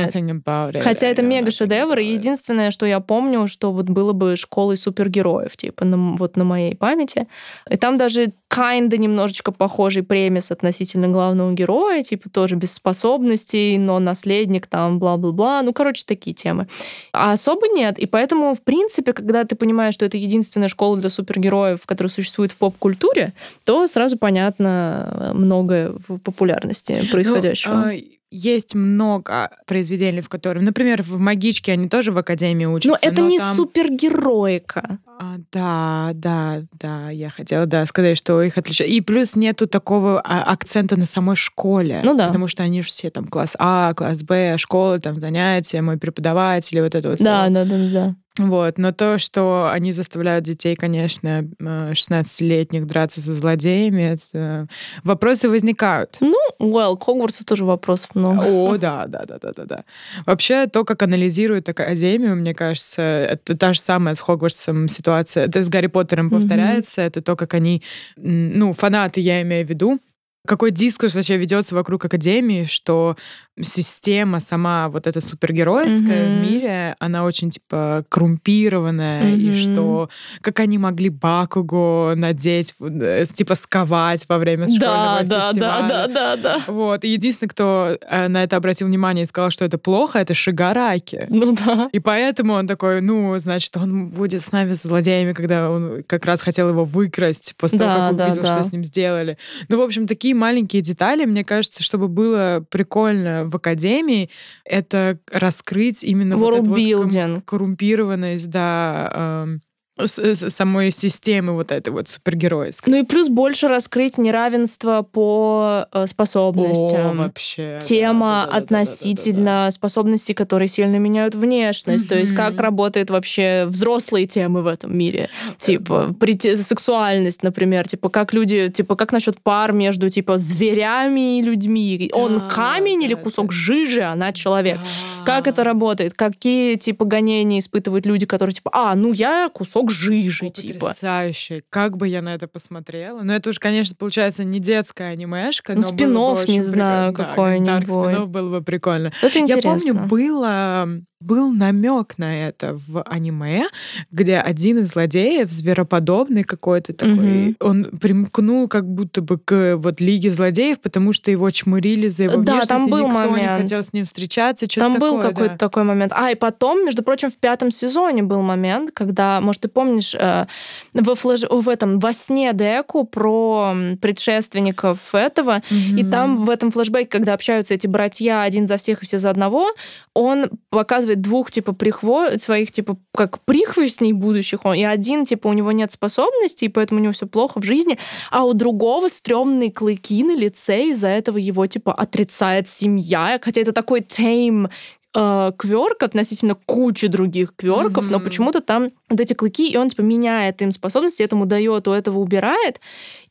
Хотя 0.82 1.08
это 1.08 1.22
мега 1.22 1.52
шедевр. 1.52 2.00
И 2.00 2.06
единственное, 2.06 2.72
что 2.72 2.86
я 2.86 3.00
помню, 3.00 3.48
что 3.48 3.72
вот 3.72 3.86
было 3.86 4.14
бы 4.14 4.36
школой 4.36 4.78
супергероев, 4.78 5.56
типа, 5.58 5.86
на, 5.86 6.16
вот 6.16 6.38
на 6.38 6.44
моей 6.44 6.76
памяти. 6.76 7.28
И 7.70 7.78
там 7.78 7.98
даже 7.98 8.34
kinda 8.56 8.98
немножечко 8.98 9.52
похожий 9.52 10.04
премис 10.04 10.52
относительно 10.52 11.08
главного 11.08 11.52
героя, 11.54 12.04
типа 12.04 12.30
тоже 12.30 12.56
без 12.56 12.74
способностей, 12.74 13.78
но 13.78 14.00
наследник 14.00 14.68
там, 14.68 15.00
бла-бла-бла. 15.00 15.62
Ну, 15.62 15.74
короче, 15.74 16.04
такие 16.06 16.34
темы. 16.34 16.68
А 17.12 17.34
особо 17.34 17.68
нет. 17.68 18.00
И 18.00 18.06
поэтому, 18.06 18.54
в 18.54 18.62
принципе, 18.62 19.14
когда 19.14 19.44
ты 19.44 19.56
понимаешь, 19.56 19.94
что 19.94 20.06
это 20.06 20.18
единственная 20.18 20.70
школа 20.70 20.98
для 20.98 21.10
супергероев, 21.10 21.86
которая 21.86 22.12
существует 22.12 22.52
в 22.52 22.58
поп-культуре, 22.58 23.34
то 23.64 23.88
сразу 23.88 24.18
понятно 24.18 25.32
многое 25.34 25.92
в 26.08 26.20
популярности 26.20 27.00
ну, 27.02 27.10
происходящего. 27.10 27.74
Ну, 27.74 28.15
есть 28.36 28.76
много 28.76 29.50
произведений, 29.66 30.22
в 30.22 30.30
которых, 30.30 30.62
например, 30.64 31.02
в 31.02 31.18
«Магичке» 31.20 31.72
они 31.72 31.88
тоже 31.88 32.12
в 32.12 32.18
академии 32.18 32.66
учатся. 32.66 33.00
Но 33.02 33.10
это 33.10 33.22
но 33.22 33.30
не 33.30 33.40
там... 33.40 33.56
супергероика. 33.56 35.00
А, 35.18 35.36
да, 35.52 36.12
да, 36.14 36.64
да, 36.74 37.10
я 37.10 37.30
хотела, 37.30 37.66
да, 37.66 37.86
сказать, 37.86 38.18
что 38.18 38.42
их 38.42 38.58
отличает. 38.58 38.92
И 38.92 39.00
плюс 39.02 39.36
нету 39.36 39.68
такого 39.68 40.20
а, 40.20 40.44
акцента 40.44 40.98
на 40.98 41.06
самой 41.06 41.38
школе. 41.38 42.02
Ну 42.04 42.16
да. 42.16 42.28
Потому 42.28 42.48
что 42.48 42.64
они 42.64 42.82
же 42.82 42.90
все 42.90 43.10
там 43.10 43.26
класс 43.26 43.56
А, 43.58 43.94
класс 43.94 44.24
Б, 44.24 44.58
школа, 44.58 45.00
там 45.00 45.22
занятия, 45.22 45.82
мой 45.82 45.98
преподаватель, 45.98 46.82
вот 46.82 46.96
это 46.96 47.10
вот 47.10 47.20
Да, 47.20 47.44
все. 47.44 47.54
да, 47.54 47.66
да, 47.66 47.90
да. 47.90 48.16
Вот, 48.38 48.78
но 48.78 48.92
то, 48.92 49.18
что 49.18 49.70
они 49.72 49.94
заставляют 49.94 50.44
детей, 50.44 50.76
конечно, 50.76 51.48
16-летних 51.60 52.84
э, 52.84 52.86
драться 52.86 53.22
со 53.22 53.34
злодеями, 53.34 54.14
это... 54.14 54.68
вопросы 55.04 55.48
возникают. 55.48 56.18
Ну, 56.20 56.38
well, 56.60 56.98
Хогвартсу 57.00 57.46
тоже 57.46 57.64
вопросов 57.64 58.14
много. 58.14 58.44
О, 58.44 58.78
да, 58.78 59.06
да, 59.08 59.26
да, 59.26 59.38
да, 59.42 59.52
да, 59.56 59.66
да. 59.66 59.84
Вообще, 60.26 60.68
то, 60.68 60.84
как 60.84 61.02
анализируют 61.04 61.70
Академию, 61.70 62.36
мне 62.36 62.54
кажется, 62.54 63.02
это 63.02 63.58
та 63.58 63.72
же 63.72 63.80
самая 63.80 64.16
с 64.16 64.20
Хогвартсом 64.20 64.90
ситуация. 64.90 65.46
Это 65.46 65.62
с 65.62 65.70
Гарри 65.70 65.88
Поттером 65.88 66.30
повторяется, 66.30 67.02
mm-hmm. 67.02 67.08
это 67.08 67.22
то, 67.22 67.36
как 67.38 67.54
они, 67.54 67.84
ну, 68.18 68.74
фанаты, 68.74 69.22
я 69.22 69.42
имею 69.44 69.66
в 69.66 69.70
виду, 69.70 70.00
какой 70.46 70.72
дискурс 70.72 71.16
вообще 71.16 71.38
ведется 71.38 71.76
вокруг 71.76 72.06
Академии, 72.06 72.66
что 72.66 73.16
система 73.62 74.40
сама 74.40 74.90
вот 74.90 75.08
эта 75.08 75.22
супергеройская 75.22 76.28
mm-hmm. 76.28 76.40
в 76.40 76.52
мире, 76.52 76.96
она 77.00 77.24
очень 77.24 77.50
типа 77.50 78.04
коррумпированная, 78.10 79.24
mm-hmm. 79.24 79.40
и 79.40 79.54
что 79.54 80.10
как 80.42 80.60
они 80.60 80.78
могли 80.78 81.10
Бакугу 81.10 82.14
надеть, 82.16 82.74
э, 82.82 83.24
типа 83.34 83.56
сковать 83.56 84.26
во 84.28 84.38
время 84.38 84.68
школьного 84.68 85.24
да, 85.24 85.42
фестиваля. 85.50 85.88
Да, 85.88 85.88
да, 85.88 86.08
да, 86.08 86.36
да, 86.36 86.58
да. 86.58 86.64
Вот. 86.68 87.04
И 87.04 87.10
единственный, 87.10 87.50
кто 87.50 87.98
э, 88.00 88.28
на 88.28 88.44
это 88.44 88.58
обратил 88.58 88.88
внимание 88.88 89.24
и 89.24 89.26
сказал, 89.26 89.50
что 89.50 89.64
это 89.66 89.78
плохо, 89.78 90.20
это 90.20 90.34
Шигараки. 90.34 91.28
Ну 91.30 91.56
да. 91.56 91.90
И 91.92 92.00
поэтому 92.00 92.54
он 92.54 92.68
такой, 92.68 93.02
ну, 93.02 93.38
значит, 93.40 93.76
он 93.78 94.10
будет 94.10 94.42
с 94.42 94.52
нами, 94.52 94.74
с 94.74 94.84
злодеями, 94.84 95.34
когда 95.34 95.72
он 95.72 96.04
как 96.04 96.26
раз 96.26 96.42
хотел 96.42 96.70
его 96.70 96.84
выкрасть 96.84 97.56
после 97.58 97.80
да, 97.80 97.86
того, 97.86 98.08
как 98.10 98.18
да, 98.18 98.26
увидел, 98.28 98.44
да. 98.44 98.54
что 98.54 98.64
с 98.64 98.72
ним 98.72 98.84
сделали. 98.84 99.38
Ну, 99.70 99.78
в 99.78 99.82
общем, 99.82 100.08
такие 100.08 100.35
маленькие 100.36 100.82
детали, 100.82 101.26
мне 101.26 101.44
кажется, 101.44 101.84
чтобы 101.84 102.08
было 102.08 102.66
прикольно 102.70 103.46
в 103.46 103.56
академии, 103.56 104.30
это 104.64 105.20
раскрыть 105.32 106.04
именно 106.04 106.34
World 106.34 106.64
вот 106.64 106.78
эту 106.78 107.34
вот 107.36 107.44
коррумпированность, 107.46 108.50
да, 108.50 109.46
э, 109.48 109.58
самой 110.04 110.92
системы 110.92 111.54
вот 111.54 111.72
этой 111.72 111.90
вот 111.90 112.10
супергеройской. 112.10 112.92
Ну 112.92 113.00
и 113.00 113.06
плюс 113.06 113.30
больше 113.30 113.70
раскрыть 113.70 114.18
неравенство 114.18 115.04
по 115.10 115.88
э, 115.92 116.06
способностям. 116.08 117.22
О, 117.22 117.24
вообще. 117.26 117.80
Тема 117.82 118.46
да, 118.46 118.46
да, 118.46 118.52
да, 118.52 118.58
относительно 118.58 119.44
да, 119.44 119.52
да, 119.52 119.66
да, 119.66 119.72
способностей, 119.72 120.34
которые 120.34 120.68
сильно 120.68 120.98
меняют 120.98 121.34
внешность. 121.34 122.06
Mm-hmm. 122.06 122.10
То 122.10 122.20
есть 122.20 122.36
как 122.36 122.60
работает 122.60 123.10
вообще 123.10 123.66
взрослые 123.68 124.28
темы 124.28 124.64
в 124.64 124.68
этом 124.68 124.98
мире. 124.98 125.30
Типа 125.58 126.14
прити- 126.20 126.58
сексуальность, 126.58 127.42
например. 127.42 127.88
Типа 127.88 128.10
как 128.10 128.34
люди, 128.34 128.70
типа 128.70 128.98
как 128.98 129.14
насчет 129.14 129.40
пар 129.42 129.72
между 129.72 130.10
типа 130.10 130.38
зверями 130.38 131.40
и 131.40 131.42
людьми. 131.42 132.12
Он 132.14 132.40
да, 132.40 132.48
камень 132.50 133.00
да, 133.00 133.06
или 133.06 133.14
кусок 133.14 133.48
да. 133.48 133.54
жижи, 133.54 134.02
она 134.02 134.34
человек. 134.34 134.78
Да. 134.78 135.26
Как 135.26 135.48
это 135.48 135.64
работает? 135.64 136.14
Какие 136.14 136.76
типа 136.76 137.06
гонения 137.06 137.60
испытывают 137.60 138.06
люди, 138.06 138.26
которые 138.26 138.54
типа, 138.54 138.72
а, 138.74 138.96
ну 138.96 139.14
я 139.14 139.50
кусок 139.54 139.85
кусок 139.86 139.92
жижи, 139.92 140.46
О, 140.48 140.50
типа. 140.50 140.80
Потрясающе. 140.80 141.64
Как 141.70 141.98
бы 141.98 142.08
я 142.08 142.22
на 142.22 142.36
это 142.36 142.48
посмотрела. 142.48 143.22
Но 143.22 143.34
это 143.36 143.50
уж, 143.50 143.60
конечно, 143.60 143.96
получается 143.96 144.44
не 144.44 144.60
детская 144.60 145.10
анимешка, 145.12 145.74
Ну, 145.76 145.82
очень 145.82 146.54
не 146.56 146.62
знаю, 146.62 147.14
прикольно. 147.14 147.66
Да, 147.66 147.82
какой-нибудь. 147.82 147.90
Dark 147.90 148.14
спин 148.16 148.32
было 148.32 148.50
бы 148.60 148.62
прикольно. 148.64 149.12
Это 149.22 149.38
Я 149.40 149.44
интересно. 149.44 149.94
помню, 149.94 150.08
было, 150.08 150.88
был 151.22 151.52
намек 151.52 152.18
на 152.18 152.48
это 152.48 152.74
в 152.76 153.02
аниме, 153.04 153.66
где 154.12 154.38
один 154.38 154.80
из 154.80 154.90
злодеев, 154.90 155.50
звероподобный 155.50 156.44
какой-то 156.44 156.94
такой, 156.94 157.16
Мгм. 157.16 157.56
он 157.60 157.86
примкнул 158.00 158.68
как 158.68 158.86
будто 158.88 159.22
бы 159.22 159.38
к 159.40 159.76
вот 159.78 160.02
Лиге 160.02 160.30
злодеев, 160.32 160.80
потому 160.82 161.14
что 161.14 161.32
его 161.32 161.50
чмурили 161.52 162.08
за 162.08 162.24
его 162.26 162.36
Да, 162.38 162.54
внешность, 162.54 162.70
там 162.70 162.88
и 162.88 162.92
был 162.92 163.08
никто 163.08 163.24
не 163.24 163.30
момент. 163.32 163.62
хотел 163.62 163.84
с 163.84 163.94
ним 163.94 164.06
встречаться, 164.06 164.68
Там 164.68 165.00
был 165.00 165.16
такое, 165.18 165.30
какой-то 165.32 165.54
да. 165.54 165.58
такой 165.58 165.84
момент. 165.84 166.12
А, 166.16 166.32
и 166.32 166.36
потом, 166.36 166.86
между 166.86 167.02
прочим, 167.04 167.32
в 167.32 167.38
пятом 167.38 167.72
сезоне 167.72 168.22
был 168.24 168.42
момент, 168.42 168.92
когда, 168.94 169.42
может, 169.42 169.62
ты 169.62 169.68
помнишь, 169.76 170.16
э, 170.16 170.46
во 170.94 171.16
флэш... 171.16 171.44
в 171.50 171.70
этом 171.70 172.00
во 172.00 172.14
сне 172.14 172.54
Деку 172.54 173.04
про 173.04 173.76
предшественников 174.02 175.14
этого, 175.14 175.62
и 175.70 176.02
Мгм. 176.04 176.12
там 176.12 176.46
в 176.46 176.50
этом 176.50 176.72
флешбеке, 176.72 177.08
когда 177.08 177.34
общаются 177.34 177.74
эти 177.74 177.88
братья 177.88 178.42
один 178.42 178.68
за 178.68 178.78
всех 178.78 179.04
и 179.04 179.06
все 179.06 179.20
за 179.20 179.30
одного, 179.30 179.68
он 180.14 180.50
показывает 180.70 181.22
двух 181.22 181.52
типа 181.52 181.74
прихво... 181.74 182.38
своих 182.38 182.72
типа 182.72 182.98
как 183.14 183.44
прихвостней 183.46 184.14
будущих, 184.14 184.66
он... 184.66 184.76
и 184.76 184.84
один 184.84 185.26
типа 185.26 185.48
у 185.48 185.54
него 185.54 185.72
нет 185.72 185.92
способностей, 185.92 186.68
и 186.68 186.70
поэтому 186.70 187.02
у 187.02 187.04
него 187.04 187.14
все 187.14 187.28
плохо 187.28 187.60
в 187.60 187.64
жизни, 187.66 187.98
а 188.32 188.46
у 188.46 188.54
другого 188.54 189.10
стрёмные 189.10 189.72
клыки 189.72 190.24
на 190.24 190.36
лице, 190.36 190.86
из-за 190.90 191.10
этого 191.10 191.38
его 191.38 191.68
типа 191.68 191.94
отрицает 191.94 192.70
семья, 192.70 193.38
хотя 193.42 193.62
это 193.62 193.74
такой 193.74 194.02
shame 194.02 194.70
э, 195.16 195.52
кверк 195.58 196.04
относительно 196.04 196.56
кучи 196.66 197.08
других 197.08 197.54
кверков, 197.56 198.10
но 198.10 198.18
Мгм. 198.18 198.26
почему-то 198.26 198.60
там 198.62 198.90
вот 199.10 199.20
эти 199.20 199.34
клыки, 199.34 199.72
и 199.72 199.78
он 199.78 199.90
типа 199.90 200.02
меняет 200.02 200.62
им 200.62 200.72
способности, 200.72 201.24
этому 201.24 201.46
дает, 201.46 201.88
у 201.88 201.92
этого 201.94 202.20
убирает, 202.20 202.82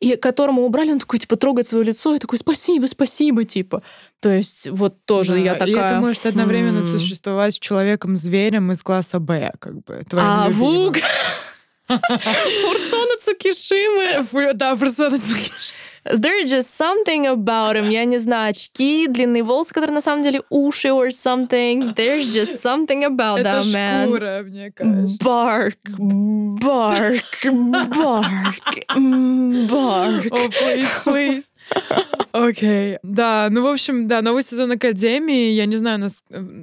и 0.00 0.16
которому 0.16 0.62
убрали, 0.62 0.92
он 0.92 0.98
такой 1.00 1.18
типа 1.18 1.36
трогает 1.36 1.66
свое 1.66 1.84
лицо 1.84 2.14
и 2.14 2.18
такой 2.18 2.38
спасибо, 2.38 2.86
спасибо, 2.86 3.44
типа. 3.44 3.82
То 4.20 4.30
есть 4.34 4.68
вот 4.70 5.04
тоже 5.04 5.32
Да, 5.34 5.38
я 5.38 5.54
И 5.56 5.58
такая... 5.58 5.90
это 5.92 6.00
может 6.00 6.24
одновременно 6.26 6.78
«М». 6.78 6.84
существовать 6.84 7.54
с 7.54 7.58
человеком-зверем 7.58 8.72
из 8.72 8.82
класса 8.82 9.18
Б, 9.20 9.52
как 9.58 9.74
бы. 9.84 10.02
твоим 10.08 10.26
А, 10.26 10.48
любимым. 10.48 10.84
Вуг! 10.84 10.96
Фурсона 11.88 13.18
Цукишимы. 13.20 14.52
Да, 14.54 14.74
просто 14.76 15.10
There's 16.04 16.50
just 16.50 16.74
something 16.76 17.26
about 17.26 17.76
him. 17.76 17.90
Я 17.90 18.04
не 18.04 18.18
знаю, 18.18 18.50
очки, 18.50 19.06
длинные 19.08 19.42
волосы, 19.42 19.72
которые 19.72 19.94
на 19.94 20.02
самом 20.02 20.22
деле 20.22 20.42
уши 20.50 20.88
or 20.88 21.08
something. 21.10 21.94
There's 21.94 22.32
just 22.34 22.60
something 22.60 23.04
about 23.04 23.38
это 23.40 23.60
that 23.60 23.72
man. 23.72 24.06
шкура, 24.08 24.42
мне 24.44 24.70
кажется. 24.70 25.24
Барк, 25.24 25.78
барк, 25.98 27.44
барк, 27.44 28.78
м, 28.94 29.66
барк. 29.66 30.26
О, 30.30 30.48
please, 30.48 31.02
please. 31.04 31.50
Окей. 32.32 32.98
Да, 33.04 33.48
ну, 33.50 33.62
в 33.62 33.66
общем, 33.68 34.08
да, 34.08 34.20
новый 34.20 34.42
сезон 34.42 34.72
Академии. 34.72 35.52
Я 35.52 35.66
не 35.66 35.76
знаю, 35.76 36.00
на, 36.00 36.08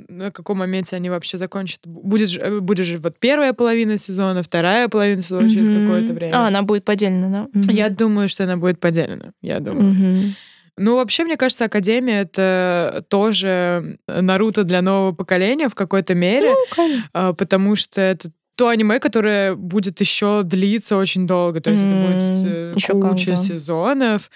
на 0.10 0.32
каком 0.32 0.58
моменте 0.58 0.98
они 0.98 1.10
вообще 1.10 1.38
закончат. 1.38 1.80
Будет 1.86 2.30
же, 2.30 2.40
э, 2.42 2.60
будет 2.60 2.86
же 2.86 2.98
вот 2.98 3.18
первая 3.20 3.54
половина 3.54 3.98
сезона, 3.98 4.44
вторая 4.44 4.90
половина 4.90 5.22
сезона 5.22 5.50
через 5.50 5.70
Мгм. 5.70 5.82
какое-то 5.82 6.14
время. 6.14 6.34
А, 6.36 6.48
она 6.48 6.64
будет 6.64 6.84
поделена, 6.84 7.30
да? 7.30 7.60
Мгм. 7.60 7.70
Я 7.70 7.90
думаю, 7.90 8.28
что 8.28 8.44
она 8.44 8.58
будет 8.58 8.82
поделена. 8.82 9.32
Я 9.42 9.62
думаю. 9.62 9.94
Мгм. 9.94 10.36
Ну, 10.78 10.96
вообще, 10.96 11.24
мне 11.24 11.38
кажется, 11.38 11.66
Академия— 11.66 12.22
это 12.22 13.06
тоже 13.08 13.98
Наруто 14.08 14.64
для 14.64 14.82
нового 14.82 15.14
поколения 15.14 15.70
в 15.70 15.76
какой-то 15.76 16.16
мере, 16.16 16.50
Ну, 16.50 16.56
конечно. 16.76 17.10
а, 17.14 17.34
потому 17.34 17.76
что 17.78 18.02
это 18.02 18.30
то 18.56 18.68
аниме, 18.68 19.00
которое 19.00 19.56
будет 19.56 20.02
еще 20.02 20.42
длиться 20.44 20.98
очень 20.98 21.26
долго. 21.26 21.62
То 21.62 21.72
есть 21.72 21.84
это 21.84 21.96
будет 21.96 22.46
э, 22.46 22.74
как, 22.86 23.10
куча 23.10 23.32
да. 23.32 23.38
сезонов. 23.38 24.30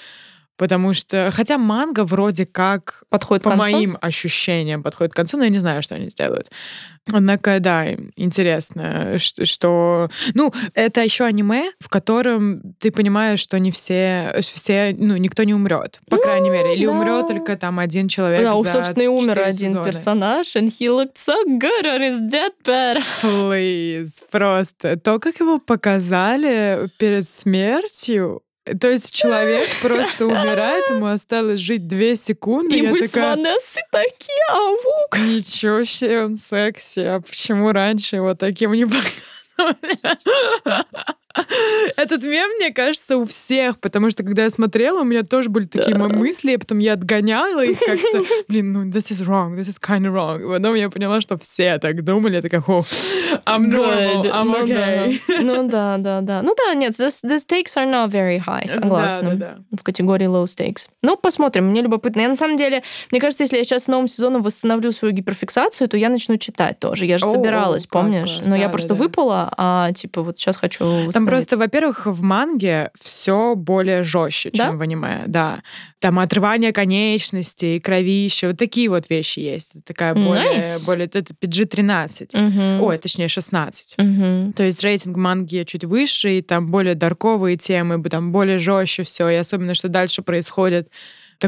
Потому 0.57 0.93
что, 0.93 1.31
хотя 1.33 1.57
манга 1.57 2.05
вроде 2.05 2.45
как, 2.45 3.03
Подходит 3.09 3.43
по 3.43 3.55
моим 3.55 3.97
ощущениям, 4.01 4.83
подходит 4.83 5.13
к 5.13 5.15
концу, 5.15 5.37
но 5.37 5.43
я 5.43 5.49
не 5.49 5.59
знаю, 5.59 5.83
что 5.83 5.95
они 5.95 6.09
сделают. 6.09 6.49
Однако, 7.11 7.59
да, 7.59 7.85
интересно, 8.15 9.17
что... 9.19 10.09
Ну, 10.33 10.51
это 10.73 11.03
еще 11.03 11.25
аниме, 11.25 11.71
в 11.79 11.89
котором 11.89 12.73
ты 12.79 12.91
понимаешь, 12.91 13.39
что 13.39 13.59
не 13.59 13.71
все, 13.71 14.35
все 14.41 14.95
ну, 14.97 15.15
никто 15.17 15.43
не 15.43 15.53
умрет, 15.53 15.99
по 16.09 16.17
крайней 16.17 16.49
мере. 16.49 16.75
Или 16.75 16.85
да. 16.85 16.91
умрет 16.93 17.27
только 17.27 17.57
там 17.57 17.79
один 17.79 18.07
человек 18.07 18.41
Да, 18.41 18.55
за 18.61 18.71
собственно, 18.71 19.03
и 19.03 19.07
умер 19.07 19.39
один 19.39 19.69
сезона. 19.69 19.85
персонаж, 19.85 20.55
and 20.55 20.69
he 20.69 20.89
looked 20.89 21.17
so 21.17 21.35
good 21.45 21.85
on 21.85 22.01
his 22.01 22.19
deathbed. 22.19 23.03
Please, 23.21 24.23
просто. 24.31 24.97
То, 24.97 25.19
как 25.19 25.39
его 25.39 25.59
показали 25.59 26.89
перед 26.97 27.29
смертью, 27.29 28.41
то 28.80 28.89
есть 28.89 29.13
человек 29.13 29.63
просто 29.82 30.25
умирает, 30.25 30.89
ему 30.89 31.06
осталось 31.06 31.60
жить 31.60 31.88
две 31.88 32.15
секунды. 32.15 32.75
И 32.75 32.84
я 32.84 32.89
мы 32.89 33.08
с 33.08 33.13
Ванессой 33.13 33.84
такие, 33.91 34.39
ау. 34.49 34.78
Ничего 35.28 35.84
себе, 35.84 36.25
он 36.25 36.36
секси. 36.36 37.01
А 37.01 37.21
почему 37.21 37.71
раньше 37.71 38.15
его 38.15 38.34
таким 38.34 38.73
не 38.73 38.86
показывали? 38.86 40.15
Этот 41.97 42.23
мем, 42.23 42.49
мне 42.57 42.71
кажется, 42.71 43.17
у 43.17 43.25
всех, 43.25 43.79
потому 43.79 44.09
что 44.11 44.23
когда 44.23 44.43
я 44.43 44.49
смотрела, 44.49 45.01
у 45.01 45.03
меня 45.03 45.23
тоже 45.23 45.49
были 45.49 45.65
такие 45.65 45.95
Да. 45.97 46.07
мысли, 46.07 46.53
и 46.53 46.57
потом 46.57 46.79
я 46.79 46.93
отгоняла 46.93 47.63
их 47.65 47.79
как-то, 47.79 48.23
блин, 48.47 48.73
ну, 48.73 48.85
this 48.85 49.11
is 49.11 49.25
wrong, 49.25 49.55
this 49.55 49.67
is 49.67 49.77
kind 49.81 50.01
of 50.01 50.13
wrong. 50.13 50.43
И 50.43 50.57
потом 50.57 50.75
я 50.75 50.89
поняла, 50.89 51.21
что 51.21 51.37
все 51.37 51.77
так 51.79 52.03
думали, 52.03 52.35
я 52.35 52.41
такая, 52.41 52.63
о, 52.65 52.83
I'm 53.45 53.65
Good. 53.69 54.31
I'm 54.31 54.45
ну, 54.45 54.65
okay. 54.65 55.19
ну 55.41 55.67
да, 55.67 55.97
да, 55.97 56.21
да. 56.21 56.41
Ну 56.41 56.55
да, 56.55 56.73
нет, 56.73 56.93
the, 56.93 57.07
the 57.07 57.37
stakes 57.37 57.75
are 57.75 57.89
not 57.89 58.09
very 58.09 58.39
high, 58.39 58.67
согласна. 58.67 59.31
Да, 59.31 59.35
да, 59.35 59.57
да. 59.71 59.77
В 59.77 59.83
категории 59.83 60.27
low 60.27 60.45
stakes. 60.45 60.87
Ну, 61.01 61.17
посмотрим, 61.17 61.65
мне 61.67 61.81
любопытно. 61.81 62.21
Я 62.21 62.29
на 62.29 62.35
самом 62.35 62.57
деле, 62.57 62.83
мне 63.11 63.19
кажется, 63.19 63.43
если 63.43 63.57
я 63.57 63.63
сейчас 63.63 63.85
с 63.85 63.87
новым 63.87 64.07
сезоном 64.07 64.41
восстановлю 64.41 64.91
свою 64.91 65.13
гиперфиксацию, 65.13 65.87
то 65.89 65.97
я 65.97 66.09
начну 66.09 66.37
читать 66.37 66.79
тоже. 66.79 67.05
Я 67.05 67.17
же 67.17 67.25
собиралась, 67.25 67.87
помнишь? 67.87 68.39
Но 68.45 68.55
я 68.55 68.69
просто 68.69 68.95
выпала, 68.95 69.51
а 69.57 69.91
типа 69.91 70.21
вот 70.21 70.39
сейчас 70.39 70.57
хочу 70.57 71.11
Там 71.11 71.24
просто, 71.25 71.57
во-первых, 71.57 72.05
в 72.05 72.21
манге 72.21 72.91
все 73.01 73.55
более 73.55 74.03
жестче, 74.03 74.51
Да? 74.53 74.65
чем 74.67 74.77
в 74.77 74.81
аниме. 74.81 75.23
Да. 75.27 75.61
Там 75.99 76.19
отрывание 76.19 76.71
конечностей, 76.71 77.79
кровища, 77.79 78.47
вот 78.47 78.57
такие 78.57 78.89
вот 78.89 79.09
вещи 79.09 79.39
есть. 79.39 79.73
Такая 79.85 80.13
более, 80.13 80.59
Nice. 80.59 80.85
более 80.85 81.05
это 81.07 81.19
PG-13. 81.19 82.38
Мгм. 82.39 82.81
Ой, 82.81 82.97
точнее, 82.97 83.27
16. 83.27 83.95
Мгм. 83.97 84.53
То 84.53 84.63
есть 84.63 84.83
рейтинг 84.83 85.17
манги 85.17 85.63
чуть 85.65 85.83
выше, 85.83 86.38
и 86.38 86.41
там 86.41 86.67
более 86.67 86.95
дарковые 86.95 87.57
темы, 87.57 88.01
там 88.09 88.31
более 88.31 88.59
жестче 88.59 89.03
все, 89.03 89.29
и 89.29 89.35
особенно, 89.35 89.73
что 89.73 89.89
дальше 89.89 90.21
происходит 90.21 90.89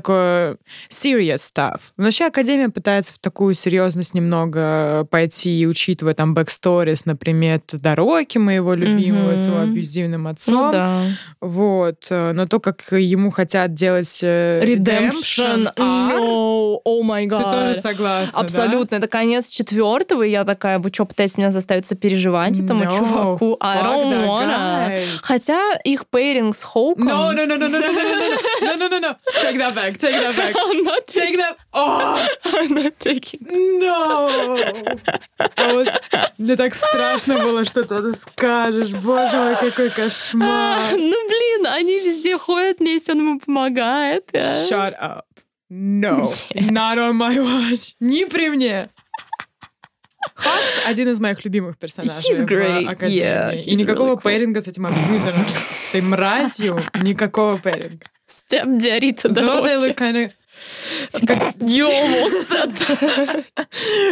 такое 0.01 0.57
serious 0.89 1.37
stuff. 1.37 1.79
Но 1.97 2.05
вообще 2.05 2.25
Академия 2.25 2.69
пытается 2.69 3.13
в 3.13 3.19
такую 3.19 3.55
серьезность 3.55 4.13
немного 4.13 5.05
пойти, 5.09 5.65
учитывая 5.67 6.13
там 6.13 6.33
backstories, 6.35 7.01
например, 7.05 7.61
Дороки 7.71 8.37
моего 8.37 8.73
любимого 8.73 9.35
с 9.35 9.47
его 9.47 9.59
абьюзивным 9.59 10.27
отцом. 10.27 10.55
Ну 10.55 10.71
да. 10.71 11.01
Вот. 11.41 12.07
э, 12.09 12.33
Но 12.33 12.45
то, 12.47 12.59
как 12.59 12.81
ему 12.91 13.31
хотят 13.31 13.73
делать 13.73 14.19
э, 14.21 14.61
Redemption. 14.63 15.71
redemption 15.73 15.73
No. 15.77 16.79
Oh 16.85 17.01
my 17.01 17.27
ты 17.27 17.35
god. 17.35 17.51
тоже 17.51 17.81
согласна, 17.81 18.31
да? 18.33 18.39
Абсолютно. 18.39 18.95
Это 18.95 19.07
конец 19.07 19.49
четвертого, 19.49 20.23
и 20.23 20.31
я 20.31 20.43
такая, 20.45 20.79
вы 20.79 20.89
что, 20.93 21.05
пытаетесь 21.05 21.37
меня 21.37 21.51
заставить 21.51 21.85
сопереживать 21.85 22.59
этому 22.59 22.83
No, 22.83 22.91
чуваку? 22.91 23.57
I 23.59 23.81
don't 23.81 24.25
wanna. 24.27 25.01
Хотя 25.21 25.59
их 25.83 26.05
пейринг 26.07 26.55
с 26.55 26.63
Хоуком... 26.63 27.07
No, 27.07 27.31
no, 27.33 27.45
no, 27.45 27.57
no, 27.57 27.67
no, 27.67 27.79
no, 27.79 27.91
no, 27.91 28.03
no, 28.61 28.77
no, 28.77 28.77
no, 28.77 28.89
no, 28.89 28.99
no. 28.99 29.15
Take 29.41 29.57
that 29.57 29.73
back, 29.91 29.97
take 29.97 30.11
that 30.15 30.35
back. 30.35 30.55
I'm 30.57 30.83
not 30.83 31.07
Take 31.07 31.37
that. 31.37 31.57
Oh, 31.73 32.27
I'm 32.45 32.73
not 32.73 32.97
taking. 32.99 33.41
no. 33.79 34.29
I 35.57 35.73
was- 35.73 36.31
Мне 36.37 36.55
так 36.55 36.73
страшно 36.75 37.39
было, 37.39 37.65
что 37.65 37.83
ты 37.83 38.13
скажешь. 38.13 38.91
Боже 38.91 39.37
мой, 39.37 39.55
какой 39.55 39.89
кошмар. 39.89 40.91
Ну, 40.93 41.27
блин, 41.27 41.67
они 41.67 41.99
везде 41.99 42.37
ходят 42.37 42.79
вместе, 42.79 43.13
он 43.13 43.19
ему 43.19 43.39
помогает. 43.39 44.29
э. 44.33 44.67
Shut 44.69 44.93
up. 45.01 45.23
No, 45.69 46.23
not 46.55 46.97
on 46.97 47.13
my 47.17 47.37
watch. 47.37 47.95
Не 47.99 48.25
при 48.25 48.49
мне. 48.49 48.89
Хакс 50.35 50.85
один 50.85 51.09
из 51.09 51.19
моих 51.19 51.43
любимых 51.45 51.77
персонажей 51.77 52.31
He's 52.31 52.45
great, 52.45 52.85
в 52.85 52.89
Академии. 52.89 53.21
yeah, 53.23 53.55
И 53.55 53.73
he's 53.73 53.77
никакого 53.77 54.11
really 54.11 54.15
cool. 54.17 54.21
пэринга 54.21 54.61
с 54.61 54.67
этим 54.67 54.85
абьюзером, 54.85 55.45
с 55.47 55.89
этой 55.89 56.01
мразью, 56.01 56.83
никакого 57.01 57.57
пэринга. 57.57 58.05
Степ 58.27 58.77
Диарита 58.77 59.29
Though 59.29 59.63
they 59.63 59.79
дороги. 59.79 59.93
kind. 59.93 60.31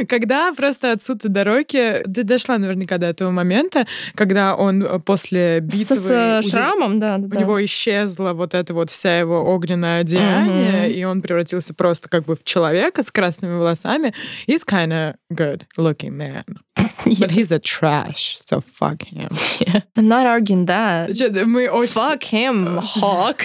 Когда 0.08 0.54
просто 0.54 0.92
отсюда 0.92 1.30
до 1.30 1.44
Роки, 1.44 2.04
ты 2.04 2.24
дошла 2.24 2.58
наверняка 2.58 2.98
до 2.98 3.08
этого 3.08 3.32
момента, 3.32 3.86
когда 4.14 4.56
он 4.56 4.84
э, 4.84 5.00
после 5.00 5.60
битвы... 5.60 5.96
С 5.96 6.50
шрамом, 6.50 7.00
да. 7.00 7.16
У 7.16 7.40
него 7.40 7.64
исчезла 7.66 8.34
вот 8.34 8.54
эта 8.54 8.74
вот 8.74 8.90
вся 8.90 9.18
его 9.20 9.44
огненная 9.44 10.02
одеяние, 10.02 10.92
и 10.92 11.04
он 11.04 11.22
превратился 11.22 11.74
просто 11.74 12.10
как 12.10 12.26
бы 12.26 12.36
в 12.36 12.44
человека 12.44 13.04
с 13.04 13.12
красными 13.12 13.56
волосами. 13.58 14.14
He's 14.48 14.64
kind 14.66 14.92
of 14.92 15.16
good 15.32 15.64
looking 15.78 16.12
man. 16.12 16.44
But 17.20 17.32
he's 17.32 17.52
a 17.52 17.60
trash, 17.60 18.38
so 18.40 18.62
fuck 18.62 19.04
him. 19.04 19.30
Yeah. 19.60 19.82
I'm 19.96 20.08
not 20.08 20.26
arguing 20.26 20.66
that. 20.66 21.10
Мы 21.46 21.70
очень... 21.70 21.94
Fuck 21.94 22.24
him, 22.24 22.80
Hawk. 23.00 23.44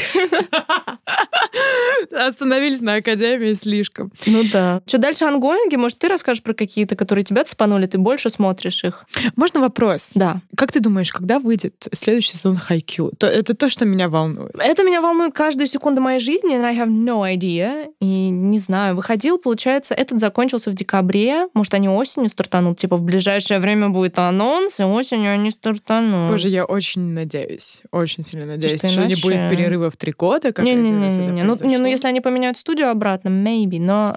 Остановились 2.10 2.80
на 2.80 2.94
Академии 2.96 3.54
слишком. 3.54 4.10
Ну 4.26 4.44
да. 4.50 4.80
Что 4.86 4.98
дальше 4.98 5.24
ангоинги? 5.26 5.76
Может, 5.76 5.98
ты 5.98 6.08
расскажешь 6.08 6.42
про 6.42 6.54
какие-то, 6.54 6.96
которые 6.96 7.24
тебя 7.24 7.44
цепанули, 7.44 7.86
ты 7.86 7.98
больше 7.98 8.30
смотришь 8.30 8.82
их? 8.84 9.04
Можно 9.36 9.60
вопрос? 9.60 10.12
Да. 10.14 10.40
Как 10.56 10.72
ты 10.72 10.80
думаешь, 10.80 11.12
когда 11.12 11.38
выйдет 11.38 11.88
следующий 11.92 12.32
сезон 12.32 12.56
Хайкю? 12.56 13.12
Это 13.20 13.54
то, 13.54 13.68
что 13.68 13.84
меня 13.84 14.08
волнует. 14.08 14.52
Это 14.58 14.82
меня 14.82 15.00
волнует 15.00 15.34
каждую 15.34 15.66
секунду 15.66 16.00
моей 16.00 16.20
жизни, 16.20 16.56
and 16.56 16.64
I 16.64 16.76
have 16.76 16.88
no 16.88 17.22
idea. 17.22 17.88
И 18.00 18.30
не 18.30 18.58
знаю, 18.58 18.96
выходил, 18.96 19.38
получается, 19.38 19.94
этот 19.94 20.20
закончился 20.20 20.70
в 20.70 20.74
декабре. 20.74 21.48
Может, 21.54 21.74
они 21.74 21.88
осенью 21.88 22.30
стартанут, 22.30 22.78
типа 22.78 22.96
в 22.96 23.02
ближайшее 23.20 23.60
время 23.60 23.90
будет 23.90 24.18
анонс, 24.18 24.80
и 24.80 24.84
осенью 24.84 25.32
они 25.32 25.50
стартанут. 25.50 26.32
Боже, 26.32 26.48
я 26.48 26.64
очень 26.64 27.12
надеюсь, 27.12 27.82
очень 27.90 28.24
сильно 28.24 28.46
надеюсь, 28.46 28.78
что, 28.78 28.88
что 28.88 29.06
не 29.06 29.14
будет 29.14 29.50
перерыва 29.50 29.90
в 29.90 29.96
три 29.96 30.12
года. 30.12 30.52
Не-не-не, 30.56 31.44
ну, 31.44 31.56
не, 31.60 31.78
ну 31.78 31.86
если 31.86 32.08
они 32.08 32.20
поменяют 32.20 32.56
студию 32.56 32.88
обратно, 32.90 33.28
maybe, 33.28 33.78
но 33.78 34.16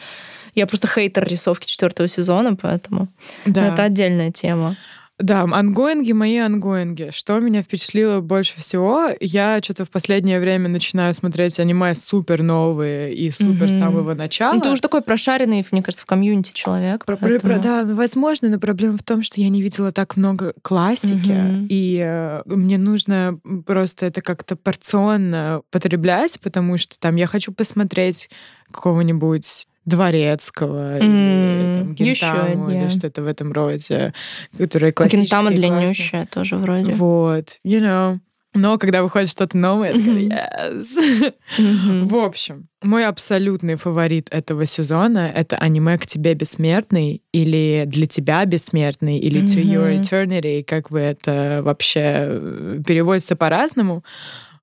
я 0.54 0.66
просто 0.66 0.86
хейтер 0.86 1.26
рисовки 1.26 1.66
четвертого 1.66 2.08
сезона, 2.08 2.54
поэтому 2.54 3.08
да. 3.46 3.72
это 3.72 3.84
отдельная 3.84 4.30
тема. 4.30 4.76
Да, 5.22 5.42
онгоинги 5.42 6.12
мои 6.12 6.38
онгоинги. 6.38 7.10
Что 7.12 7.38
меня 7.38 7.62
впечатлило 7.62 8.20
больше 8.20 8.60
всего? 8.60 9.10
Я 9.20 9.60
что-то 9.62 9.84
в 9.84 9.90
последнее 9.90 10.40
время 10.40 10.68
начинаю 10.68 11.14
смотреть 11.14 11.60
аниме 11.60 11.94
супер 11.94 12.42
новые 12.42 13.14
и 13.14 13.30
супер 13.30 13.66
mm-hmm. 13.66 13.78
самого 13.78 14.14
начала. 14.14 14.54
Ну, 14.54 14.60
ты 14.60 14.70
уже 14.70 14.82
такой 14.82 15.00
прошаренный, 15.02 15.64
мне 15.70 15.82
кажется, 15.82 16.02
в 16.02 16.06
комьюнити 16.06 16.52
человек. 16.52 17.04
Про, 17.04 17.16
поэтому... 17.16 17.54
про, 17.54 17.62
да, 17.62 17.84
возможно, 17.84 18.48
но 18.48 18.58
проблема 18.58 18.98
в 18.98 19.02
том, 19.02 19.22
что 19.22 19.40
я 19.40 19.48
не 19.48 19.62
видела 19.62 19.92
так 19.92 20.16
много 20.16 20.54
классики, 20.62 21.30
mm-hmm. 21.30 21.66
и 21.68 21.98
э, 22.02 22.42
мне 22.46 22.78
нужно 22.78 23.38
просто 23.64 24.06
это 24.06 24.20
как-то 24.22 24.56
порционно 24.56 25.62
потреблять, 25.70 26.40
потому 26.40 26.78
что 26.78 26.98
там 26.98 27.14
я 27.16 27.26
хочу 27.26 27.52
посмотреть 27.52 28.28
какого-нибудь 28.72 29.66
Дворецкого 29.84 30.98
mm, 30.98 31.04
или 31.04 31.76
там, 31.76 31.94
Гентаму 31.94 32.70
или 32.70 32.88
что-то 32.88 33.22
в 33.22 33.26
этом 33.26 33.52
роде, 33.52 34.12
которые 34.56 34.92
классические. 34.92 35.24
Гентама 35.24 35.50
длиннющая 35.50 36.26
тоже 36.26 36.56
вроде. 36.56 36.92
Вот, 36.92 37.58
you 37.64 37.80
know. 37.80 38.18
Но 38.54 38.76
когда 38.76 39.02
выходит 39.02 39.30
что-то 39.30 39.56
новое, 39.56 39.94
mm-hmm. 39.94 40.28
yes. 40.28 41.32
mm-hmm. 41.58 42.04
В 42.04 42.16
общем, 42.16 42.68
мой 42.82 43.06
абсолютный 43.06 43.76
фаворит 43.76 44.28
этого 44.30 44.66
сезона— 44.66 45.32
это 45.34 45.56
аниме 45.56 45.96
«К 45.96 46.06
тебе 46.06 46.34
бессмертный» 46.34 47.22
или 47.32 47.84
«Для 47.86 48.06
тебя 48.06 48.44
бессмертный» 48.44 49.18
или 49.18 49.40
«To 49.40 49.62
mm-hmm. 49.62 49.72
your 49.72 50.00
eternity», 50.00 50.64
как 50.64 50.90
бы 50.90 51.00
это 51.00 51.62
вообще 51.62 52.00
э, 52.02 52.80
переводится 52.86 53.36
по-разному. 53.36 54.04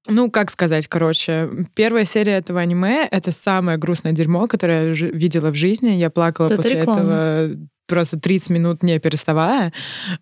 Ну, 0.07 0.31
как 0.31 0.49
сказать, 0.49 0.87
короче, 0.87 1.49
первая 1.75 2.05
серия 2.05 2.33
этого 2.33 2.61
аниме— 2.61 3.07
это 3.11 3.31
самое 3.31 3.77
грустное 3.77 4.13
дерьмо, 4.13 4.47
которое 4.47 4.93
я 4.93 5.07
видела 5.07 5.51
в 5.51 5.55
жизни. 5.55 5.89
Я 5.91 6.09
плакала 6.09 6.47
это 6.47 6.55
после 6.57 6.75
реклама. 6.79 7.01
этого 7.01 7.69
просто 7.89 8.19
30 8.19 8.49
минут 8.51 8.83
не 8.83 8.99
переставая. 8.99 9.73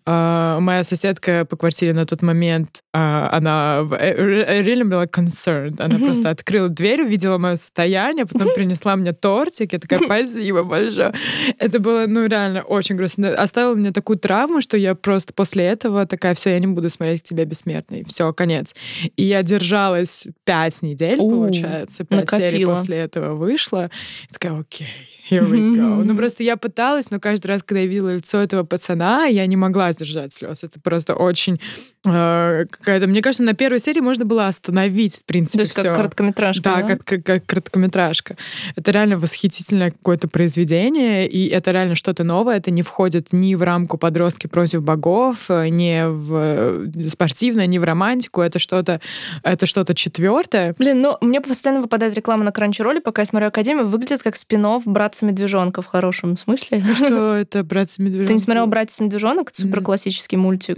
Uh, 0.06 0.58
моя 0.60 0.82
соседка 0.82 1.44
по 1.44 1.56
квартире 1.56 1.92
на 1.92 2.06
тот 2.06 2.22
момент, 2.22 2.82
uh, 2.96 3.28
она 3.30 3.86
э, 4.00 4.62
really 4.62 4.84
была 4.84 5.04
concerned. 5.04 5.80
Она 5.80 5.96
mm-hmm. 5.96 6.06
просто 6.06 6.30
открыла 6.30 6.68
дверь, 6.68 7.02
увидела 7.02 7.38
мое 7.38 7.56
состояние, 7.56 8.26
потом 8.26 8.48
принесла 8.54 8.96
мне 8.96 9.12
тортик. 9.12 9.72
Я 9.72 9.78
такая, 9.78 10.00
спасибо 10.04 10.64
большое. 10.64 11.12
Это 11.58 11.78
было, 11.78 12.06
ну, 12.06 12.26
реально 12.26 12.62
очень 12.62 12.96
грустно. 12.96 13.34
Оставила 13.34 13.74
мне 13.74 13.92
такую 13.92 14.18
травму, 14.18 14.60
что 14.60 14.76
я 14.76 14.94
просто 14.94 15.34
после 15.34 15.64
этого 15.64 16.06
такая, 16.06 16.34
все, 16.34 16.50
я 16.50 16.58
не 16.58 16.66
буду 16.66 16.88
смотреть 16.90 17.22
к 17.22 17.24
тебе 17.24 17.44
бессмертный. 17.44 18.04
Все, 18.04 18.32
конец. 18.32 18.74
И 19.16 19.24
я 19.24 19.42
держалась 19.42 20.26
пять 20.44 20.82
недель, 20.82 21.18
получается. 21.18 22.04
Пять 22.04 22.20
накопила. 22.20 22.50
серий 22.50 22.64
после 22.64 22.96
этого 22.96 23.34
вышла. 23.34 23.90
И 24.28 24.32
такая, 24.32 24.60
окей, 24.60 24.86
here 25.30 25.46
we 25.48 25.58
go. 25.76 26.02
Ну, 26.02 26.16
просто 26.16 26.42
я 26.42 26.56
пыталась, 26.56 27.10
но 27.10 27.20
каждый 27.20 27.48
раз, 27.48 27.57
когда 27.62 27.80
я 27.80 27.86
видела 27.86 28.14
лицо 28.14 28.38
этого 28.38 28.64
пацана, 28.64 29.26
я 29.26 29.46
не 29.46 29.56
могла 29.56 29.92
сдержать 29.92 30.32
слез. 30.32 30.64
Это 30.64 30.80
просто 30.80 31.14
очень 31.14 31.60
э, 32.04 32.66
какая-то... 32.70 33.06
Мне 33.06 33.22
кажется, 33.22 33.42
на 33.42 33.54
первой 33.54 33.80
серии 33.80 34.00
можно 34.00 34.24
было 34.24 34.46
остановить, 34.46 35.20
в 35.20 35.24
принципе, 35.24 35.58
То 35.58 35.62
есть 35.62 35.72
всё. 35.72 35.82
как 35.82 35.96
короткометражка, 35.96 36.62
да? 36.62 36.76
Да, 36.76 36.82
как, 36.82 37.04
как, 37.04 37.24
как 37.24 37.46
короткометражка. 37.46 38.36
Это 38.76 38.90
реально 38.90 39.18
восхитительное 39.18 39.90
какое-то 39.90 40.28
произведение, 40.28 41.26
и 41.26 41.48
это 41.48 41.72
реально 41.72 41.94
что-то 41.94 42.24
новое. 42.24 42.56
Это 42.56 42.70
не 42.70 42.82
входит 42.82 43.32
ни 43.32 43.54
в 43.54 43.62
рамку 43.62 43.98
подростки 43.98 44.46
против 44.46 44.82
богов, 44.82 45.48
ни 45.48 46.08
в 46.08 46.34
э, 46.94 47.08
спортивное, 47.08 47.66
ни 47.66 47.78
в 47.78 47.84
романтику. 47.84 48.40
Это 48.40 48.58
что-то 48.58 49.00
это 49.42 49.66
что-то 49.66 49.94
четвертое. 49.94 50.74
Блин, 50.78 51.00
ну, 51.00 51.16
мне 51.20 51.40
постоянно 51.40 51.82
выпадает 51.82 52.14
реклама 52.14 52.44
на 52.44 52.52
Кранчероле, 52.52 53.00
пока 53.00 53.22
я 53.22 53.26
смотрю 53.26 53.48
Академию, 53.48 53.88
выглядит 53.88 54.22
как 54.22 54.36
спин 54.36 54.58
братца 54.84 55.24
медвежонка 55.24 55.82
в 55.82 55.86
хорошем 55.86 56.36
смысле. 56.36 56.82
Что 56.94 57.34
это 57.34 57.64
братцы 57.64 58.02
медвежонок? 58.02 58.26
Ты 58.26 58.34
не 58.34 58.40
смотрел 58.40 58.66
братец 58.66 59.00
медвежонок? 59.00 59.50
Это 59.50 59.62
супер 59.62 59.80
классический 59.82 60.36
мультик. 60.36 60.76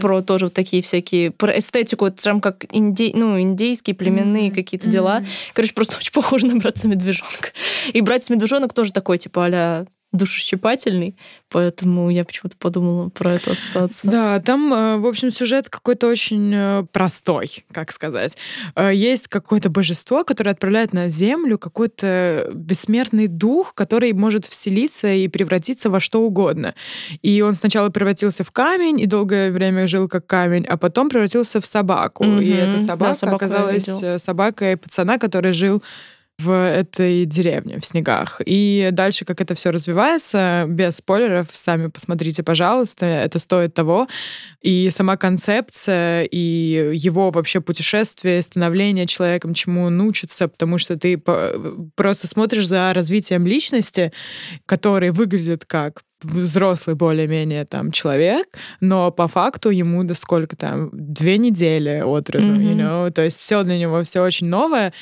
Про 0.00 0.22
тоже 0.22 0.46
вот 0.46 0.54
такие 0.54 0.71
всякие, 0.80 1.30
про 1.30 1.58
эстетику, 1.58 2.06
это 2.06 2.22
прям 2.22 2.40
как 2.40 2.64
инди... 2.72 3.12
ну, 3.14 3.40
индейские 3.40 3.94
племенные 3.94 4.48
mm-hmm. 4.48 4.54
какие-то 4.54 4.86
дела. 4.86 5.22
Короче, 5.52 5.74
просто 5.74 5.98
очень 5.98 6.12
похоже 6.12 6.46
на 6.46 6.56
братца 6.56 6.88
медвежонка. 6.88 7.50
И 7.92 8.00
братец 8.00 8.30
медвежонок 8.30 8.72
тоже 8.72 8.92
такой, 8.92 9.18
типа, 9.18 9.46
а 9.52 9.84
душещипательный, 10.12 11.16
поэтому 11.48 12.10
я 12.10 12.24
почему-то 12.24 12.56
подумала 12.58 13.08
про 13.08 13.32
эту 13.32 13.52
ассоциацию. 13.52 14.10
Да, 14.10 14.40
там, 14.40 14.72
э, 14.72 14.96
в 14.98 15.06
общем, 15.06 15.30
сюжет 15.30 15.70
какой-то 15.70 16.06
очень 16.06 16.52
э, 16.54 16.84
простой, 16.92 17.64
как 17.72 17.92
сказать. 17.92 18.36
Э, 18.76 18.90
есть 18.94 19.28
какое-то 19.28 19.70
божество, 19.70 20.22
которое 20.22 20.50
отправляет 20.50 20.92
на 20.92 21.08
Землю 21.08 21.58
какой-то 21.58 22.50
бессмертный 22.52 23.26
дух, 23.26 23.74
который 23.74 24.12
может 24.12 24.44
вселиться 24.44 25.08
и 25.08 25.28
превратиться 25.28 25.88
во 25.88 25.98
что 25.98 26.20
угодно. 26.20 26.74
И 27.22 27.40
он 27.40 27.54
сначала 27.54 27.88
превратился 27.88 28.44
в 28.44 28.50
камень 28.50 29.00
и 29.00 29.06
долгое 29.06 29.50
время 29.50 29.86
жил 29.86 30.08
как 30.08 30.26
камень, 30.26 30.66
а 30.66 30.76
потом 30.76 31.08
превратился 31.08 31.62
в 31.62 31.66
собаку. 31.66 32.24
Mm-hmm. 32.24 32.44
И 32.44 32.50
эта 32.50 32.78
собака 32.78 33.26
да, 33.26 33.34
оказалась 33.34 34.22
собакой 34.22 34.76
пацана, 34.76 35.18
который 35.18 35.52
жил 35.52 35.82
в 36.38 36.50
этой 36.50 37.24
деревне 37.24 37.78
в 37.78 37.86
снегах. 37.86 38.40
И 38.44 38.88
дальше, 38.92 39.24
как 39.24 39.40
это 39.40 39.54
все 39.54 39.70
развивается, 39.70 40.64
без 40.68 40.96
спойлеров, 40.96 41.48
сами 41.52 41.86
посмотрите, 41.86 42.42
пожалуйста, 42.42 43.06
это 43.06 43.38
стоит 43.38 43.74
того. 43.74 44.08
И 44.60 44.90
сама 44.90 45.16
концепция, 45.16 46.22
и 46.24 46.92
его 46.94 47.30
вообще 47.30 47.60
путешествие, 47.60 48.42
становление 48.42 49.06
человеком, 49.06 49.54
чему 49.54 49.84
он 49.84 50.00
учится, 50.00 50.48
потому 50.48 50.78
что 50.78 50.96
ты 50.96 51.16
просто 51.94 52.26
смотришь 52.26 52.66
за 52.66 52.92
развитием 52.92 53.46
личности, 53.46 54.12
который 54.66 55.10
выглядит 55.10 55.64
как 55.64 56.02
взрослый 56.22 56.96
более-менее 56.96 57.64
там 57.64 57.90
человек, 57.92 58.46
но 58.80 59.10
по 59.10 59.28
факту 59.28 59.70
ему 59.70 60.04
до 60.04 60.14
сколько 60.14 60.56
там 60.56 60.90
две 60.92 61.38
недели 61.38 62.00
от 62.00 62.30
роду, 62.30 62.46
mm-hmm. 62.46 62.62
you 62.62 62.76
know? 62.76 63.10
то 63.10 63.22
есть 63.22 63.38
все 63.38 63.62
для 63.62 63.78
него 63.78 64.02
все 64.02 64.22
очень 64.22 64.48
новое, 64.48 64.92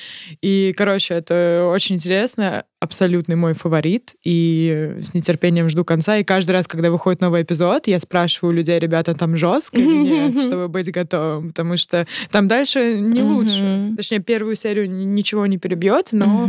и 0.41 0.75
короче 0.77 1.15
это 1.15 1.71
очень 1.73 1.97
интересно, 1.97 2.65
абсолютный 2.81 3.37
мой 3.37 3.53
фаворит, 3.53 4.15
и 4.25 4.97
с 5.03 5.13
нетерпением 5.13 5.69
жду 5.69 5.85
конца, 5.85 6.17
и 6.17 6.25
каждый 6.25 6.53
раз, 6.53 6.67
когда 6.67 6.91
выходит 6.91 7.21
новый 7.21 7.43
эпизод, 7.43 7.87
я 7.87 8.01
спрашиваю 8.01 8.55
людей, 8.55 8.79
ребята, 8.79 9.15
там 9.15 9.37
жестко 9.37 9.79
или 9.79 9.97
нет, 9.97 10.41
чтобы 10.41 10.69
быть 10.69 10.91
готовым, 10.91 11.49
потому 11.49 11.77
что 11.77 12.07
там 12.31 12.49
дальше 12.49 12.99
не 12.99 13.23
лучше, 13.23 13.93
точнее 13.97 14.21
первую 14.21 14.57
серию 14.57 14.91
ничего 14.91 15.47
не 15.47 15.59
перебьет, 15.59 16.09
но 16.13 16.49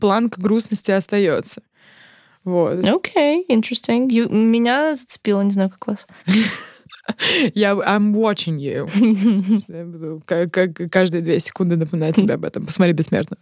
планка 0.00 0.40
грустности 0.40 0.90
остается. 0.90 1.62
Вот. 2.44 2.84
Окей, 2.84 3.44
okay, 3.48 3.56
interesting. 3.56 4.08
You, 4.08 4.32
меня 4.32 4.96
зацепило, 4.96 5.42
не 5.42 5.50
знаю, 5.50 5.70
как 5.70 5.86
вас. 5.86 6.06
Я 7.54 7.72
I'm 7.72 8.12
watching 8.12 8.58
you. 8.58 8.88
Я 9.68 9.84
буду 9.84 10.22
каждые 10.90 11.22
две 11.22 11.40
секунды 11.40 11.76
напоминать 11.76 12.16
себе 12.16 12.34
об 12.34 12.44
этом. 12.44 12.64
Посмотри 12.64 12.92
«Бессмертную». 12.92 13.40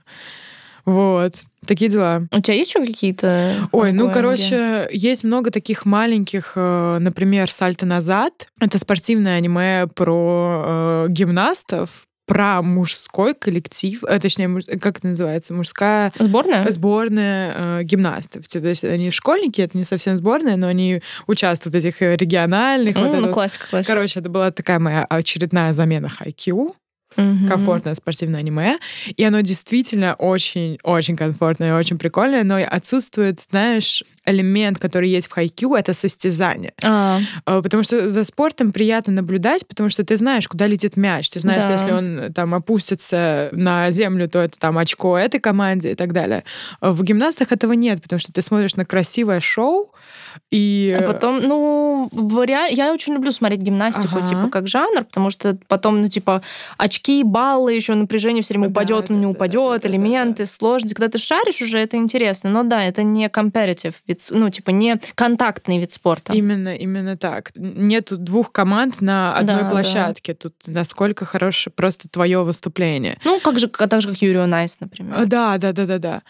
Вот. 0.86 1.42
Такие 1.66 1.90
дела. 1.90 2.22
У 2.32 2.40
тебя 2.40 2.54
есть 2.54 2.74
еще 2.74 2.84
какие-то? 2.84 3.68
Ой, 3.70 3.92
ну, 3.92 4.10
короче, 4.10 4.88
есть 4.90 5.24
много 5.24 5.50
таких 5.50 5.84
маленьких, 5.84 6.52
э, 6.56 6.98
например, 7.00 7.50
«Сальто 7.50 7.84
назад». 7.84 8.48
Это 8.60 8.78
спортивное 8.78 9.36
аниме 9.36 9.86
про 9.94 11.04
э, 11.06 11.10
гимнастов, 11.10 12.06
про 12.30 12.62
мужской 12.62 13.34
коллектив, 13.34 14.04
э, 14.04 14.20
точнее, 14.20 14.60
как 14.80 14.98
это 14.98 15.08
называется, 15.08 15.52
мужская... 15.52 16.12
Сборная? 16.16 16.70
Сборная 16.70 17.80
э, 17.80 17.82
гимнастов. 17.82 18.46
То 18.46 18.60
есть 18.60 18.84
они 18.84 19.10
школьники, 19.10 19.60
это 19.60 19.76
не 19.76 19.82
совсем 19.82 20.16
сборная, 20.16 20.54
но 20.56 20.68
они 20.68 21.02
участвуют 21.26 21.74
в 21.74 21.78
этих 21.78 22.00
региональных. 22.00 22.94
Mm, 22.94 23.08
вот 23.08 23.20
ну, 23.20 23.32
классика, 23.32 23.66
классика. 23.68 23.92
Короче, 23.92 24.20
это 24.20 24.28
была 24.28 24.52
такая 24.52 24.78
моя 24.78 25.04
очередная 25.10 25.72
замена 25.72 26.08
хайкью 26.08 26.76
Мгм. 27.16 27.48
комфортное 27.48 27.94
спортивное 27.94 28.40
аниме, 28.40 28.78
и 29.16 29.24
оно 29.24 29.40
действительно 29.40 30.14
очень-очень 30.14 31.16
комфортное 31.16 31.70
и 31.70 31.72
очень 31.72 31.98
прикольное, 31.98 32.44
но 32.44 32.56
отсутствует, 32.56 33.40
знаешь, 33.50 34.04
элемент, 34.24 34.78
который 34.78 35.08
есть 35.10 35.26
в 35.26 35.32
хайкю, 35.32 35.74
это 35.74 35.92
состязание. 35.94 36.72
А, 36.82 37.20
Э, 37.46 37.60
Потому 37.62 37.82
что 37.82 38.08
за 38.08 38.22
спортом 38.24 38.70
приятно 38.72 39.12
наблюдать, 39.12 39.66
потому 39.66 39.88
что 39.88 40.04
ты 40.04 40.16
знаешь, 40.16 40.46
куда 40.48 40.66
летит 40.68 40.96
мяч. 40.96 41.28
Ты 41.30 41.40
знаешь, 41.40 41.64
Да. 41.64 41.72
если 41.72 41.90
он 41.92 42.18
э, 42.18 42.30
там 42.32 42.54
опустится 42.54 43.48
на 43.52 43.90
землю, 43.90 44.28
то 44.28 44.38
это 44.40 44.58
там 44.58 44.78
очко 44.78 45.18
этой 45.18 45.40
команде 45.40 45.92
и 45.92 45.94
так 45.94 46.12
далее. 46.12 46.44
Э, 46.80 46.90
В 46.90 47.02
гимнастах 47.02 47.50
этого 47.52 47.72
нет, 47.72 48.02
потому 48.02 48.20
что 48.20 48.32
ты 48.32 48.40
смотришь 48.42 48.76
на 48.76 48.84
красивое 48.84 49.40
шоу, 49.40 49.92
и... 50.50 50.96
а 50.98 51.02
потом, 51.06 51.40
ну, 51.42 52.08
вариа- 52.12 52.68
я 52.70 52.92
очень 52.92 53.14
люблю 53.14 53.32
смотреть 53.32 53.60
гимнастику, 53.60 54.16
Ага. 54.18 54.26
типа, 54.26 54.48
как 54.48 54.68
жанр, 54.68 55.04
потому 55.04 55.30
что 55.30 55.56
потом, 55.68 56.02
ну, 56.02 56.08
типа, 56.08 56.42
очки, 56.76 57.22
баллы, 57.24 57.74
еще 57.74 57.94
напряжение 57.94 58.42
все 58.42 58.54
время 58.54 58.68
Да, 58.68 58.72
упадет, 58.72 59.06
да, 59.08 59.14
не 59.14 59.22
да, 59.22 59.28
упадет, 59.28 59.54
да, 59.54 59.78
да, 59.78 59.82
да, 59.82 59.88
элементы, 59.88 60.46
сложности. 60.46 60.94
Когда 60.94 61.08
ты 61.08 61.18
шаришь 61.18 61.62
уже, 61.62 61.78
это 61.78 61.96
интересно. 61.96 62.50
Но 62.50 62.62
да, 62.62 62.82
это 62.84 63.02
не 63.02 63.26
competitive 63.26 63.94
вид, 64.06 64.26
ну, 64.30 64.50
типа, 64.50 64.70
не 64.70 65.00
контактный 65.14 65.78
вид 65.78 65.92
спорта. 65.92 66.32
Именно, 66.32 66.74
именно 66.76 67.16
так. 67.16 67.52
Нету 67.54 68.16
двух 68.16 68.52
команд 68.52 69.00
на 69.00 69.36
одной 69.36 69.56
Да, 69.56 69.62
да. 69.64 69.70
площадке. 69.70 70.34
Тут 70.34 70.54
насколько 70.66 71.24
хорошее 71.24 71.72
просто 71.74 72.08
твое 72.08 72.42
выступление. 72.42 73.18
Ну, 73.24 73.40
как 73.40 73.58
же, 73.58 73.68
так 73.68 74.00
же, 74.00 74.08
как 74.08 74.22
Юри 74.22 74.46
on 74.46 74.57
Ice, 74.57 74.78
например. 74.80 75.26
Да, 75.26 75.58
да, 75.58 75.72
да, 75.72 75.86
да, 75.86 75.98
да. 75.98 76.22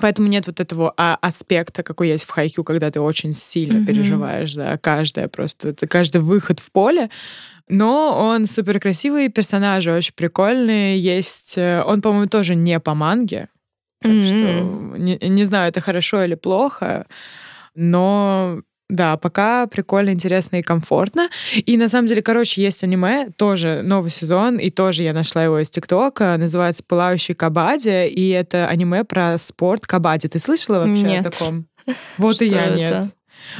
Поэтому 0.00 0.28
нет 0.28 0.46
вот 0.46 0.60
этого 0.60 0.92
а, 0.96 1.18
аспекта, 1.20 1.82
какой 1.82 2.08
есть 2.08 2.24
в 2.24 2.30
Хайкю, 2.30 2.64
когда 2.64 2.90
ты 2.90 3.00
очень 3.00 3.32
сильно 3.42 3.78
Мгм. 3.78 3.86
переживаешь 3.86 4.54
за 4.54 4.78
каждое 4.82 5.28
просто, 5.28 5.68
это 5.70 5.86
каждый 5.86 6.20
выход 6.20 6.60
в 6.60 6.70
поле. 6.72 7.10
Но 7.68 8.16
он 8.18 8.46
супер 8.46 8.80
красивый, 8.80 9.28
персонажи 9.28 9.92
очень 9.92 10.14
прикольные. 10.14 10.98
Есть, 10.98 11.56
э, 11.56 11.82
он, 11.86 12.02
по-моему, 12.02 12.28
тоже 12.28 12.54
не 12.56 12.80
по 12.80 12.94
манге. 12.94 13.48
Так 14.02 14.12
М. 14.12 14.22
что 14.22 14.96
не, 14.98 15.16
не 15.18 15.44
знаю, 15.44 15.68
это 15.68 15.80
хорошо 15.80 16.24
или 16.24 16.34
плохо, 16.34 17.06
но 17.74 18.60
да, 18.88 19.16
пока 19.16 19.68
прикольно, 19.68 20.10
интересно 20.10 20.56
и 20.56 20.62
комфортно. 20.62 21.28
И 21.54 21.76
на 21.76 21.88
самом 21.88 22.08
деле, 22.08 22.22
короче, 22.22 22.60
есть 22.60 22.82
аниме, 22.82 23.28
тоже 23.36 23.82
новый 23.84 24.10
сезон, 24.10 24.56
и 24.58 24.70
тоже 24.70 25.04
я 25.04 25.12
нашла 25.12 25.44
его 25.44 25.60
из 25.60 25.70
ТикТока, 25.70 26.36
называется 26.38 26.82
«Пылающий 26.84 27.34
кабади», 27.36 28.08
и 28.08 28.30
это 28.30 28.66
аниме 28.66 29.04
про 29.04 29.38
спорт 29.38 29.86
кабади. 29.86 30.26
Ты 30.28 30.40
слышала 30.40 30.80
вообще 30.80 31.04
Нет. 31.04 31.26
о 31.26 31.30
таком? 31.30 31.66
Вот 32.18 32.42
и 32.42 32.46
Что 32.46 32.56
я 32.56 32.64
это? 32.66 32.74
нет. 32.76 33.04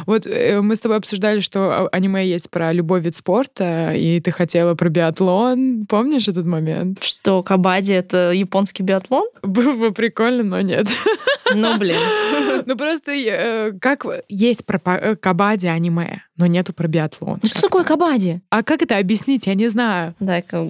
Вот 0.06 0.26
э, 0.26 0.60
мы 0.60 0.76
с 0.76 0.80
тобой 0.80 0.98
обсуждали, 0.98 1.40
что 1.40 1.60
а, 1.60 1.88
аниме 1.92 2.26
есть 2.26 2.50
про 2.50 2.72
любой 2.72 3.00
вид 3.00 3.14
спорта, 3.14 3.92
и 3.92 4.20
ты 4.20 4.30
хотела 4.30 4.74
про 4.74 4.88
биатлон. 4.88 5.86
Помнишь 5.88 6.28
этот 6.28 6.46
момент? 6.46 7.02
Что, 7.02 7.42
кабади— 7.42 7.92
это 7.94 8.32
японский 8.32 8.82
биатлон? 8.82 9.28
Было 9.42 9.74
бы 9.74 9.92
прикольно, 9.92 10.42
но 10.42 10.60
нет. 10.60 10.88
Ну, 11.54 11.78
блин. 11.78 11.96
Ну 12.66 12.76
просто 12.76 13.12
э, 13.12 13.72
как 13.80 14.04
есть 14.28 14.66
про 14.66 14.80
э, 14.84 15.16
кабади 15.16 15.66
аниме, 15.66 16.22
но 16.36 16.46
нету 16.46 16.72
про 16.72 16.88
биатлон. 16.88 17.38
Ну, 17.42 17.48
Что 17.48 17.62
такое 17.62 17.84
кабади? 17.84 18.40
А 18.50 18.62
как 18.62 18.82
это 18.82 18.98
объяснить? 18.98 19.46
Я 19.46 19.54
не 19.54 19.68
знаю. 19.68 20.14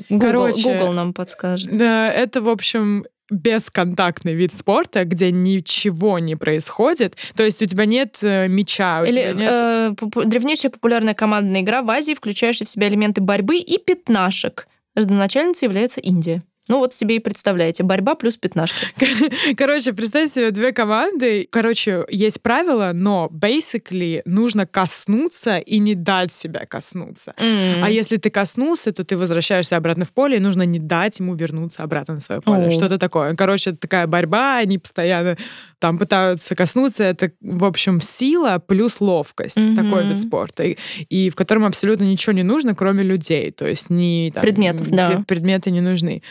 Google, 0.09 0.27
Короче, 0.27 0.63
Google 0.63 0.93
нам 0.93 1.13
подскажет. 1.13 1.77
Да, 1.77 2.11
это, 2.13 2.41
в 2.41 2.49
общем, 2.49 3.05
бесконтактный 3.31 4.35
вид 4.35 4.53
спорта, 4.53 5.05
где 5.05 5.31
ничего 5.31 6.19
не 6.19 6.37
происходит. 6.37 7.17
То 7.35 7.43
есть 7.43 7.63
у 7.63 7.67
тебя 7.67 7.85
нет 7.87 8.19
э, 8.23 8.49
мяча, 8.49 9.01
у 9.01 9.05
Или 9.05 9.13
тебя 9.13 9.33
нет... 9.33 9.51
э, 9.53 9.95
попу- 9.97 10.25
древнейшая 10.25 10.71
популярная 10.71 11.15
командная 11.15 11.63
игра 11.63 11.83
в 11.83 11.91
Азии, 11.91 12.15
включающая 12.15 12.67
в 12.67 12.69
себя 12.69 12.89
элементы 12.89 13.21
борьбы 13.21 13.59
и 13.59 13.79
пятнашек. 13.79 14.67
Родоначальницей 14.95 15.67
является 15.67 16.01
Индия. 16.01 16.43
Ну 16.71 16.79
вот 16.79 16.95
себе 16.95 17.17
и 17.17 17.19
представляете, 17.19 17.83
борьба 17.83 18.15
плюс 18.15 18.37
пятнашки. 18.37 18.87
Короче, 19.57 19.93
представь 19.93 20.31
себе 20.31 20.53
две 20.53 20.71
команды. 20.71 21.49
Короче, 21.51 22.05
есть 22.09 22.41
правила, 22.41 22.93
но 22.95 23.29
basically 23.33 24.23
нужно 24.25 24.67
коснуться 24.67 25.59
и 25.59 25.81
не 25.81 25.97
дать 25.97 26.31
себя 26.33 26.67
коснуться. 26.67 27.35
М. 27.39 27.83
А 27.83 27.91
если 27.91 28.19
ты 28.19 28.31
коснулся, 28.31 28.93
то 28.93 29.03
ты 29.03 29.17
возвращаешься 29.17 29.77
обратно 29.77 30.05
в 30.05 30.13
поле, 30.13 30.37
и 30.37 30.41
нужно 30.41 30.63
не 30.63 30.79
дать 30.79 31.19
ему 31.19 31.35
вернуться 31.35 31.83
обратно 31.83 32.15
на 32.15 32.21
свое 32.21 32.41
поле. 32.41 32.69
О. 32.69 32.71
Что-то 32.71 32.99
такое. 32.99 33.35
Короче, 33.35 33.73
такая 33.73 34.07
борьба, 34.07 34.59
они 34.59 34.79
постоянно 34.79 35.37
там 35.81 35.99
пытаются 35.99 36.55
коснуться. 36.55 37.03
Это, 37.03 37.33
в 37.41 37.65
общем, 37.65 38.01
сила 38.01 38.63
плюс 38.65 39.01
ловкость. 39.01 39.57
Мгм. 39.57 39.77
Такой 39.77 40.07
вид 40.07 40.19
спорта. 40.19 40.63
И, 40.63 40.77
и 41.09 41.31
в 41.31 41.35
котором 41.35 41.65
абсолютно 41.65 42.05
ничего 42.05 42.33
не 42.33 42.45
нужно, 42.45 42.77
кроме 42.77 43.03
людей. 43.03 43.51
То 43.51 43.67
есть 43.67 43.91
ни 43.91 44.31
там, 44.33 44.43
Предметов, 44.43 44.89
да. 44.89 45.25
предметы 45.27 45.73
не 45.73 45.81
нужны. 45.81 46.23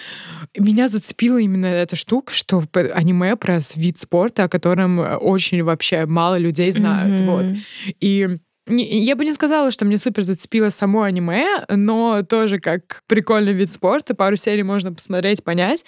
Меня 0.58 0.88
зацепила 0.88 1.38
именно 1.38 1.66
эта 1.68 1.96
штука, 1.96 2.34
что 2.34 2.64
аниме 2.94 3.36
про 3.36 3.60
вид 3.76 3.98
спорта, 4.00 4.46
о 4.46 4.50
котором 4.50 5.00
э, 5.00 5.16
очень 5.18 5.64
вообще 5.64 6.06
мало 6.06 6.38
людей 6.38 6.72
знают. 6.72 7.22
Мгм. 7.22 7.26
Вот. 7.32 7.46
И 8.00 8.28
не- 8.68 9.04
я 9.04 9.16
бы 9.16 9.26
не 9.26 9.34
сказала, 9.34 9.72
что 9.72 9.84
мне 9.86 9.98
супер 9.98 10.22
зацепило 10.22 10.70
само 10.70 11.02
аниме, 11.02 11.48
но 11.70 12.22
тоже 12.22 12.60
как 12.60 13.02
прикольный 13.08 13.54
вид 13.54 13.70
спорта. 13.72 14.14
Пару 14.14 14.36
серий 14.36 14.62
можно 14.62 14.94
посмотреть, 14.94 15.44
понять. 15.44 15.84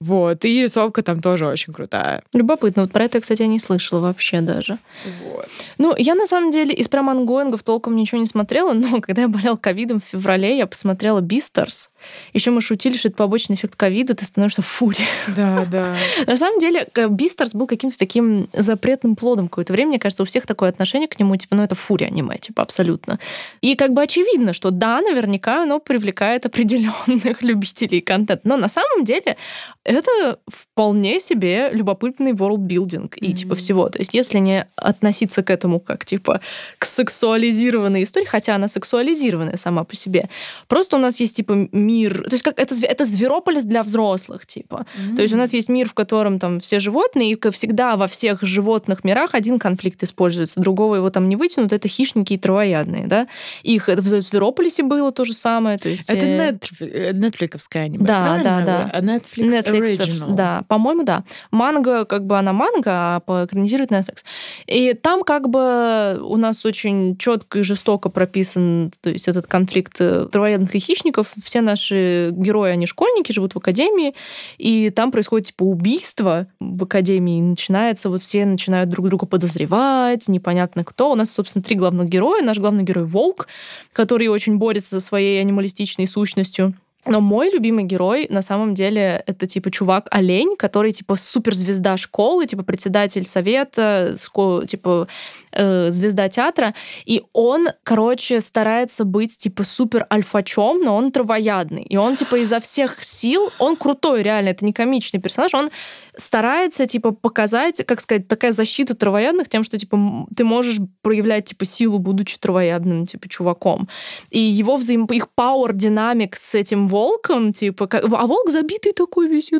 Вот. 0.00 0.44
И 0.44 0.60
рисовка 0.62 1.02
там 1.02 1.22
тоже 1.22 1.46
очень 1.46 1.72
крутая. 1.72 2.22
Любопытно. 2.34 2.82
Вот 2.82 2.92
про 2.92 3.04
это, 3.04 3.20
кстати, 3.20 3.40
я 3.40 3.48
не 3.48 3.58
слышала 3.58 4.00
вообще 4.00 4.42
даже. 4.42 4.76
Вот. 5.24 5.48
Ну, 5.78 5.94
я 5.96 6.14
на 6.14 6.26
самом 6.26 6.50
деле 6.50 6.74
из 6.74 6.88
прям 6.88 7.08
онгоингов 7.08 7.62
толком 7.62 7.96
ничего 7.96 8.20
не 8.20 8.26
смотрела, 8.26 8.74
но 8.74 9.00
когда 9.00 9.22
я 9.22 9.28
болел 9.28 9.56
ковидом 9.56 10.00
в 10.00 10.04
феврале, 10.04 10.58
я 10.58 10.66
посмотрела 10.66 11.20
Бистерс. 11.22 11.88
Еще 12.32 12.50
мы 12.50 12.60
шутили, 12.60 12.96
что 12.96 13.08
это 13.08 13.16
побочный 13.16 13.56
эффект 13.56 13.76
ковида, 13.76 14.14
ты 14.14 14.24
становишься 14.24 14.62
фурри. 14.62 15.04
Да, 15.28 15.66
да. 15.70 15.94
На 16.26 16.36
самом 16.36 16.58
деле, 16.58 16.86
Бистерс 17.08 17.54
был 17.54 17.66
каким-то 17.66 17.98
таким 17.98 18.48
запретным 18.52 19.16
плодом 19.16 19.48
какое-то 19.48 19.72
время. 19.72 19.90
Мне 19.90 19.98
кажется, 19.98 20.22
у 20.22 20.26
всех 20.26 20.46
такое 20.46 20.68
отношение 20.68 21.08
к 21.08 21.18
нему, 21.18 21.36
типа, 21.36 21.56
ну, 21.56 21.62
это 21.62 21.74
фурри-аниме, 21.74 22.38
типа, 22.38 22.62
абсолютно. 22.62 23.18
И 23.60 23.74
как 23.74 23.92
бы 23.92 24.02
очевидно, 24.02 24.52
что 24.52 24.70
да, 24.70 25.00
наверняка 25.00 25.62
оно 25.62 25.80
привлекает 25.80 26.46
определенных 26.46 27.42
любителей 27.42 28.00
контента. 28.00 28.40
Но 28.44 28.56
на 28.56 28.68
самом 28.68 29.04
деле 29.04 29.36
это 29.84 30.38
вполне 30.46 31.20
себе 31.20 31.70
любопытный 31.72 32.32
world-building 32.32 33.16
и 33.16 33.32
типа 33.32 33.54
всего. 33.54 33.88
То 33.88 33.98
есть 33.98 34.14
если 34.14 34.38
не 34.38 34.66
относиться 34.76 35.42
к 35.42 35.50
этому 35.50 35.80
как 35.80 36.04
типа 36.04 36.40
к 36.78 36.84
сексуализированной 36.84 38.02
истории, 38.02 38.26
хотя 38.26 38.54
она 38.54 38.68
сексуализированная 38.68 39.56
сама 39.56 39.84
по 39.84 39.96
себе, 39.96 40.28
просто 40.68 40.96
у 40.96 40.98
нас 40.98 41.20
есть 41.20 41.36
типа 41.36 41.68
мир, 41.90 42.22
то 42.24 42.34
есть 42.34 42.42
как 42.42 42.58
это, 42.58 42.74
это 42.82 43.04
зверополис 43.04 43.64
для 43.64 43.82
взрослых, 43.82 44.46
типа. 44.46 44.86
То 45.16 45.22
есть 45.22 45.34
у 45.34 45.36
нас 45.36 45.54
есть 45.54 45.68
мир, 45.68 45.88
в 45.88 45.94
котором 45.94 46.38
там 46.38 46.58
все 46.60 46.78
животные, 46.80 47.32
и 47.32 47.34
как 47.36 47.52
всегда 47.54 47.96
во 47.96 48.06
всех 48.06 48.42
животных 48.42 49.04
мирах 49.04 49.34
один 49.34 49.58
конфликт 49.58 50.02
используется, 50.02 50.60
другого 50.60 50.96
его 50.96 51.10
там 51.10 51.28
не 51.28 51.36
вытянут, 51.36 51.72
это 51.72 51.88
хищники 51.88 52.34
и 52.34 52.38
травоядные, 52.38 53.06
да. 53.06 53.26
Их 53.62 53.88
это 53.88 54.02
в 54.02 54.06
Зверополисе 54.06 54.82
было 54.82 55.12
то 55.12 55.24
же 55.24 55.34
самое, 55.34 55.78
то 55.78 55.88
есть... 55.88 56.08
Это 56.10 56.26
э, 56.26 56.50
Netflix, 56.50 56.76
э, 56.80 57.12
Netflix-овское 57.12 57.84
аниме, 57.84 58.04
Да, 58.06 58.24
правильно? 58.24 58.44
да, 58.44 58.66
да. 58.66 58.90
А 58.92 59.00
Netflix, 59.00 59.62
Netflix, 59.62 59.98
Original. 59.98 60.34
да, 60.34 60.62
по-моему, 60.68 61.02
да. 61.02 61.24
Манга, 61.50 62.04
как 62.04 62.26
бы 62.26 62.38
она 62.38 62.52
манга, 62.52 63.16
а 63.16 63.20
по- 63.20 63.44
экранизирует 63.44 63.90
Netflix. 63.90 64.24
И 64.66 64.94
там 64.94 65.22
как 65.24 65.48
бы 65.48 66.18
у 66.22 66.36
нас 66.36 66.64
очень 66.66 67.16
четко 67.16 67.60
и 67.60 67.62
жестоко 67.62 68.08
прописан, 68.08 68.92
то 69.00 69.10
есть 69.10 69.28
этот 69.28 69.46
конфликт 69.46 69.96
э, 70.00 70.26
травоядных 70.30 70.74
и 70.74 70.78
хищников. 70.78 71.32
Все 71.42 71.60
наши 71.60 71.79
герои, 71.88 72.70
они 72.70 72.86
школьники, 72.86 73.32
живут 73.32 73.54
в 73.54 73.58
академии, 73.58 74.14
и 74.58 74.90
там 74.90 75.10
происходит 75.12 75.48
типа 75.48 75.62
убийство 75.62 76.46
в 76.60 76.84
академии, 76.84 77.38
и 77.38 77.42
начинается, 77.42 78.10
вот 78.10 78.22
все 78.22 78.44
начинают 78.44 78.90
друг 78.90 79.08
друга 79.08 79.26
подозревать, 79.26 80.28
непонятно 80.28 80.84
кто. 80.84 81.12
У 81.12 81.14
нас, 81.14 81.30
собственно, 81.30 81.62
три 81.62 81.76
главных 81.76 82.08
героя. 82.08 82.42
Наш 82.42 82.58
главный 82.58 82.84
герой 82.84 83.04
Волк, 83.04 83.48
который 83.92 84.28
очень 84.28 84.56
борется 84.56 84.96
за 84.96 85.00
своей 85.00 85.40
анималистичной 85.40 86.06
сущностью. 86.06 86.74
Но 87.06 87.20
мой 87.20 87.50
любимый 87.50 87.84
герой 87.84 88.26
на 88.28 88.42
самом 88.42 88.74
деле 88.74 89.22
это 89.26 89.46
типа 89.46 89.70
чувак-олень, 89.70 90.56
который 90.56 90.92
типа 90.92 91.16
суперзвезда 91.16 91.96
школы, 91.96 92.46
типа 92.46 92.62
председатель 92.62 93.26
совета, 93.26 94.12
ско- 94.16 94.66
типа 94.66 95.08
э, 95.52 95.90
звезда 95.90 96.28
театра. 96.28 96.74
И 97.06 97.22
он, 97.32 97.68
короче, 97.84 98.40
старается 98.42 99.04
быть 99.04 99.38
типа 99.38 99.64
супер 99.64 100.06
альфачом, 100.12 100.82
но 100.82 100.94
он 100.94 101.10
травоядный. 101.10 101.82
И 101.82 101.96
он 101.96 102.16
типа 102.16 102.36
изо 102.36 102.60
всех 102.60 103.02
сил, 103.02 103.50
он 103.58 103.76
крутой 103.76 104.22
реально, 104.22 104.50
это 104.50 104.64
не 104.66 104.74
комичный 104.74 105.20
персонаж, 105.20 105.54
он 105.54 105.70
старается 106.16 106.86
типа 106.86 107.12
показать, 107.12 107.82
как 107.86 108.00
сказать, 108.02 108.28
такая 108.28 108.52
защита 108.52 108.94
травоядных 108.94 109.48
тем, 109.48 109.64
что 109.64 109.78
типа 109.78 110.26
ты 110.36 110.44
можешь 110.44 110.78
проявлять 111.00 111.46
типа 111.46 111.64
силу, 111.64 111.98
будучи 111.98 112.36
травоядным 112.38 113.06
типа 113.06 113.26
чуваком. 113.28 113.88
И 114.28 114.38
его 114.38 114.76
взаим... 114.76 115.06
их 115.06 115.28
power 115.34 115.70
динамик 115.72 116.36
с 116.36 116.54
этим 116.54 116.89
волком, 116.90 117.52
типа, 117.52 117.86
как, 117.86 118.04
а 118.04 118.26
волк 118.26 118.50
забитый 118.50 118.92
такой 118.92 119.28
весь, 119.28 119.50
и, 119.52 119.56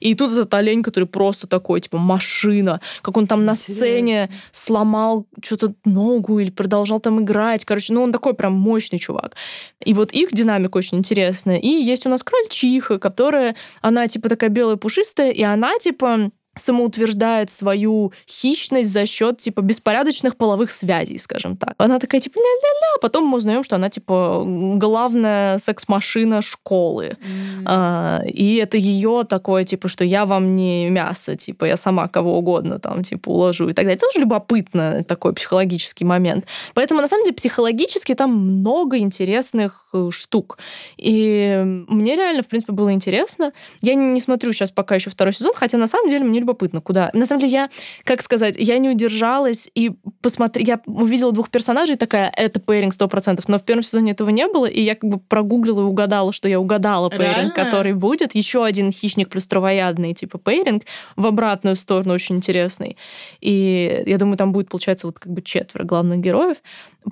и 0.00 0.14
тут 0.14 0.32
этот 0.32 0.54
олень, 0.54 0.82
который 0.82 1.04
просто 1.04 1.46
такой, 1.46 1.80
типа, 1.80 1.98
машина, 1.98 2.80
как 3.02 3.16
он 3.16 3.26
там 3.26 3.44
на 3.44 3.54
сцене 3.54 4.28
сломал 4.50 5.26
что-то 5.42 5.74
ногу 5.84 6.38
или 6.40 6.50
продолжал 6.50 7.00
там 7.00 7.20
играть, 7.22 7.64
короче, 7.64 7.92
ну 7.92 8.02
он 8.02 8.12
такой 8.12 8.34
прям 8.34 8.54
мощный 8.54 8.98
чувак. 8.98 9.36
И 9.84 9.94
вот 9.94 10.12
их 10.12 10.32
динамика 10.32 10.78
очень 10.78 10.98
интересная. 10.98 11.58
И 11.58 11.68
есть 11.68 12.06
у 12.06 12.08
нас 12.08 12.22
крольчиха, 12.22 12.98
которая, 12.98 13.54
она 13.80 14.08
типа 14.08 14.28
такая 14.28 14.50
белая 14.50 14.76
пушистая, 14.76 15.30
и 15.30 15.42
она 15.42 15.78
типа 15.78 16.30
самоутверждает 16.58 17.50
свою 17.50 18.12
хищность 18.28 18.90
за 18.90 19.06
счет, 19.06 19.38
типа, 19.38 19.60
беспорядочных 19.60 20.36
половых 20.36 20.70
связей, 20.70 21.18
скажем 21.18 21.56
так. 21.56 21.74
Она 21.78 21.98
такая, 21.98 22.20
типа, 22.20 22.38
ля-ля-ля, 22.38 22.98
потом 23.00 23.26
мы 23.26 23.38
узнаем, 23.38 23.62
что 23.64 23.76
она, 23.76 23.88
типа, 23.88 24.44
главная 24.46 25.58
секс-машина 25.58 26.42
школы. 26.42 27.16
Mm. 27.20 27.62
А, 27.66 28.22
и 28.26 28.56
это 28.56 28.76
ее 28.76 29.24
такое, 29.28 29.64
типа, 29.64 29.88
что 29.88 30.04
я 30.04 30.26
вам 30.26 30.56
не 30.56 30.90
мясо, 30.90 31.36
типа, 31.36 31.64
я 31.64 31.76
сама 31.76 32.08
кого 32.08 32.38
угодно 32.38 32.78
там, 32.78 33.02
типа, 33.04 33.28
уложу 33.28 33.68
и 33.68 33.72
так 33.72 33.84
далее. 33.84 33.96
Это 33.96 34.06
тоже 34.06 34.20
любопытно, 34.20 35.04
такой 35.04 35.32
психологический 35.34 36.04
момент. 36.04 36.46
Поэтому, 36.74 37.00
на 37.00 37.08
самом 37.08 37.24
деле, 37.24 37.34
психологически 37.34 38.14
там 38.14 38.58
много 38.58 38.98
интересных 38.98 39.86
э, 39.92 40.08
штук. 40.10 40.58
И 40.96 41.62
мне 41.88 42.16
реально, 42.16 42.42
в 42.42 42.48
принципе, 42.48 42.72
было 42.72 42.92
интересно. 42.92 43.52
Я 43.80 43.94
не, 43.94 44.12
не 44.12 44.20
смотрю 44.20 44.52
сейчас 44.52 44.70
пока 44.70 44.94
еще 44.94 45.10
второй 45.10 45.32
сезон, 45.32 45.52
хотя, 45.54 45.78
на 45.78 45.86
самом 45.86 46.08
деле, 46.08 46.24
мне 46.24 46.40
любопытно, 46.48 46.80
куда. 46.80 47.10
На 47.12 47.26
самом 47.26 47.40
деле, 47.40 47.52
я, 47.52 47.70
как 48.04 48.22
сказать, 48.22 48.56
я 48.58 48.78
не 48.78 48.88
удержалась 48.88 49.70
и 49.74 49.92
посмотри, 50.22 50.64
я 50.64 50.80
увидела 50.86 51.32
двух 51.32 51.50
персонажей, 51.50 51.96
такая, 51.96 52.32
это 52.34 52.58
пейринг 52.60 52.94
100%, 52.94 53.44
но 53.48 53.58
в 53.58 53.62
первом 53.62 53.82
сезоне 53.82 54.12
этого 54.12 54.30
не 54.30 54.48
было, 54.48 54.66
и 54.66 54.80
я 54.80 54.94
как 54.94 55.10
бы 55.10 55.18
прогуглила 55.18 55.80
и 55.80 55.84
угадала, 55.84 56.32
что 56.32 56.48
я 56.48 56.58
угадала 56.58 57.10
пейринг, 57.10 57.28
Реально? 57.28 57.54
который 57.54 57.92
будет. 57.92 58.34
Еще 58.34 58.64
один 58.64 58.90
хищник 58.90 59.28
плюс 59.28 59.46
травоядный, 59.46 60.14
типа 60.14 60.38
пейринг, 60.38 60.84
в 61.16 61.26
обратную 61.26 61.76
сторону 61.76 62.14
очень 62.14 62.36
интересный. 62.36 62.96
И 63.40 64.02
я 64.06 64.18
думаю, 64.18 64.36
там 64.36 64.52
будет, 64.52 64.68
получается, 64.68 65.06
вот 65.06 65.18
как 65.18 65.32
бы 65.32 65.42
четверо 65.42 65.84
главных 65.84 66.20
героев. 66.20 66.56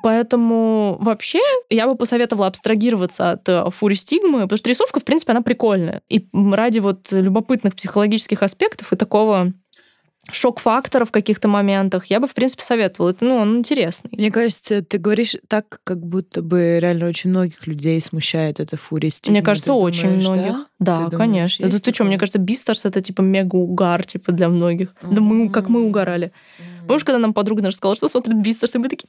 Поэтому 0.03 0.97
вообще 1.01 1.40
я 1.70 1.86
бы 1.86 1.97
посоветовала 1.97 2.47
абстрагироваться 2.47 3.32
от 3.32 3.49
э, 3.49 3.70
фури 3.70 3.94
стигмы, 3.94 4.42
потому 4.42 4.59
что 4.59 4.68
рисовка, 4.68 5.01
в 5.01 5.05
принципе, 5.05 5.32
она 5.32 5.42
прикольная. 5.42 6.03
И 6.09 6.28
ради 6.32 6.78
вот 6.78 7.12
любопытных 7.12 7.74
психологических 7.74 8.42
аспектов 8.42 8.92
и 8.92 8.97
такого 8.97 9.53
шок-факторов 10.30 11.09
в 11.09 11.12
каких-то 11.12 11.49
моментах, 11.49 12.07
я 12.07 12.20
бы, 12.20 12.26
в 12.26 12.34
принципе, 12.34 12.62
советовала. 12.62 13.11
Это, 13.11 13.24
ну, 13.24 13.36
он 13.36 13.59
интересный. 13.59 14.11
Мне 14.12 14.30
кажется, 14.30 14.82
ты 14.82 14.99
говоришь 14.99 15.36
так, 15.49 15.80
как 15.84 16.05
будто 16.05 16.42
бы 16.42 16.78
реально 16.80 17.07
очень 17.07 17.30
многих 17.30 17.66
людей 17.66 18.01
смущает 18.01 18.61
эта 18.61 18.76
фурия 18.76 19.11
стигма. 19.11 19.38
Мне 19.38 19.44
кажется, 19.44 19.70
ты 19.70 19.74
очень 19.74 20.20
думаешь, 20.20 20.24
многих. 20.24 20.66
Да, 20.78 21.09
да 21.09 21.16
конечно. 21.16 21.68
Да 21.68 21.78
ты 21.78 21.94
что, 21.94 22.05
мне 22.05 22.18
кажется, 22.18 22.38
Бистерс 22.38 22.84
это 22.84 23.01
типа 23.01 23.22
мега 23.22 23.55
угар, 23.55 24.05
типа, 24.05 24.32
для 24.32 24.49
многих. 24.49 24.94
Mm-hmm. 25.01 25.14
Да 25.14 25.20
мы, 25.20 25.49
как 25.49 25.68
мы 25.68 25.82
угорали. 25.82 26.32
Mm-hmm. 26.59 26.76
Помнишь, 26.87 27.05
когда 27.05 27.18
нам 27.18 27.34
подруга 27.34 27.62
наша 27.62 27.76
сказала, 27.76 27.97
что 27.97 28.09
смотрит 28.09 28.37
Бистерс, 28.37 28.74
и 28.74 28.78
мы 28.78 28.89
такие, 28.89 29.09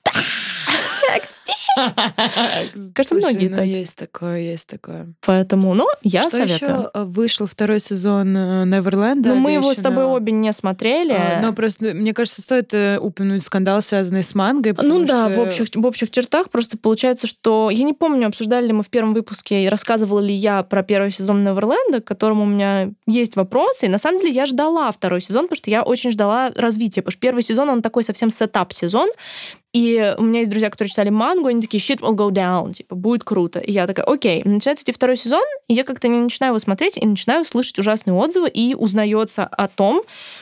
Кажется, 2.94 3.16
многие 3.16 3.50
ну, 3.50 3.62
есть 3.62 3.98
такое, 3.98 4.40
есть 4.40 4.68
такое. 4.68 5.14
Поэтому, 5.26 5.74
ну, 5.74 5.88
я 6.02 6.30
советую. 6.30 6.90
э, 6.94 7.04
вышел 7.04 7.46
второй 7.46 7.80
сезон 7.80 8.34
Неверленда. 8.34 9.30
Но 9.30 9.36
мы 9.36 9.52
его 9.52 9.74
с 9.74 9.78
тобой 9.78 10.06
обе 10.06 10.32
не 10.32 10.52
смотрели. 10.54 11.14
А, 11.14 11.42
но 11.42 11.54
просто, 11.54 11.94
мне 11.94 12.14
кажется, 12.14 12.42
стоит 12.42 12.74
э, 12.74 12.98
упомянуть 13.00 13.44
скандал, 13.44 13.82
связанный 13.82 14.24
с 14.24 14.34
мангой. 14.34 14.76
Ну 14.82 15.06
да, 15.06 15.30
в 15.30 15.40
общих, 15.40 15.68
в 15.74 15.86
общих 15.86 16.12
чертах 16.12 16.50
просто 16.50 16.78
получается, 16.78 17.28
что... 17.28 17.70
Я 17.70 17.84
не 17.84 17.94
помню, 17.94 18.28
обсуждали 18.28 18.68
ли 18.68 18.74
мы 18.74 18.84
в 18.84 18.90
первом 18.90 19.14
выпуске, 19.14 19.64
и 19.64 19.70
рассказывала 19.70 20.20
ли 20.20 20.34
я 20.34 20.64
про 20.64 20.84
первый 20.84 21.12
сезон 21.12 21.44
Неверленда, 21.44 22.02
к 22.02 22.06
которому 22.06 22.44
у 22.44 22.48
меня 22.48 22.92
есть 23.06 23.36
вопросы. 23.36 23.86
И 23.86 23.90
на 23.90 23.98
самом 23.98 24.20
деле 24.20 24.32
я 24.32 24.46
ждала 24.46 24.92
второй 24.92 25.22
сезон, 25.22 25.44
потому 25.44 25.58
что 25.58 25.70
я 25.70 25.84
очень 25.84 26.12
ждала 26.12 26.52
развития. 26.56 27.02
Потому 27.02 27.12
что 27.12 27.22
первый 27.22 27.44
сезон, 27.44 27.67
он 27.74 27.82
такой 27.82 28.04
совсем 28.04 28.30
setup-сезон. 28.30 29.10
И 29.74 30.16
у 30.18 30.24
меня 30.24 30.40
есть 30.40 30.50
друзья, 30.50 30.70
которые 30.70 30.90
читали 30.90 31.10
мангу, 31.10 31.48
они 31.48 31.62
такие, 31.62 31.80
shit 31.80 32.00
will 32.00 32.16
go 32.16 32.30
down, 32.30 32.74
типа, 32.74 32.96
будет 32.96 33.24
круто. 33.24 33.60
И 33.60 33.72
я 33.72 33.86
такая, 33.86 34.06
окей. 34.06 34.42
Начинает 34.44 34.80
идти 34.80 34.92
второй 34.92 35.18
сезон, 35.18 35.44
и 35.68 35.74
я 35.74 35.84
как-то 35.84 36.08
не 36.08 36.20
начинаю 36.20 36.52
его 36.52 36.60
смотреть, 36.60 36.98
и 36.98 37.06
начинаю 37.06 37.46
слышать 37.46 37.78
ужасные 37.78 38.14
отзывы, 38.14 38.50
и 38.50 38.74
узнается 38.74 39.46
о 39.46 39.68
том, 39.68 40.02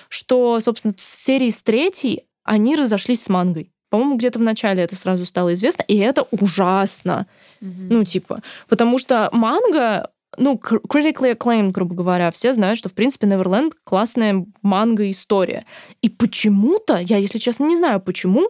что, 0.10 0.60
собственно, 0.60 0.94
с 0.98 1.04
серии 1.04 1.50
с 1.50 1.64
третьей 1.64 2.24
они 2.44 2.76
разошлись 2.76 3.24
с 3.24 3.30
мангой. 3.30 3.72
По-моему, 3.90 4.18
где-то 4.18 4.40
в 4.40 4.44
начале 4.44 4.84
это 4.84 4.96
сразу 4.96 5.26
стало 5.26 5.54
известно, 5.54 5.84
и 5.88 5.98
это 5.98 6.28
ужасно. 6.32 7.28
Mm-hmm. 7.62 7.88
Ну, 7.90 8.04
типа, 8.04 8.42
потому 8.68 9.00
что 9.00 9.30
манга 9.32 10.10
ну, 10.38 10.60
critically 10.62 11.38
acclaimed, 11.38 11.72
грубо 11.72 11.96
говоря, 11.96 12.32
все 12.32 12.54
знают, 12.54 12.78
что, 12.78 12.90
в 12.90 12.94
принципе, 12.94 13.28
Neverland 13.28 13.72
классная 13.84 14.46
манга-история. 14.62 15.66
И 16.02 16.10
почему-то, 16.10 16.98
я, 16.98 17.18
если 17.18 17.38
честно, 17.38 17.66
не 17.66 17.78
знаю 17.78 18.00
почему, 18.00 18.50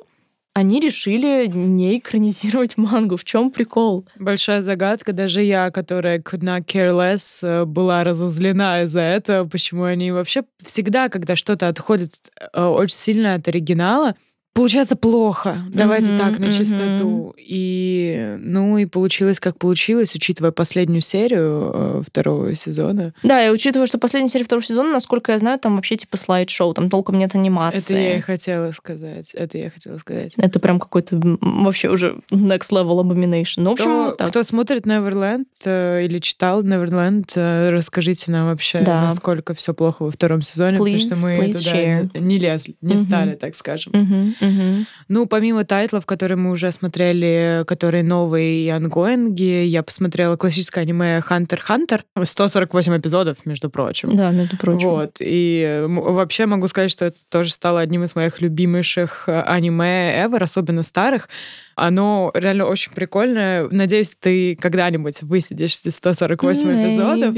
они 0.56 0.80
решили 0.80 1.48
не 1.48 2.00
экранизировать 2.00 2.78
мангу. 2.78 3.18
В 3.18 3.26
чем 3.26 3.52
прикол? 3.52 4.08
Большая 4.18 4.62
загадка. 4.62 5.12
Даже 5.12 5.42
я, 5.42 5.70
которая 5.70 6.20
could 6.20 6.40
not 6.40 6.66
care 6.66 6.92
less, 6.92 7.46
э, 7.46 7.66
была 7.66 8.06
разозлена 8.06 8.84
из-за 8.84 9.02
этого. 9.02 9.48
Почему 9.50 9.84
они 9.84 10.14
вообще 10.14 10.44
всегда, 10.64 11.10
когда 11.10 11.36
что-то 11.36 11.68
отходит 11.68 12.32
э, 12.54 12.64
очень 12.64 12.96
сильно 12.96 13.34
от 13.34 13.46
оригинала, 13.50 14.16
получается 14.56 14.96
плохо. 14.96 15.58
Давайте 15.70 16.12
mm-hmm, 16.12 16.18
так, 16.18 16.40
на 16.40 16.52
чистоту. 16.52 17.34
Mm-hmm. 17.38 17.44
И, 17.48 18.36
ну, 18.40 18.78
и 18.78 18.86
получилось, 18.86 19.40
как 19.40 19.60
получилось, 19.60 20.16
учитывая 20.16 20.52
последнюю 20.52 21.02
серию 21.02 21.72
э, 21.74 22.02
второго 22.08 22.56
сезона. 22.56 23.14
Да, 23.22 23.46
и 23.46 23.50
учитывая, 23.52 23.86
что 23.86 23.98
последняя 23.98 24.30
серия 24.30 24.46
второго 24.46 24.66
сезона, 24.66 24.92
насколько 24.92 25.34
я 25.34 25.40
знаю, 25.40 25.60
там 25.60 25.76
вообще 25.76 25.98
типа 25.98 26.16
слайд-шоу, 26.16 26.74
там 26.74 26.90
толком 26.90 27.18
нет 27.18 27.36
анимации. 27.36 27.96
Это 27.96 28.02
я 28.02 28.18
и 28.18 28.22
хотела 28.22 28.72
сказать. 28.72 29.32
Это 29.34 29.58
я 29.58 29.70
хотела 29.70 29.98
сказать. 29.98 30.34
Это 30.38 30.60
прям 30.60 30.80
какой-то 30.80 31.20
вообще 31.42 31.90
уже 31.90 32.22
next 32.32 32.72
level 32.72 33.02
abomination. 33.02 33.58
Ну, 33.58 33.72
в 33.72 33.74
общем, 33.74 33.86
кто, 33.86 34.06
вот 34.06 34.18
так. 34.18 34.30
кто 34.30 34.44
смотрит 34.44 34.88
Neverland 34.88 35.46
э, 35.66 36.06
или 36.06 36.20
читал 36.20 36.64
Neverland, 36.64 37.30
э, 37.36 37.72
расскажите 37.72 38.32
нам 38.32 38.48
вообще, 38.48 38.80
да. 38.80 39.10
насколько 39.10 39.54
все 39.54 39.74
плохо 39.74 40.04
во 40.04 40.12
втором 40.12 40.42
сезоне, 40.42 40.78
please, 40.78 41.10
потому 41.10 41.16
что 41.16 41.26
мы 41.26 41.54
туда 41.54 41.76
share. 41.76 42.20
не 42.20 42.40
лезли, 42.40 42.78
не 42.80 42.94
mm-hmm. 42.94 43.04
стали, 43.04 43.36
так 43.36 43.56
скажем. 43.56 43.92
Mm-hmm. 43.92 44.45
Угу. 44.48 44.86
Ну, 45.10 45.26
помимо 45.28 45.66
тайтлов, 45.66 46.06
которые 46.06 46.38
мы 46.38 46.52
уже 46.52 46.72
смотрели, 46.72 47.64
которые 47.68 48.04
новые 48.04 48.66
и 48.66 48.70
онгоинги, 48.70 49.66
я 49.66 49.84
посмотрела 49.84 50.36
классическое 50.36 50.84
аниме 50.84 51.22
Хантер 51.22 51.60
Хантер. 51.62 52.06
148 52.22 52.98
эпизодов, 52.98 53.46
между 53.46 53.70
прочим. 53.70 54.16
Да, 54.16 54.32
между 54.32 54.58
прочим. 54.58 54.90
Вот. 54.90 55.18
И 55.20 55.84
вообще 55.88 56.46
могу 56.46 56.68
сказать, 56.68 56.92
что 56.92 57.06
это 57.06 57.18
тоже 57.30 57.52
стало 57.52 57.80
одним 57.80 58.04
из 58.04 58.16
моих 58.16 58.42
любимейших 58.42 59.26
э, 59.28 59.42
аниме 59.42 60.24
ever, 60.24 60.44
особенно 60.44 60.84
старых. 60.84 61.30
Оно 61.76 62.32
реально 62.34 62.66
очень 62.66 62.94
прикольное. 62.94 63.68
Надеюсь, 63.70 64.16
ты 64.18 64.56
когда-нибудь 64.56 65.22
высидишь 65.22 65.80
эти 65.82 65.90
148 65.90 66.68
Maybe. 66.68 66.84
эпизодов. 66.84 67.36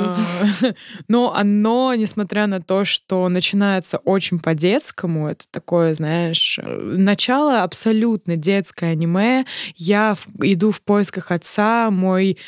А, 0.00 0.74
но 1.08 1.34
оно, 1.34 1.94
несмотря 1.94 2.46
на 2.46 2.60
то, 2.60 2.84
что 2.84 3.28
начинается 3.28 3.98
очень 3.98 4.40
по-детскому, 4.40 5.28
это 5.28 5.44
такое, 5.50 5.94
знаешь, 5.94 6.58
начало 6.64 7.62
абсолютно 7.62 8.36
детское 8.36 8.92
аниме. 8.92 9.44
Я 9.76 10.16
иду 10.40 10.72
в 10.72 10.82
поисках 10.82 11.30
отца, 11.30 11.90
мой... 11.90 12.38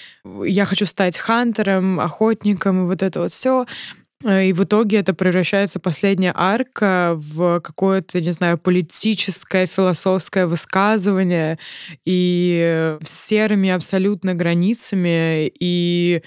Я 0.45 0.65
хочу 0.65 0.87
стать 0.87 1.19
хантером, 1.19 2.01
охотником, 2.01 2.85
и 2.85 2.87
вот 2.87 3.03
это 3.03 3.21
вот 3.21 3.33
все. 3.33 3.67
Э, 4.25 4.47
и 4.47 4.53
в 4.53 4.65
итоге 4.65 4.99
это 4.99 5.15
превращается 5.15 5.81
последняя 5.81 6.33
арка 6.35 7.15
в 7.17 7.61
какое-то, 7.61 8.21
не 8.21 8.33
знаю, 8.33 8.59
политическое, 8.59 9.67
философское 9.67 10.47
высказывание 10.47 11.59
и 12.05 12.97
серыми 13.03 13.71
абсолютно 13.71 14.35
границами 14.35 15.49
и 15.59 16.23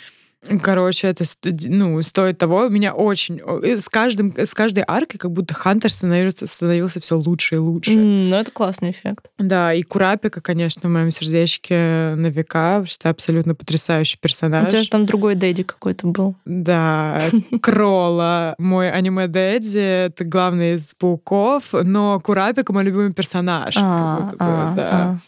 Короче, 0.61 1.07
это 1.07 1.23
ну, 1.67 2.01
стоит 2.01 2.37
того. 2.37 2.67
Меня 2.69 2.93
очень... 2.93 3.41
С, 3.63 3.89
каждым, 3.89 4.33
с 4.37 4.53
каждой 4.53 4.83
аркой 4.85 5.19
как 5.19 5.31
будто 5.31 5.53
Хантер 5.53 5.91
становился, 5.91 6.45
становился 6.45 6.99
все 6.99 7.17
лучше 7.17 7.55
и 7.55 7.57
лучше. 7.57 7.91
Mm, 7.91 8.29
ну, 8.29 8.35
это 8.35 8.51
классный 8.51 8.91
эффект. 8.91 9.29
Да, 9.37 9.73
и 9.73 9.81
Курапика, 9.83 10.41
конечно, 10.41 10.89
в 10.89 10.91
моем 10.91 11.11
сердечке 11.11 12.13
на 12.15 12.27
века, 12.27 12.85
что 12.87 13.09
абсолютно 13.09 13.55
потрясающий 13.55 14.17
персонаж. 14.19 14.67
У 14.67 14.69
тебя 14.69 14.83
же 14.83 14.89
там 14.89 15.05
другой 15.05 15.35
Дэдди 15.35 15.63
какой-то 15.63 16.07
был. 16.07 16.35
Да, 16.45 17.21
Крола, 17.61 18.55
мой 18.57 18.91
аниме-дэдди, 18.91 20.05
это 20.05 20.23
главный 20.23 20.75
из 20.75 20.93
пауков, 20.95 21.73
но 21.73 22.19
Курапика 22.19 22.73
мой 22.73 22.83
любимый 22.83 23.13
персонаж. 23.13 23.75
А, 23.77 24.31
а, 24.39 24.73
да. 24.75 25.19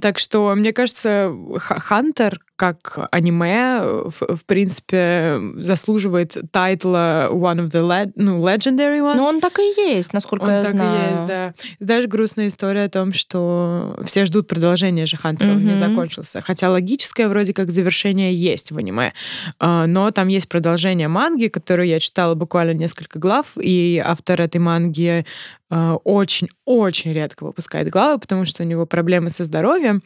Так 0.00 0.18
что, 0.18 0.54
мне 0.54 0.72
кажется, 0.72 1.30
Хантер 1.58 2.40
как 2.56 3.08
аниме, 3.10 3.80
в, 4.04 4.36
в 4.36 4.44
принципе, 4.46 5.38
заслуживает 5.56 6.36
тайтла 6.52 7.28
one 7.32 7.58
of 7.58 7.70
the 7.70 7.82
le- 7.82 8.12
ну, 8.14 8.38
legendary 8.38 9.00
ones. 9.00 9.16
Ну, 9.16 9.24
он 9.24 9.40
так 9.40 9.58
и 9.58 9.62
есть, 9.76 10.12
насколько 10.12 10.44
он 10.44 10.50
я 10.50 10.62
так 10.62 10.70
знаю. 10.70 10.94
и 11.08 11.12
есть, 11.14 11.26
да. 11.26 11.54
Знаешь, 11.80 12.06
грустная 12.06 12.48
история 12.48 12.84
о 12.84 12.88
том, 12.88 13.12
что 13.12 13.96
все 14.04 14.24
ждут 14.24 14.46
продолжения 14.46 15.06
же 15.06 15.16
Хантера, 15.16 15.50
он 15.50 15.66
не 15.66 15.74
закончился. 15.74 16.40
Хотя 16.42 16.70
логическое 16.70 17.28
вроде 17.28 17.52
как 17.52 17.70
завершение 17.70 18.34
есть 18.34 18.70
в 18.70 18.78
аниме. 18.78 19.12
А, 19.58 19.86
Но 19.86 20.10
там 20.12 20.28
есть 20.28 20.48
продолжение 20.48 21.08
манги, 21.08 21.48
которую 21.48 21.88
я 21.88 21.98
читала 21.98 22.34
буквально 22.34 22.72
несколько 22.74 23.18
глав, 23.18 23.52
и 23.60 24.00
автор 24.04 24.40
этой 24.40 24.58
манги 24.60 25.26
а, 25.70 25.96
очень-очень 26.04 27.12
редко 27.12 27.44
выпускает 27.44 27.88
главы, 27.90 28.18
потому 28.18 28.44
что 28.44 28.62
у 28.62 28.66
него 28.66 28.86
проблемы 28.86 29.30
со 29.30 29.44
здоровьем, 29.44 30.02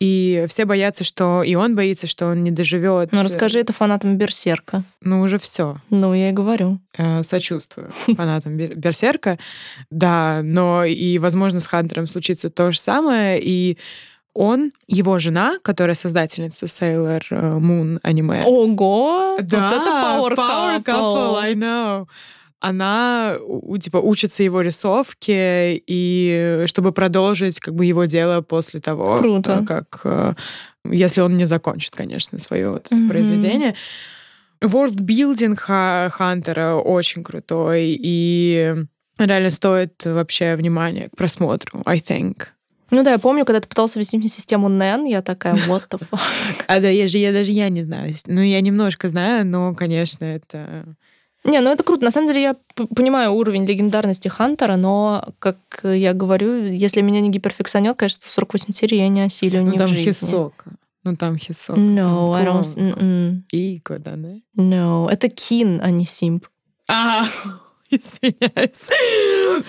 и 0.00 0.46
все 0.48 0.64
боятся, 0.64 1.04
что 1.04 1.42
и 1.42 1.54
он 1.54 1.74
боится, 1.82 2.06
что 2.06 2.26
он 2.26 2.44
не 2.44 2.52
доживет. 2.52 3.10
Ну, 3.12 3.22
расскажи 3.24 3.58
это 3.58 3.72
фанатам 3.72 4.16
Берсерка. 4.16 4.84
Ну, 5.00 5.20
уже 5.20 5.38
все. 5.38 5.78
Ну, 5.90 6.14
я 6.14 6.28
и 6.28 6.32
говорю. 6.32 6.78
Э, 6.96 7.22
сочувствую 7.24 7.90
фанатам 8.16 8.56
Бер- 8.56 8.74
Берсерка. 8.76 9.36
Да, 9.90 10.42
но 10.44 10.84
и, 10.84 11.18
возможно, 11.18 11.58
с 11.58 11.66
Хантером 11.66 12.06
случится 12.06 12.50
то 12.50 12.70
же 12.70 12.78
самое, 12.78 13.40
и 13.42 13.78
он, 14.32 14.70
его 14.86 15.18
жена, 15.18 15.58
которая 15.62 15.96
создательница 15.96 16.66
Sailor 16.66 17.22
э, 17.30 17.58
Moon 17.58 17.98
аниме. 18.04 18.40
Ого! 18.44 19.38
да, 19.42 19.70
вот 19.70 19.74
это 19.74 19.90
power, 19.90 20.36
power 20.36 20.84
couple, 20.84 21.38
I 21.40 21.54
know. 21.54 22.06
Она, 22.60 23.34
типа, 23.80 23.96
учится 23.96 24.44
его 24.44 24.60
рисовке, 24.60 25.82
и 25.84 26.62
чтобы 26.66 26.92
продолжить, 26.92 27.58
как 27.58 27.74
бы, 27.74 27.84
его 27.84 28.04
дело 28.04 28.40
после 28.40 28.78
того, 28.78 29.16
Круто. 29.16 29.58
э, 29.62 29.66
как... 29.66 30.36
Если 30.84 31.20
он 31.20 31.36
не 31.36 31.44
закончит, 31.44 31.94
конечно, 31.94 32.38
свое 32.38 32.70
вот 32.70 32.90
Мгм. 32.90 33.08
произведение. 33.08 33.74
Ха- 35.56 36.10
Хантера 36.10 36.74
очень 36.74 37.24
крутой, 37.24 37.96
и 38.00 38.74
реально 39.18 39.50
стоит 39.50 40.04
вообще 40.04 40.54
внимания 40.56 41.08
к 41.08 41.16
просмотру, 41.16 41.82
I 41.84 41.98
think. 41.98 42.48
Ну 42.90 43.02
да, 43.02 43.12
я 43.12 43.18
помню, 43.18 43.44
когда 43.44 43.60
ты 43.60 43.68
пытался 43.68 43.98
ввести 43.98 44.18
мне 44.18 44.28
систему 44.28 44.68
NEN, 44.68 45.08
я 45.08 45.22
такая, 45.22 45.54
what 45.54 45.84
the 45.90 45.98
fuck? 45.98 46.20
А 46.66 46.80
да, 46.80 46.88
я 46.90 47.08
же 47.08 47.18
я 47.18 47.32
даже 47.32 47.50
я 47.52 47.68
не 47.70 47.82
знаю. 47.82 48.12
Ну, 48.26 48.40
я 48.42 48.60
немножко 48.60 49.08
знаю, 49.08 49.46
но, 49.46 49.74
конечно, 49.74 50.24
это... 50.24 50.94
Не, 51.44 51.60
ну 51.60 51.70
это 51.70 51.82
круто. 51.82 52.04
На 52.04 52.10
самом 52.10 52.28
деле 52.28 52.42
я 52.42 52.56
понимаю 52.94 53.32
уровень 53.32 53.64
легендарности 53.66 54.28
Хантера, 54.28 54.76
но, 54.76 55.34
как 55.40 55.56
я 55.82 56.12
говорю, 56.12 56.64
если 56.66 57.00
меня 57.00 57.20
не 57.20 57.30
гиперфиксанет, 57.30 57.96
конечно, 57.96 58.22
48 58.28 58.72
серий 58.72 58.98
я 58.98 59.08
не 59.08 59.22
осилю 59.22 59.62
Ну, 59.62 59.72
ни 59.72 59.78
там 59.78 59.86
в 59.88 59.90
жизни. 59.90 60.10
Хисока. 60.10 60.70
Ну, 61.04 61.16
там 61.16 61.36
Хисока. 61.36 61.80
No, 61.80 62.32
I 62.34 62.44
don't... 62.44 62.74
Клон. 62.74 62.88
м-м. 63.00 63.44
Ико, 63.50 63.98
да, 63.98 64.14
да? 64.16 64.34
No, 64.56 65.08
это 65.10 65.28
Кин, 65.28 65.80
а 65.82 65.90
не 65.90 66.04
Симп. 66.04 66.46
А, 66.88 67.24
извиняюсь. 67.90 68.88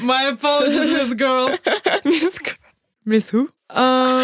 My 0.04 0.38
apologies, 0.38 0.94
Miss 0.94 1.14
Girl. 1.18 1.60
Miss 3.06 3.32
who? 3.34 3.48
Um, 3.76 4.24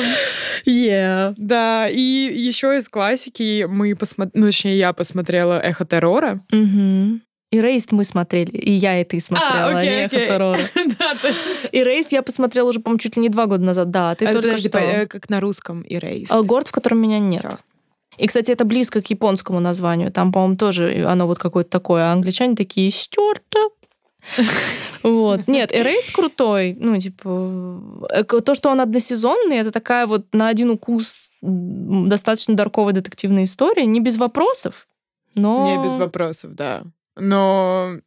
Yeah. 0.66 1.34
да, 1.38 1.88
и 1.90 2.00
еще 2.00 2.78
из 2.78 2.88
классики 2.88 3.66
мы 3.68 3.96
посмотрели, 3.96 4.40
ну, 4.44 4.46
точнее, 4.52 4.78
я 4.78 4.94
посмотрела 4.94 5.60
«Эхо 5.60 5.86
террора». 5.86 6.46
Мгм. 6.52 7.22
И 7.52 7.60
Рейст 7.60 7.92
мы 7.92 8.04
смотрели, 8.04 8.52
и 8.52 8.72
я 8.72 9.02
и 9.02 9.04
ты 9.04 9.20
смотрела, 9.20 9.70
а 9.70 9.80
окей, 9.80 9.90
не 9.90 10.04
окей. 10.06 10.20
«Эхо 10.20 10.28
террора». 10.34 10.60
Да, 11.00 11.16
точно. 11.20 11.68
И 11.72 11.84
Рейст 11.84 12.12
я 12.12 12.22
посмотрела 12.22 12.70
уже, 12.70 12.80
по-моему, 12.80 13.00
чуть 13.00 13.16
ли 13.16 13.24
не 13.24 13.30
два 13.30 13.48
года 13.48 13.64
назад, 13.64 13.90
да, 13.90 14.12
а 14.12 14.16
ты 14.16 14.26
А, 14.26 14.34
только 14.34 14.50
подожди, 14.50 14.70
что. 14.70 14.80
э, 14.80 15.08
как 15.08 15.30
на 15.32 15.40
русском 15.40 15.82
«Erased». 15.82 16.28
А, 16.30 16.44
Город, 16.44 16.68
в 16.68 16.72
котором 16.72 17.00
меня 17.00 17.18
нет. 17.18 17.40
Всё. 17.40 17.58
И, 18.18 18.28
кстати, 18.28 18.52
это 18.52 18.66
близко 18.66 19.02
к 19.02 19.08
японскому 19.10 19.60
названию. 19.62 20.12
Там, 20.12 20.32
по-моему, 20.32 20.58
тоже 20.58 21.06
оно 21.08 21.26
вот 21.26 21.40
какое-то 21.40 21.70
такое. 21.72 22.04
А 22.04 22.12
англичане 22.14 22.56
такие 22.56 22.92
стерто. 22.92 23.60
Вот. 25.02 25.48
Нет, 25.48 25.72
Erased 25.72 26.12
крутой. 26.14 26.76
Ну, 26.78 27.00
типа, 27.00 27.82
э, 28.12 28.24
то, 28.26 28.54
что 28.54 28.70
он 28.70 28.82
односезонный, 28.82 29.56
это 29.56 29.72
такая 29.72 30.06
вот 30.08 30.26
на 30.34 30.50
один 30.50 30.70
укус 30.72 31.32
достаточно 31.42 32.54
дарковая 32.56 32.94
детективная 32.94 33.46
история. 33.46 33.86
Не 33.86 34.02
без 34.02 34.18
вопросов, 34.18 34.88
но... 35.36 35.74
Не 35.78 35.84
без 35.88 35.96
вопросов, 35.96 36.54
да. 36.54 36.84
Но 37.20 37.98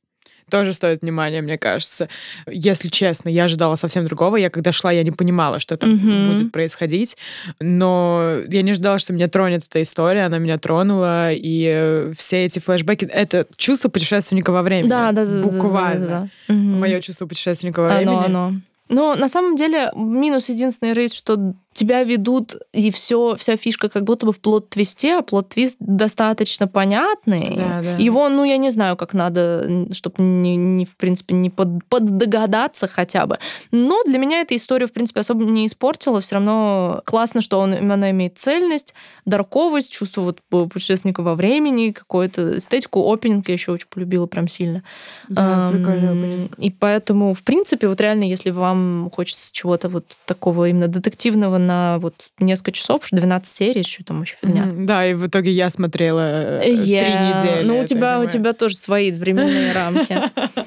тоже 0.51 0.75
стоит 0.75 1.01
внимания, 1.01 1.41
мне 1.41 1.57
кажется. 1.57 2.09
Если 2.47 2.89
честно, 2.89 3.31
я 3.31 3.45
ожидала 3.45 3.77
совсем 3.77 4.05
другого. 4.05 4.37
Я 4.37 4.51
когда 4.51 4.71
шла, 4.71 4.93
я 4.93 5.03
не 5.03 5.11
понимала, 5.11 5.61
что 5.61 5.79
там 5.79 5.93
Мгм. 5.93 6.31
будет 6.31 6.53
происходить. 6.53 7.17
Но 7.59 8.41
я 8.49 8.61
не 8.63 8.73
ожидала, 8.73 8.99
что 8.99 9.15
меня 9.15 9.29
тронет 9.29 9.63
эта 9.67 9.81
история. 9.81 10.27
Она 10.27 10.37
меня 10.39 10.59
тронула. 10.59 11.33
И 11.33 11.67
э, 11.73 12.13
все 12.17 12.45
эти 12.45 12.59
флешбеки... 12.59 13.07
Это 13.07 13.47
чувство 13.57 13.89
путешественника 13.89 14.53
во 14.53 14.63
времени. 14.63 14.91
Да, 14.91 15.13
да, 15.13 15.25
да. 15.25 15.33
да, 15.33 15.37
да, 15.39 15.49
Буквально. 15.49 16.07
да, 16.07 16.29
да. 16.49 16.55
Мгм. 16.55 16.81
Мое 16.81 17.01
чувство 17.01 17.27
путешественника 17.27 17.81
во 17.81 17.87
времени. 17.97 18.15
Оно, 18.15 18.25
оно. 18.49 18.55
Но 18.89 19.15
на 19.15 19.29
самом 19.29 19.57
деле 19.57 19.91
минус 19.95 20.51
единственный 20.51 20.93
рейс, 20.93 21.15
что 21.15 21.55
тебя 21.73 22.03
ведут, 22.05 22.57
и 22.73 22.91
все, 22.91 23.37
вся 23.37 23.57
фишка 23.57 23.89
как 23.89 24.05
будто 24.05 24.27
бы 24.27 24.33
в 24.33 24.41
плод-твисте, 24.41 25.19
а 25.19 25.23
плод-твист 25.23 25.77
достаточно 25.81 26.69
понятный. 26.69 27.55
Да, 27.57 27.83
да. 27.83 27.97
Его, 27.97 28.29
ну, 28.29 28.45
я 28.45 28.57
не 28.57 28.71
знаю, 28.71 28.97
как 28.97 29.15
надо, 29.15 29.87
чтобы 29.93 30.23
не, 30.23 30.57
не, 30.57 30.85
в 30.85 30.97
принципе, 30.97 31.35
не 31.35 31.51
под, 31.51 31.85
поддогадаться 31.89 32.87
хотя 32.87 33.27
бы. 33.27 33.39
Но 33.71 34.03
для 34.05 34.19
меня 34.19 34.41
эта 34.41 34.55
история, 34.57 34.87
в 34.87 34.93
принципе, 34.93 35.21
особо 35.21 35.45
не 35.45 35.67
испортила. 35.67 36.21
Все 36.21 36.37
равно 36.37 37.03
классно, 37.05 37.41
что 37.41 37.59
он 37.59 37.75
именно 37.75 38.11
имеет 38.11 38.39
цельность, 38.39 38.95
дарковость, 39.25 39.93
чувство 39.93 40.23
вот 40.23 40.41
путешественника 40.49 41.23
во 41.23 41.35
времени, 41.35 41.93
какую-то 41.93 42.59
эстетику. 42.59 43.11
Опенинг 43.11 43.49
я 43.49 43.55
еще 43.55 43.73
очень 43.73 43.89
полюбила 43.89 44.27
прям 44.27 44.49
сильно. 44.49 44.83
Да, 45.29 45.69
Ам, 45.69 45.77
прикольный. 45.77 46.51
И 46.59 46.71
поэтому, 46.71 47.33
в 47.35 47.43
принципе, 47.45 47.89
вот 47.89 48.01
реально, 48.01 48.25
если 48.25 48.51
вам 48.51 49.11
хочется 49.13 49.53
чего-то 49.53 49.89
вот 49.89 50.17
такого 50.27 50.69
именно 50.69 50.89
детективного 50.89 51.59
на 51.63 51.99
вот 51.99 52.15
несколько 52.39 52.73
часов, 52.73 53.07
что 53.07 53.17
12 53.17 53.47
серий, 53.53 53.83
что 53.83 54.05
там 54.05 54.23
еще 54.23 54.37
фигня. 54.41 54.65
Мгм. 54.65 54.87
Да, 54.87 55.07
и 55.07 55.15
в 55.15 55.27
итоге 55.27 55.51
я 55.51 55.71
смотрела 55.71 56.21
э, 56.21 56.61
три 56.63 56.77
Yeah. 56.77 57.43
недели. 57.43 57.67
Ну, 57.67 57.81
у 57.81 57.85
тебя, 57.87 58.21
у 58.21 58.27
тебя 58.27 58.53
тоже 58.53 58.77
свои 58.77 59.11
временные 59.13 59.73
рамки. 59.73 60.21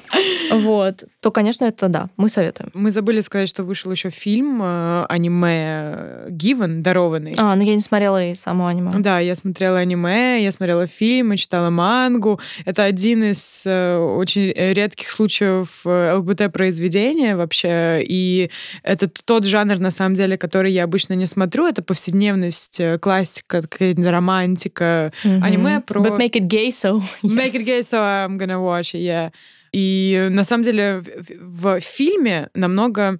Вот. 0.50 1.04
То, 1.20 1.30
конечно, 1.30 1.64
это 1.64 1.88
да, 1.88 2.08
мы 2.16 2.28
советуем. 2.28 2.70
Мы 2.74 2.90
забыли 2.90 3.20
сказать, 3.20 3.48
что 3.48 3.62
вышел 3.62 3.90
еще 3.90 4.10
фильм 4.10 4.60
э, 4.62 5.04
аниме 5.08 6.28
Given, 6.28 6.80
дарованный. 6.82 7.34
А, 7.38 7.54
ну 7.56 7.62
я 7.62 7.74
не 7.74 7.80
смотрела 7.80 8.24
и 8.24 8.34
само 8.34 8.66
аниме. 8.66 8.92
Да, 8.98 9.18
я 9.18 9.34
смотрела 9.34 9.78
аниме, 9.78 10.42
я 10.42 10.52
смотрела 10.52 10.86
фильмы, 10.86 11.36
читала 11.36 11.70
мангу. 11.70 12.40
Это 12.64 12.84
один 12.84 13.24
из 13.24 13.64
э, 13.66 13.96
очень 13.98 14.52
редких 14.52 15.10
случаев 15.10 15.82
э, 15.84 16.14
ЛГБТ-произведения 16.14 17.36
вообще. 17.36 18.02
И 18.06 18.50
это 18.82 19.08
тот 19.08 19.44
жанр, 19.44 19.78
на 19.78 19.90
самом 19.90 20.14
деле, 20.14 20.36
который 20.38 20.72
я 20.72 20.84
обычно 20.84 21.14
не 21.14 21.26
смотрю. 21.26 21.66
Это 21.66 21.82
повседневность, 21.82 22.80
э, 22.80 22.98
классика, 22.98 23.62
какая-то 23.62 24.10
романтика. 24.10 25.12
Аниме 25.24 25.80
про- 25.80 26.00
But 26.00 26.18
make 26.18 26.32
it 26.32 26.46
gay, 26.46 26.68
so 26.68 27.02
Make 27.22 27.52
yes. 27.52 27.60
it 27.62 27.64
gay, 27.64 27.80
so 27.82 27.98
I'm 27.98 28.36
gonna 28.38 28.60
watch 28.60 28.94
it, 28.94 29.00
yeah. 29.02 29.30
И 29.72 30.28
на 30.30 30.44
самом 30.44 30.62
деле 30.64 31.00
в, 31.00 31.78
в 31.78 31.80
фильме 31.80 32.50
намного 32.54 33.18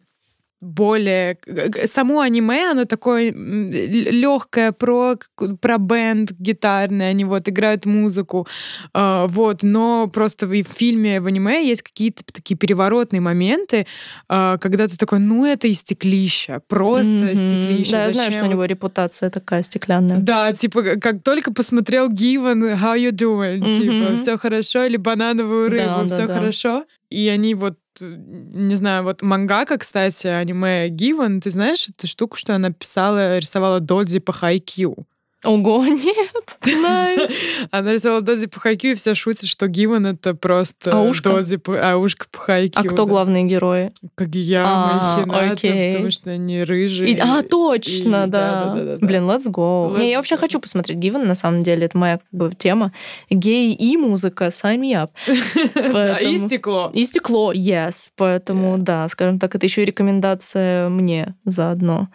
более... 0.61 1.39
Само 1.85 2.21
аниме, 2.21 2.71
оно 2.71 2.85
такое 2.87 3.31
легкое 3.33 4.73
про, 4.73 5.17
про 5.61 5.79
бенд 5.79 6.33
гитарный, 6.33 7.11
они 7.11 7.25
вот 7.25 7.49
играют 7.49 7.87
музыку, 7.87 8.47
а, 8.93 9.27
вот, 9.27 9.63
но 9.63 10.07
просто 10.09 10.47
в 10.47 10.63
фильме, 10.63 11.21
в 11.21 11.27
аниме 11.27 11.67
есть 11.67 11.83
какие-то 11.83 12.23
такие 12.33 12.57
переворотные 12.57 13.21
моменты, 13.21 13.87
а, 14.29 14.59
когда 14.59 14.89
ты 14.89 14.97
такой, 14.97 15.19
ну 15.19 15.45
это 15.45 15.69
и 15.69 15.73
стеклища, 15.75 16.61
просто 16.69 17.13
Мгм. 17.13 17.37
стеклища. 17.37 17.93
Да, 17.93 18.03
я 18.05 18.11
знаю, 18.11 18.31
Зачем 18.31 18.41
что 18.41 18.49
у 18.49 18.51
него 18.51 18.65
репутация 18.65 19.31
такая 19.31 19.63
стеклянная. 19.63 20.19
да, 20.19 20.53
типа, 20.53 20.83
как- 21.01 21.23
только 21.23 21.53
посмотрел 21.53 22.09
Given, 22.11 22.77
how 22.81 22.97
you 22.99 23.11
doing? 23.13 23.61
Типа, 23.79 23.93
Мгм. 23.93 24.17
все 24.17 24.39
хорошо, 24.39 24.85
или 24.85 24.97
банановую 24.97 25.69
рыбу, 25.69 25.85
Да, 25.85 26.03
да, 26.03 26.07
все 26.07 26.27
да. 26.27 26.35
хорошо. 26.35 26.85
И 27.11 27.29
они 27.29 27.55
вот, 27.55 27.75
э, 27.75 27.77
не 28.01 28.75
знаю, 28.75 29.05
вот 29.05 29.23
мангака, 29.23 29.79
кстати, 29.79 30.27
аниме 30.27 30.89
Given, 30.89 31.41
ты 31.41 31.51
знаешь 31.51 31.89
эту 31.89 32.07
штуку, 32.07 32.37
что 32.37 32.55
она 32.55 32.71
писала, 32.71 33.39
рисовала 33.39 33.81
додзи 33.81 34.21
по 34.21 34.33
хайкью? 34.33 35.07
Ого, 35.47 35.85
нет. 35.87 36.59
Она 37.71 37.93
рисовала 37.93 38.21
додзи 38.21 38.47
по 38.47 38.61
хайкью, 38.61 38.93
и 38.93 38.95
все 38.95 39.15
шутят, 39.15 39.49
что 39.49 39.67
Given 39.67 40.13
это 40.15 40.35
просто 40.35 40.93
Аушка? 40.93 41.31
додзи 41.31 41.57
по, 41.59 41.93
аушка 41.93 42.27
по 42.31 42.39
хайкью. 42.39 42.81
А 42.81 42.85
кто 42.85 43.05
да. 43.05 43.11
главные 43.11 43.45
герои? 43.45 43.93
Кагияма 44.15 45.15
А, 45.15 45.21
и 45.21 45.23
Хината, 45.25 45.53
окей. 45.53 45.93
потому 45.93 46.11
что 46.11 46.31
они 46.31 46.65
рыжие. 46.65 47.11
И- 47.13 47.19
а, 47.19 47.43
точно, 47.43 48.25
и- 48.25 48.31
да. 48.31 48.97
Блин, 49.01 49.25
let's 49.25 49.49
go. 49.49 49.91
Let's 49.95 49.99
Не, 49.99 50.11
я 50.11 50.17
вообще 50.19 50.35
go. 50.35 50.39
хочу 50.39 50.61
посмотреть 50.61 50.99
Given, 50.99 51.25
на 51.25 51.35
самом 51.35 51.63
деле, 51.63 51.87
это 51.87 51.97
моя 51.97 52.19
как 52.19 52.27
бы, 52.33 52.53
тема. 52.57 52.93
Гей 53.31 53.73
и 53.73 53.97
музыка, 53.97 54.47
sign 54.47 54.81
me 54.81 54.93
up. 54.93 55.11
И 55.27 55.93
Поэтому- 55.93 56.39
стекло. 56.39 56.91
И 56.95 57.05
стекло, 57.05 57.53
yes. 57.53 58.11
Поэтому, 58.17 58.79
да, 58.79 59.09
скажем 59.09 59.39
так, 59.39 59.55
это 59.55 59.67
еще 59.67 59.83
и 59.83 59.85
рекомендация 59.85 60.89
мне 60.89 61.35
заодно. 61.45 62.09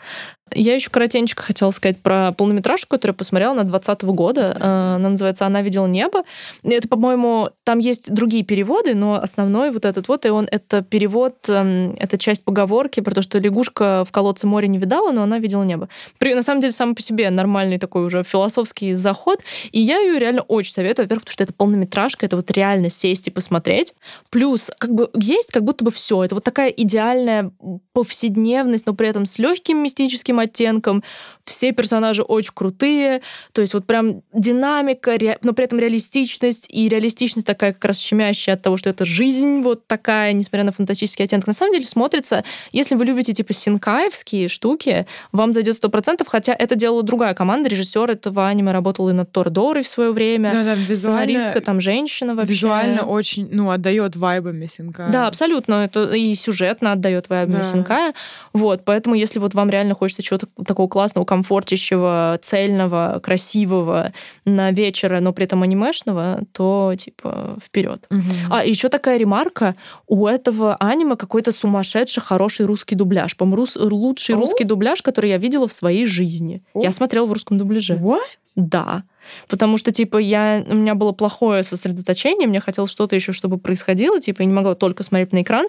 Я 0.53 0.75
еще 0.75 0.89
коротенько 0.89 1.41
хотела 1.41 1.71
сказать 1.71 1.97
про 1.97 2.33
полнометражку, 2.33 2.89
которую 2.89 3.13
я 3.13 3.17
посмотрела 3.17 3.53
на 3.53 3.63
2020 3.63 4.03
года. 4.03 4.57
Э, 4.59 4.95
она 4.95 5.09
называется 5.09 5.45
«Она 5.45 5.61
видела 5.61 5.87
небо». 5.87 6.23
Это, 6.63 6.87
по-моему, 6.87 7.49
там 7.63 7.79
есть 7.79 8.13
другие 8.13 8.43
переводы, 8.43 8.93
но 8.95 9.15
основной 9.15 9.71
вот 9.71 9.85
этот 9.85 10.07
вот, 10.07 10.25
и 10.25 10.29
он, 10.29 10.47
это 10.51 10.81
перевод, 10.81 11.35
эм, 11.47 11.95
это 11.97 12.17
часть 12.17 12.43
поговорки 12.43 12.99
про 12.99 13.15
то, 13.15 13.21
что 13.21 13.39
лягушка 13.39 14.03
в 14.05 14.11
колодце 14.11 14.47
моря 14.47 14.67
не 14.67 14.77
видала, 14.77 15.11
но 15.11 15.23
она 15.23 15.39
видела 15.39 15.63
небо. 15.63 15.87
При, 16.17 16.35
на 16.35 16.43
самом 16.43 16.59
деле, 16.59 16.73
сам 16.73 16.95
по 16.95 17.01
себе 17.01 17.29
нормальный 17.29 17.77
такой 17.77 18.05
уже 18.05 18.23
философский 18.23 18.95
заход, 18.95 19.39
и 19.71 19.79
я 19.79 19.99
ее 19.99 20.19
реально 20.19 20.41
очень 20.41 20.73
советую, 20.73 21.05
во-первых, 21.05 21.23
потому 21.23 21.33
что 21.33 21.43
это 21.43 21.53
полнометражка, 21.53 22.25
это 22.25 22.35
вот 22.35 22.51
реально 22.51 22.89
сесть 22.89 23.27
и 23.27 23.31
посмотреть. 23.31 23.93
Плюс, 24.29 24.71
как 24.77 24.93
бы, 24.93 25.09
есть 25.15 25.51
как 25.51 25.63
будто 25.63 25.85
бы 25.85 25.91
все. 25.91 26.23
Это 26.23 26.35
вот 26.35 26.43
такая 26.43 26.69
идеальная 26.69 27.51
повседневность, 27.93 28.85
но 28.85 28.93
при 28.93 29.07
этом 29.07 29.25
с 29.25 29.39
легким 29.39 29.81
мистическим 29.81 30.40
оттенком. 30.41 31.03
Все 31.43 31.71
персонажи 31.71 32.21
очень 32.21 32.51
крутые. 32.53 33.21
То 33.51 33.61
есть 33.61 33.73
вот 33.73 33.85
прям 33.85 34.21
динамика, 34.33 35.17
ре... 35.17 35.37
но 35.43 35.53
при 35.53 35.65
этом 35.65 35.79
реалистичность. 35.79 36.67
И 36.69 36.89
реалистичность 36.89 37.47
такая 37.47 37.73
как 37.73 37.85
раз 37.85 37.97
щемящая 37.97 38.55
от 38.55 38.61
того, 38.61 38.77
что 38.77 38.89
это 38.89 39.05
жизнь 39.05 39.61
вот 39.61 39.87
такая, 39.87 40.33
несмотря 40.33 40.63
на 40.63 40.71
фантастический 40.71 41.25
оттенок. 41.25 41.47
На 41.47 41.53
самом 41.53 41.73
деле 41.73 41.85
смотрится, 41.85 42.43
если 42.71 42.95
вы 42.95 43.05
любите 43.05 43.33
типа 43.33 43.53
синкаевские 43.53 44.47
штуки, 44.47 45.07
вам 45.31 45.53
зайдет 45.53 45.75
сто 45.75 45.89
процентов, 45.89 46.27
хотя 46.27 46.53
это 46.53 46.75
делала 46.75 47.03
другая 47.03 47.33
команда. 47.33 47.69
Режиссер 47.69 48.09
этого 48.09 48.47
аниме 48.47 48.71
работал 48.71 49.09
и 49.09 49.13
над 49.13 49.31
Тордорой 49.31 49.83
в 49.83 49.87
свое 49.87 50.11
время. 50.11 50.51
Да, 50.51 50.63
да, 50.63 50.73
визуально, 50.75 51.21
Сценаристка 51.23 51.61
там 51.61 51.81
женщина 51.81 52.35
вообще. 52.35 52.53
Визуально 52.53 53.03
очень, 53.03 53.47
ну, 53.51 53.71
отдает 53.71 54.15
вайбами 54.15 54.67
Синкая. 54.67 55.11
Да, 55.11 55.27
абсолютно. 55.27 55.85
Это 55.85 56.11
и 56.13 56.33
сюжетно 56.35 56.93
отдает 56.93 57.29
вайбами 57.29 57.57
да. 57.57 57.63
Синкая. 57.63 58.13
Вот, 58.53 58.83
поэтому 58.85 59.15
если 59.15 59.39
вот 59.39 59.53
вам 59.53 59.69
реально 59.69 59.95
хочется 59.95 60.21
чего-то 60.37 60.63
такого 60.63 60.87
классного, 60.87 61.25
комфортящего, 61.25 62.39
цельного, 62.41 63.19
красивого 63.21 64.13
на 64.45 64.71
вечера, 64.71 65.19
но 65.19 65.33
при 65.33 65.45
этом 65.45 65.63
анимешного, 65.63 66.41
то 66.53 66.93
типа 66.97 67.57
вперед. 67.63 68.05
Угу. 68.09 68.21
А 68.49 68.65
еще 68.65 68.89
такая 68.89 69.17
ремарка: 69.17 69.75
у 70.07 70.27
этого 70.27 70.75
аниме 70.75 71.15
какой-то 71.15 71.51
сумасшедший 71.51 72.23
хороший 72.23 72.65
русский 72.65 72.95
дубляж. 72.95 73.35
По-моему, 73.35 73.57
рус... 73.57 73.75
лучший 73.75 74.35
О? 74.35 74.37
русский 74.37 74.63
дубляж, 74.63 75.01
который 75.01 75.29
я 75.29 75.37
видела 75.37 75.67
в 75.67 75.73
своей 75.73 76.05
жизни. 76.05 76.63
О? 76.73 76.81
Я 76.81 76.91
смотрела 76.91 77.25
в 77.25 77.33
русском 77.33 77.57
дубляже. 77.57 77.95
What? 77.95 78.19
Да. 78.55 79.03
Потому 79.47 79.77
что, 79.77 79.91
типа, 79.91 80.17
я, 80.17 80.63
у 80.67 80.75
меня 80.75 80.95
было 80.95 81.11
плохое 81.11 81.63
сосредоточение, 81.63 82.47
мне 82.47 82.59
хотелось 82.59 82.91
что-то 82.91 83.15
еще, 83.15 83.33
чтобы 83.33 83.57
происходило, 83.57 84.19
типа, 84.19 84.41
я 84.41 84.47
не 84.47 84.53
могла 84.53 84.75
только 84.75 85.03
смотреть 85.03 85.31
на 85.31 85.41
экран 85.43 85.67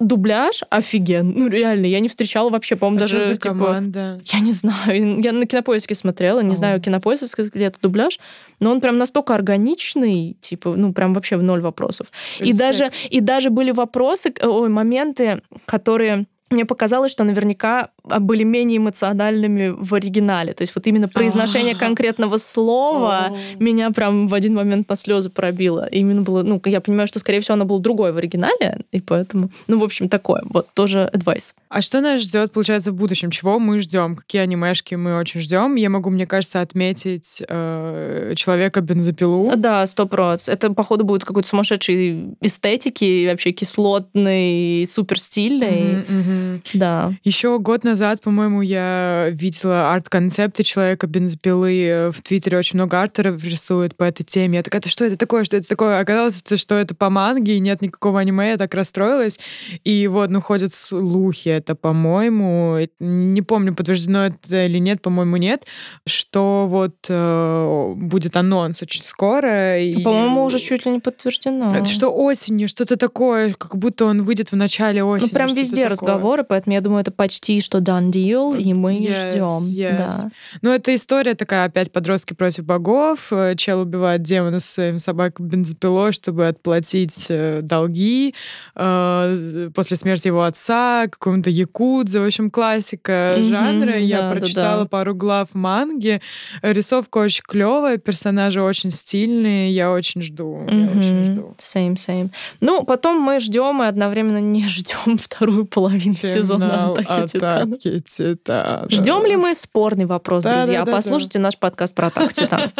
дубляж 0.00 0.62
офиген. 0.70 1.32
Ну, 1.36 1.48
реально, 1.48 1.86
я 1.86 2.00
не 2.00 2.08
встречала 2.08 2.50
вообще, 2.50 2.76
по-моему, 2.76 2.98
а 2.98 3.00
даже... 3.00 3.18
Что 3.18 3.28
за 3.28 3.36
типа, 3.36 3.54
команда? 3.54 4.20
Я 4.24 4.40
не 4.40 4.52
знаю. 4.52 5.20
Я 5.20 5.32
на 5.32 5.46
кинопоиске 5.46 5.94
смотрела, 5.94 6.40
не 6.40 6.54
О. 6.54 6.56
знаю, 6.56 6.80
кинопоисковский 6.80 7.50
ли 7.54 7.64
это 7.64 7.78
дубляж, 7.80 8.18
но 8.60 8.70
он 8.70 8.80
прям 8.80 8.98
настолько 8.98 9.34
органичный, 9.34 10.36
типа, 10.40 10.74
ну, 10.76 10.92
прям 10.92 11.14
вообще 11.14 11.36
в 11.36 11.42
ноль 11.42 11.60
вопросов. 11.60 12.10
И 12.40 12.52
даже, 12.52 12.90
и 13.10 13.20
даже 13.20 13.50
были 13.50 13.70
вопросы, 13.70 14.34
ой, 14.42 14.68
моменты, 14.68 15.42
которые 15.64 16.26
мне 16.54 16.64
показалось, 16.64 17.12
что 17.12 17.24
наверняка 17.24 17.90
а, 18.08 18.20
были 18.20 18.44
менее 18.44 18.78
эмоциональными 18.78 19.74
в 19.76 19.94
оригинале. 19.94 20.52
То 20.52 20.62
есть 20.62 20.74
вот 20.74 20.86
именно 20.86 21.08
произношение 21.08 21.74
конкретного 21.78 22.38
слова 22.38 23.36
меня 23.58 23.90
прям 23.90 24.26
в 24.28 24.34
один 24.34 24.54
момент 24.54 24.88
на 24.88 24.96
слезы 24.96 25.30
пробило. 25.30 25.86
Именно 25.90 26.22
было, 26.22 26.42
ну, 26.42 26.60
я 26.64 26.80
понимаю, 26.80 27.08
что, 27.08 27.18
скорее 27.18 27.40
всего, 27.40 27.54
оно 27.54 27.64
было 27.64 27.80
другое 27.80 28.12
в 28.12 28.16
оригинале, 28.16 28.78
и 28.92 29.00
поэтому, 29.00 29.50
ну, 29.66 29.78
в 29.78 29.84
общем, 29.84 30.08
такое. 30.08 30.42
Вот 30.44 30.68
тоже 30.74 31.10
advice. 31.12 31.54
А 31.68 31.82
что 31.82 32.00
нас 32.00 32.20
ждет, 32.20 32.52
получается, 32.52 32.92
в 32.92 32.94
будущем? 32.94 33.30
Чего 33.30 33.58
мы 33.58 33.80
ждем? 33.80 34.16
Какие 34.16 34.42
анимешки 34.42 34.94
мы 34.94 35.16
очень 35.18 35.40
ждем? 35.40 35.74
Я 35.74 35.90
могу, 35.90 36.10
мне 36.10 36.26
кажется, 36.26 36.60
отметить 36.60 37.42
э, 37.46 38.32
человека 38.36 38.80
бензопилу. 38.80 39.52
Да, 39.56 39.86
сто 39.86 40.06
проц. 40.06 40.48
Это, 40.48 40.72
походу, 40.72 41.04
будет 41.04 41.24
какой-то 41.24 41.48
сумасшедший 41.48 42.36
эстетики, 42.40 43.28
вообще 43.28 43.52
кислотный, 43.52 44.86
супер 44.86 45.20
стильный. 45.20 46.04
Mm-hmm, 46.04 46.43
Да. 46.72 47.12
Еще 47.22 47.58
год 47.58 47.84
назад 47.84 48.20
по-моему, 48.20 48.62
я 48.62 49.28
видела 49.30 49.92
арт-концепты 49.92 50.62
человека 50.62 51.06
бензопилы. 51.06 52.10
В 52.14 52.22
Твиттере 52.22 52.58
очень 52.58 52.78
много 52.78 53.00
артеров 53.00 53.42
рисует 53.44 53.96
по 53.96 54.04
этой 54.04 54.24
теме. 54.24 54.58
Я 54.58 54.62
такая, 54.62 54.80
это 54.80 54.88
что 54.88 55.04
это 55.04 55.16
такое, 55.16 55.44
что 55.44 55.56
это 55.56 55.68
такое? 55.68 56.00
Оказалось, 56.00 56.42
что 56.56 56.74
это 56.74 56.94
по 56.94 57.10
манге, 57.10 57.56
и 57.56 57.60
нет 57.60 57.82
никакого 57.82 58.20
аниме. 58.20 58.50
Я 58.50 58.56
так 58.56 58.74
расстроилась. 58.74 59.38
И 59.84 60.06
вот, 60.06 60.30
ну, 60.30 60.40
ходят 60.40 60.74
слухи, 60.74 61.48
это, 61.48 61.74
по-моему, 61.74 62.78
не 62.98 63.42
помню, 63.42 63.74
подтверждено 63.74 64.26
это 64.26 64.66
или 64.66 64.78
нет, 64.78 65.02
по-моему, 65.02 65.36
нет, 65.36 65.66
что 66.06 66.66
вот 66.66 66.94
э, 67.08 67.92
будет 67.96 68.36
анонс 68.36 68.82
очень 68.82 69.02
скоро. 69.02 69.80
И... 69.80 70.02
По-моему, 70.02 70.44
уже 70.44 70.58
чуть 70.58 70.86
ли 70.86 70.92
не 70.92 71.00
подтверждено. 71.00 71.74
Это 71.76 71.86
что 71.86 72.08
осенью, 72.10 72.68
что-то 72.68 72.96
такое, 72.96 73.54
как 73.54 73.76
будто 73.76 74.06
он 74.06 74.22
выйдет 74.22 74.52
в 74.52 74.56
начале 74.56 75.02
осени. 75.02 75.28
Ну, 75.30 75.34
прям 75.34 75.54
везде 75.54 75.86
разговоры, 76.24 76.44
поэтому 76.44 76.74
я 76.74 76.80
думаю, 76.80 77.02
это 77.02 77.10
почти 77.10 77.60
что 77.60 77.78
done 77.78 78.10
deal, 78.10 78.58
и 78.58 78.72
мы 78.72 78.96
yes, 78.98 79.30
ждем. 79.30 79.58
Yes. 79.68 79.98
Да. 79.98 80.30
Ну, 80.62 80.70
это 80.70 80.94
история 80.94 81.34
такая, 81.34 81.66
опять 81.66 81.92
подростки 81.92 82.34
против 82.34 82.64
богов. 82.64 83.32
Э, 83.32 83.54
чел 83.56 83.80
убивает 83.80 84.22
демона 84.22 84.60
со 84.60 84.72
своим 84.72 84.98
собакой 84.98 85.46
бензопилой, 85.46 86.12
чтобы 86.12 86.48
отплатить 86.48 87.26
э, 87.28 87.60
долги 87.62 88.34
э, 88.74 89.70
после 89.74 89.96
смерти 89.96 90.28
его 90.28 90.42
отца, 90.44 91.06
какому-то 91.10 91.50
якудзе, 91.50 92.20
в 92.20 92.26
общем, 92.26 92.50
классика 92.50 93.12
mm-hmm, 93.12 93.42
жанра. 93.42 93.98
Я 93.98 94.22
да, 94.22 94.30
прочитала 94.32 94.76
да, 94.78 94.82
да. 94.82 94.88
пару 94.88 95.14
глав 95.14 95.54
манги. 95.54 96.20
Рисовка 96.62 97.18
очень 97.18 97.42
клевая, 97.46 97.98
персонажи 97.98 98.62
очень 98.62 98.90
стильные, 98.90 99.72
я 99.72 99.92
очень 99.92 100.22
жду. 100.22 100.66
Mm-hmm. 100.66 100.80
Я 100.80 100.98
очень 100.98 101.24
жду. 101.24 101.54
Same, 101.58 101.94
same. 101.96 102.30
Ну, 102.60 102.84
потом 102.84 103.20
мы 103.20 103.40
ждем 103.40 103.82
и 103.82 103.86
одновременно 103.86 104.40
не 104.40 104.66
ждем 104.68 105.18
вторую 105.18 105.66
половину 105.66 106.13
сезона 106.22 106.92
Атаки. 106.92 107.36
Атаки 107.36 108.00
Титанов. 108.00 108.90
Ждем 108.90 109.24
ли 109.26 109.36
мы 109.36 109.54
спорный 109.54 110.06
вопрос, 110.06 110.44
да, 110.44 110.56
друзья? 110.58 110.80
Да, 110.80 110.86
да, 110.86 110.92
Послушайте 110.92 111.38
наш 111.38 111.58
подкаст 111.58 111.94
про 111.94 112.08
атаку 112.08 112.32
Титанов. 112.32 112.72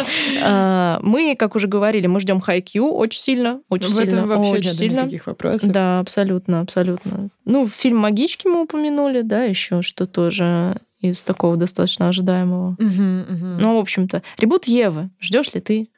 А, 0.43 0.99
мы, 1.01 1.35
как 1.37 1.55
уже 1.55 1.67
говорили, 1.67 2.07
мы 2.07 2.19
ждем 2.19 2.39
Хайкью 2.39 2.91
очень 2.91 3.19
сильно, 3.19 3.61
очень 3.69 3.89
В 3.89 3.93
сильно, 3.95 4.15
этом 4.17 4.27
вообще 4.27 4.51
очень 4.51 4.65
нет 4.65 4.75
сильно. 4.75 4.99
никаких 5.01 5.27
вопросов. 5.27 5.69
Да, 5.71 5.99
абсолютно, 5.99 6.61
абсолютно. 6.61 7.29
Ну, 7.45 7.67
фильм 7.67 7.97
«Магички» 7.97 8.47
мы 8.47 8.63
упомянули, 8.63 9.21
да, 9.21 9.43
еще 9.43 9.81
что 9.81 10.05
тоже 10.05 10.77
из 10.99 11.23
такого 11.23 11.57
достаточно 11.57 12.09
ожидаемого. 12.09 12.75
Ну, 12.79 13.75
в 13.75 13.79
общем-то, 13.79 14.23
ребут 14.39 14.65
Евы. 14.65 15.09
Ждешь 15.19 15.53
ли 15.53 15.61
ты 15.61 15.89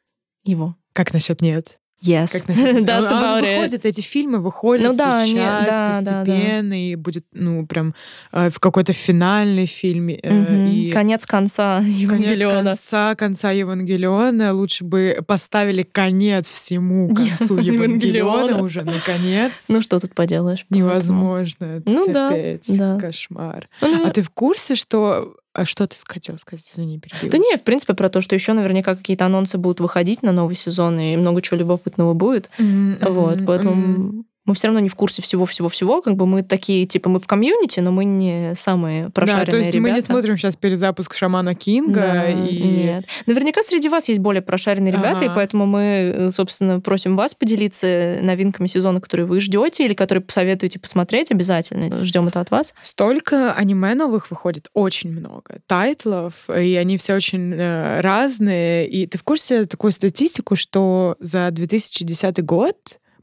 его? 0.44 0.76
Как 0.94 1.14
насчет 1.14 1.42
нет? 1.42 1.80
Yes, 2.02 2.32
как 2.32 2.44
that's 2.86 3.10
about 3.10 3.44
it. 3.44 3.56
выходит, 3.58 3.86
эти 3.86 4.02
фильмы 4.02 4.40
выходят 4.40 4.92
ну, 4.92 4.96
да, 4.96 5.26
сейчас 5.26 5.34
не, 5.34 5.36
да, 5.36 5.90
постепенно, 5.90 6.70
да, 6.70 6.70
да. 6.70 6.76
и 6.76 6.96
будет, 6.96 7.26
ну, 7.34 7.66
прям 7.66 7.96
э, 8.32 8.50
в 8.50 8.60
какой-то 8.60 8.94
финальный 8.94 9.66
фильм. 9.66 10.10
Э, 10.10 10.14
угу. 10.14 10.72
и 10.72 10.90
конец 10.90 11.26
конца 11.26 11.80
Евангелиона. 11.80 12.56
Конец 12.56 12.66
конца, 12.66 13.16
конца 13.16 13.52
Евангелиона. 13.52 14.54
Лучше 14.54 14.84
бы 14.84 15.18
поставили 15.26 15.82
конец 15.82 16.50
всему 16.50 17.14
концу 17.16 17.58
Евангелиона 17.58 18.62
уже, 18.62 18.84
наконец. 18.84 19.66
Ну, 19.70 19.82
что 19.82 20.00
тут 20.00 20.14
поделаешь? 20.14 20.66
Невозможно 20.70 21.82
ну, 21.86 22.06
терпеть. 22.06 22.78
Да, 22.78 22.94
да. 22.94 23.00
Кошмар. 23.00 23.68
Ну, 23.82 24.06
а 24.06 24.12
ты 24.12 24.22
в 24.22 24.30
курсе, 24.30 24.76
что 24.76 25.36
а 25.58 25.66
что 25.66 25.88
ты 25.88 25.96
хотела 26.06 26.38
сказать? 26.38 26.70
Извини, 26.72 27.00
перебила. 27.00 27.32
Да 27.32 27.38
не, 27.40 27.58
в 27.58 27.64
принципе, 27.64 27.96
про 27.96 28.10
то, 28.10 28.22
что 28.22 28.36
еще 28.36 28.54
наверняка 28.54 28.96
какие-то 28.96 29.26
анонсы 29.26 29.58
будут 29.58 29.80
выходить 29.80 30.22
на 30.22 30.32
новый 30.32 30.56
сезон, 30.56 31.00
и 31.00 31.18
много 31.18 31.42
чего 31.42 31.58
любопытного 31.58 32.14
будет. 32.14 32.50
Mm-hmm. 32.60 33.12
Вот, 33.12 33.40
поэтому 33.46 33.74
mm-hmm 33.74 34.24
мы 34.48 34.56
все 34.56 34.68
равно 34.68 34.80
не 34.80 34.90
в 34.90 34.96
курсе 34.96 35.22
всего-всего-всего, 35.22 36.02
как 36.02 36.16
бы 36.16 36.26
мы 36.26 36.42
такие, 36.42 36.88
типа, 36.88 37.10
мы 37.10 37.20
в 37.20 37.28
комьюнити, 37.28 37.82
но 37.82 37.92
мы 37.92 38.06
не 38.06 38.56
самые 38.56 39.10
прошаренные 39.10 39.46
да, 39.46 39.52
то 39.52 39.58
есть 39.58 39.72
ребята. 39.72 39.90
мы 39.90 39.96
не 39.96 40.02
смотрим 40.02 40.38
сейчас 40.38 40.56
перезапуск 40.56 41.14
Шамана 41.14 41.54
Кинга. 41.54 42.02
Да, 42.02 42.30
и... 42.30 42.64
Нет. 42.64 43.06
Наверняка 43.26 43.62
среди 43.62 43.90
вас 43.90 44.08
есть 44.08 44.22
более 44.22 44.42
прошаренные 44.42 44.94
ребята, 44.94 45.18
ага. 45.18 45.26
и 45.26 45.36
поэтому 45.36 45.66
мы, 45.66 46.30
собственно, 46.32 46.80
просим 46.80 47.18
вас 47.18 47.36
поделиться 47.36 48.20
новинками 48.22 48.68
сезона, 48.68 49.02
которые 49.02 49.26
вы 49.26 49.42
ждете 49.42 49.86
или 49.86 49.94
которые 49.94 50.24
посоветуете 50.24 50.80
посмотреть 50.80 51.30
обязательно. 51.30 52.06
Ждем 52.06 52.28
это 52.28 52.40
от 52.40 52.50
вас. 52.50 52.74
Столько 52.82 53.52
аниме 53.52 53.96
новых 53.96 54.32
выходит, 54.32 54.70
очень 54.74 55.12
много 55.12 55.60
тайтлов, 55.68 56.50
и 56.50 56.76
они 56.76 56.98
все 56.98 57.16
очень 57.16 57.54
э, 57.54 58.00
разные. 58.00 58.88
И 58.88 59.08
ты 59.08 59.18
в 59.18 59.24
курсе 59.24 59.66
такую 59.66 59.92
статистику, 59.92 60.56
что 60.56 61.18
за 61.20 61.52
2010 61.52 62.46
год 62.46 62.78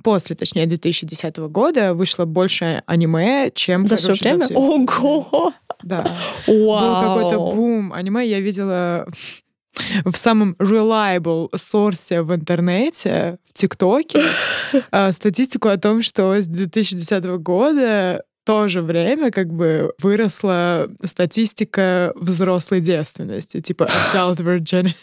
после, 0.04 0.36
точнее, 0.36 0.66
2010 0.66 1.36
года 1.48 1.94
вышло 1.94 2.26
больше 2.26 2.82
аниме, 2.86 3.50
чем 3.52 3.88
за 3.88 3.96
все 3.96 4.12
время. 4.12 4.46
За 4.46 4.54
Ого! 4.54 5.52
Да. 5.82 6.16
Вау. 6.46 6.56
Был 6.56 7.00
какой-то 7.00 7.56
бум 7.56 7.92
аниме. 7.92 8.24
Я 8.24 8.40
видела 8.40 9.08
в 10.04 10.14
самом 10.14 10.52
reliable 10.60 11.48
сорсе 11.56 12.22
в 12.22 12.32
интернете, 12.32 13.38
в 13.48 13.54
ТикТоке, 13.54 14.22
а, 14.92 15.10
статистику 15.10 15.68
о 15.68 15.78
том, 15.78 16.02
что 16.02 16.34
с 16.40 16.46
2010 16.46 17.24
года 17.40 18.22
то 18.44 18.68
же 18.68 18.82
время 18.82 19.30
как 19.30 19.52
бы 19.52 19.94
выросла 19.98 20.90
статистика 21.02 22.12
взрослой 22.14 22.82
девственности, 22.82 23.62
типа 23.62 23.88
adult 24.14 24.36
virginity. 24.36 24.94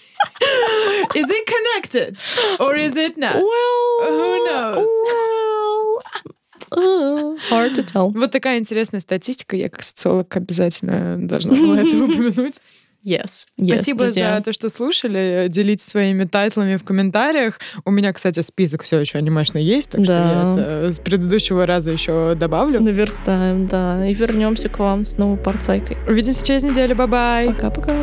Connected? 1.74 2.17
Or 2.59 2.76
is 2.76 2.95
it 2.97 3.17
not? 3.17 3.36
Well, 3.36 4.09
Who 4.09 4.45
knows? 4.45 4.88
Well, 6.72 7.36
uh, 7.36 7.38
hard 7.49 7.76
to 7.76 7.84
tell. 7.84 8.11
Вот 8.11 8.32
такая 8.32 8.59
интересная 8.59 8.99
статистика. 8.99 9.55
Я 9.55 9.69
как 9.69 9.84
социолог 9.84 10.36
обязательно 10.36 11.17
должна 11.28 11.53
была 11.53 11.80
это 11.80 11.97
упомянуть. 12.03 12.55
Yes. 13.03 13.47
yes 13.59 13.76
Спасибо 13.78 13.99
друзья. 14.01 14.38
за 14.38 14.43
то, 14.43 14.53
что 14.53 14.69
слушали. 14.69 15.47
Делитесь 15.49 15.86
своими 15.88 16.26
тайтлами 16.26 16.78
в 16.78 16.84
комментариях. 16.84 17.59
У 17.84 17.89
меня, 17.89 18.13
кстати, 18.13 18.41
список 18.41 18.84
все 18.84 18.99
еще 18.99 19.17
анимешный 19.17 19.63
есть, 19.63 19.89
так 19.89 20.03
что 20.03 20.13
Да. 20.13 20.24
я 20.24 20.84
это 20.84 20.91
с 20.93 20.99
предыдущего 20.99 21.65
раза 21.65 21.89
еще 21.91 22.36
добавлю. 22.36 22.80
Наверстаем, 22.80 23.67
да. 23.67 24.05
И 24.07 24.13
вернемся 24.13 24.69
к 24.69 24.78
вам 24.78 25.05
с 25.05 25.17
новой 25.17 25.38
порцайкой. 25.38 25.97
Увидимся 26.07 26.45
через 26.45 26.63
неделю. 26.63 26.95
Bye-bye. 26.95 27.47
Пока-пока. 27.47 27.95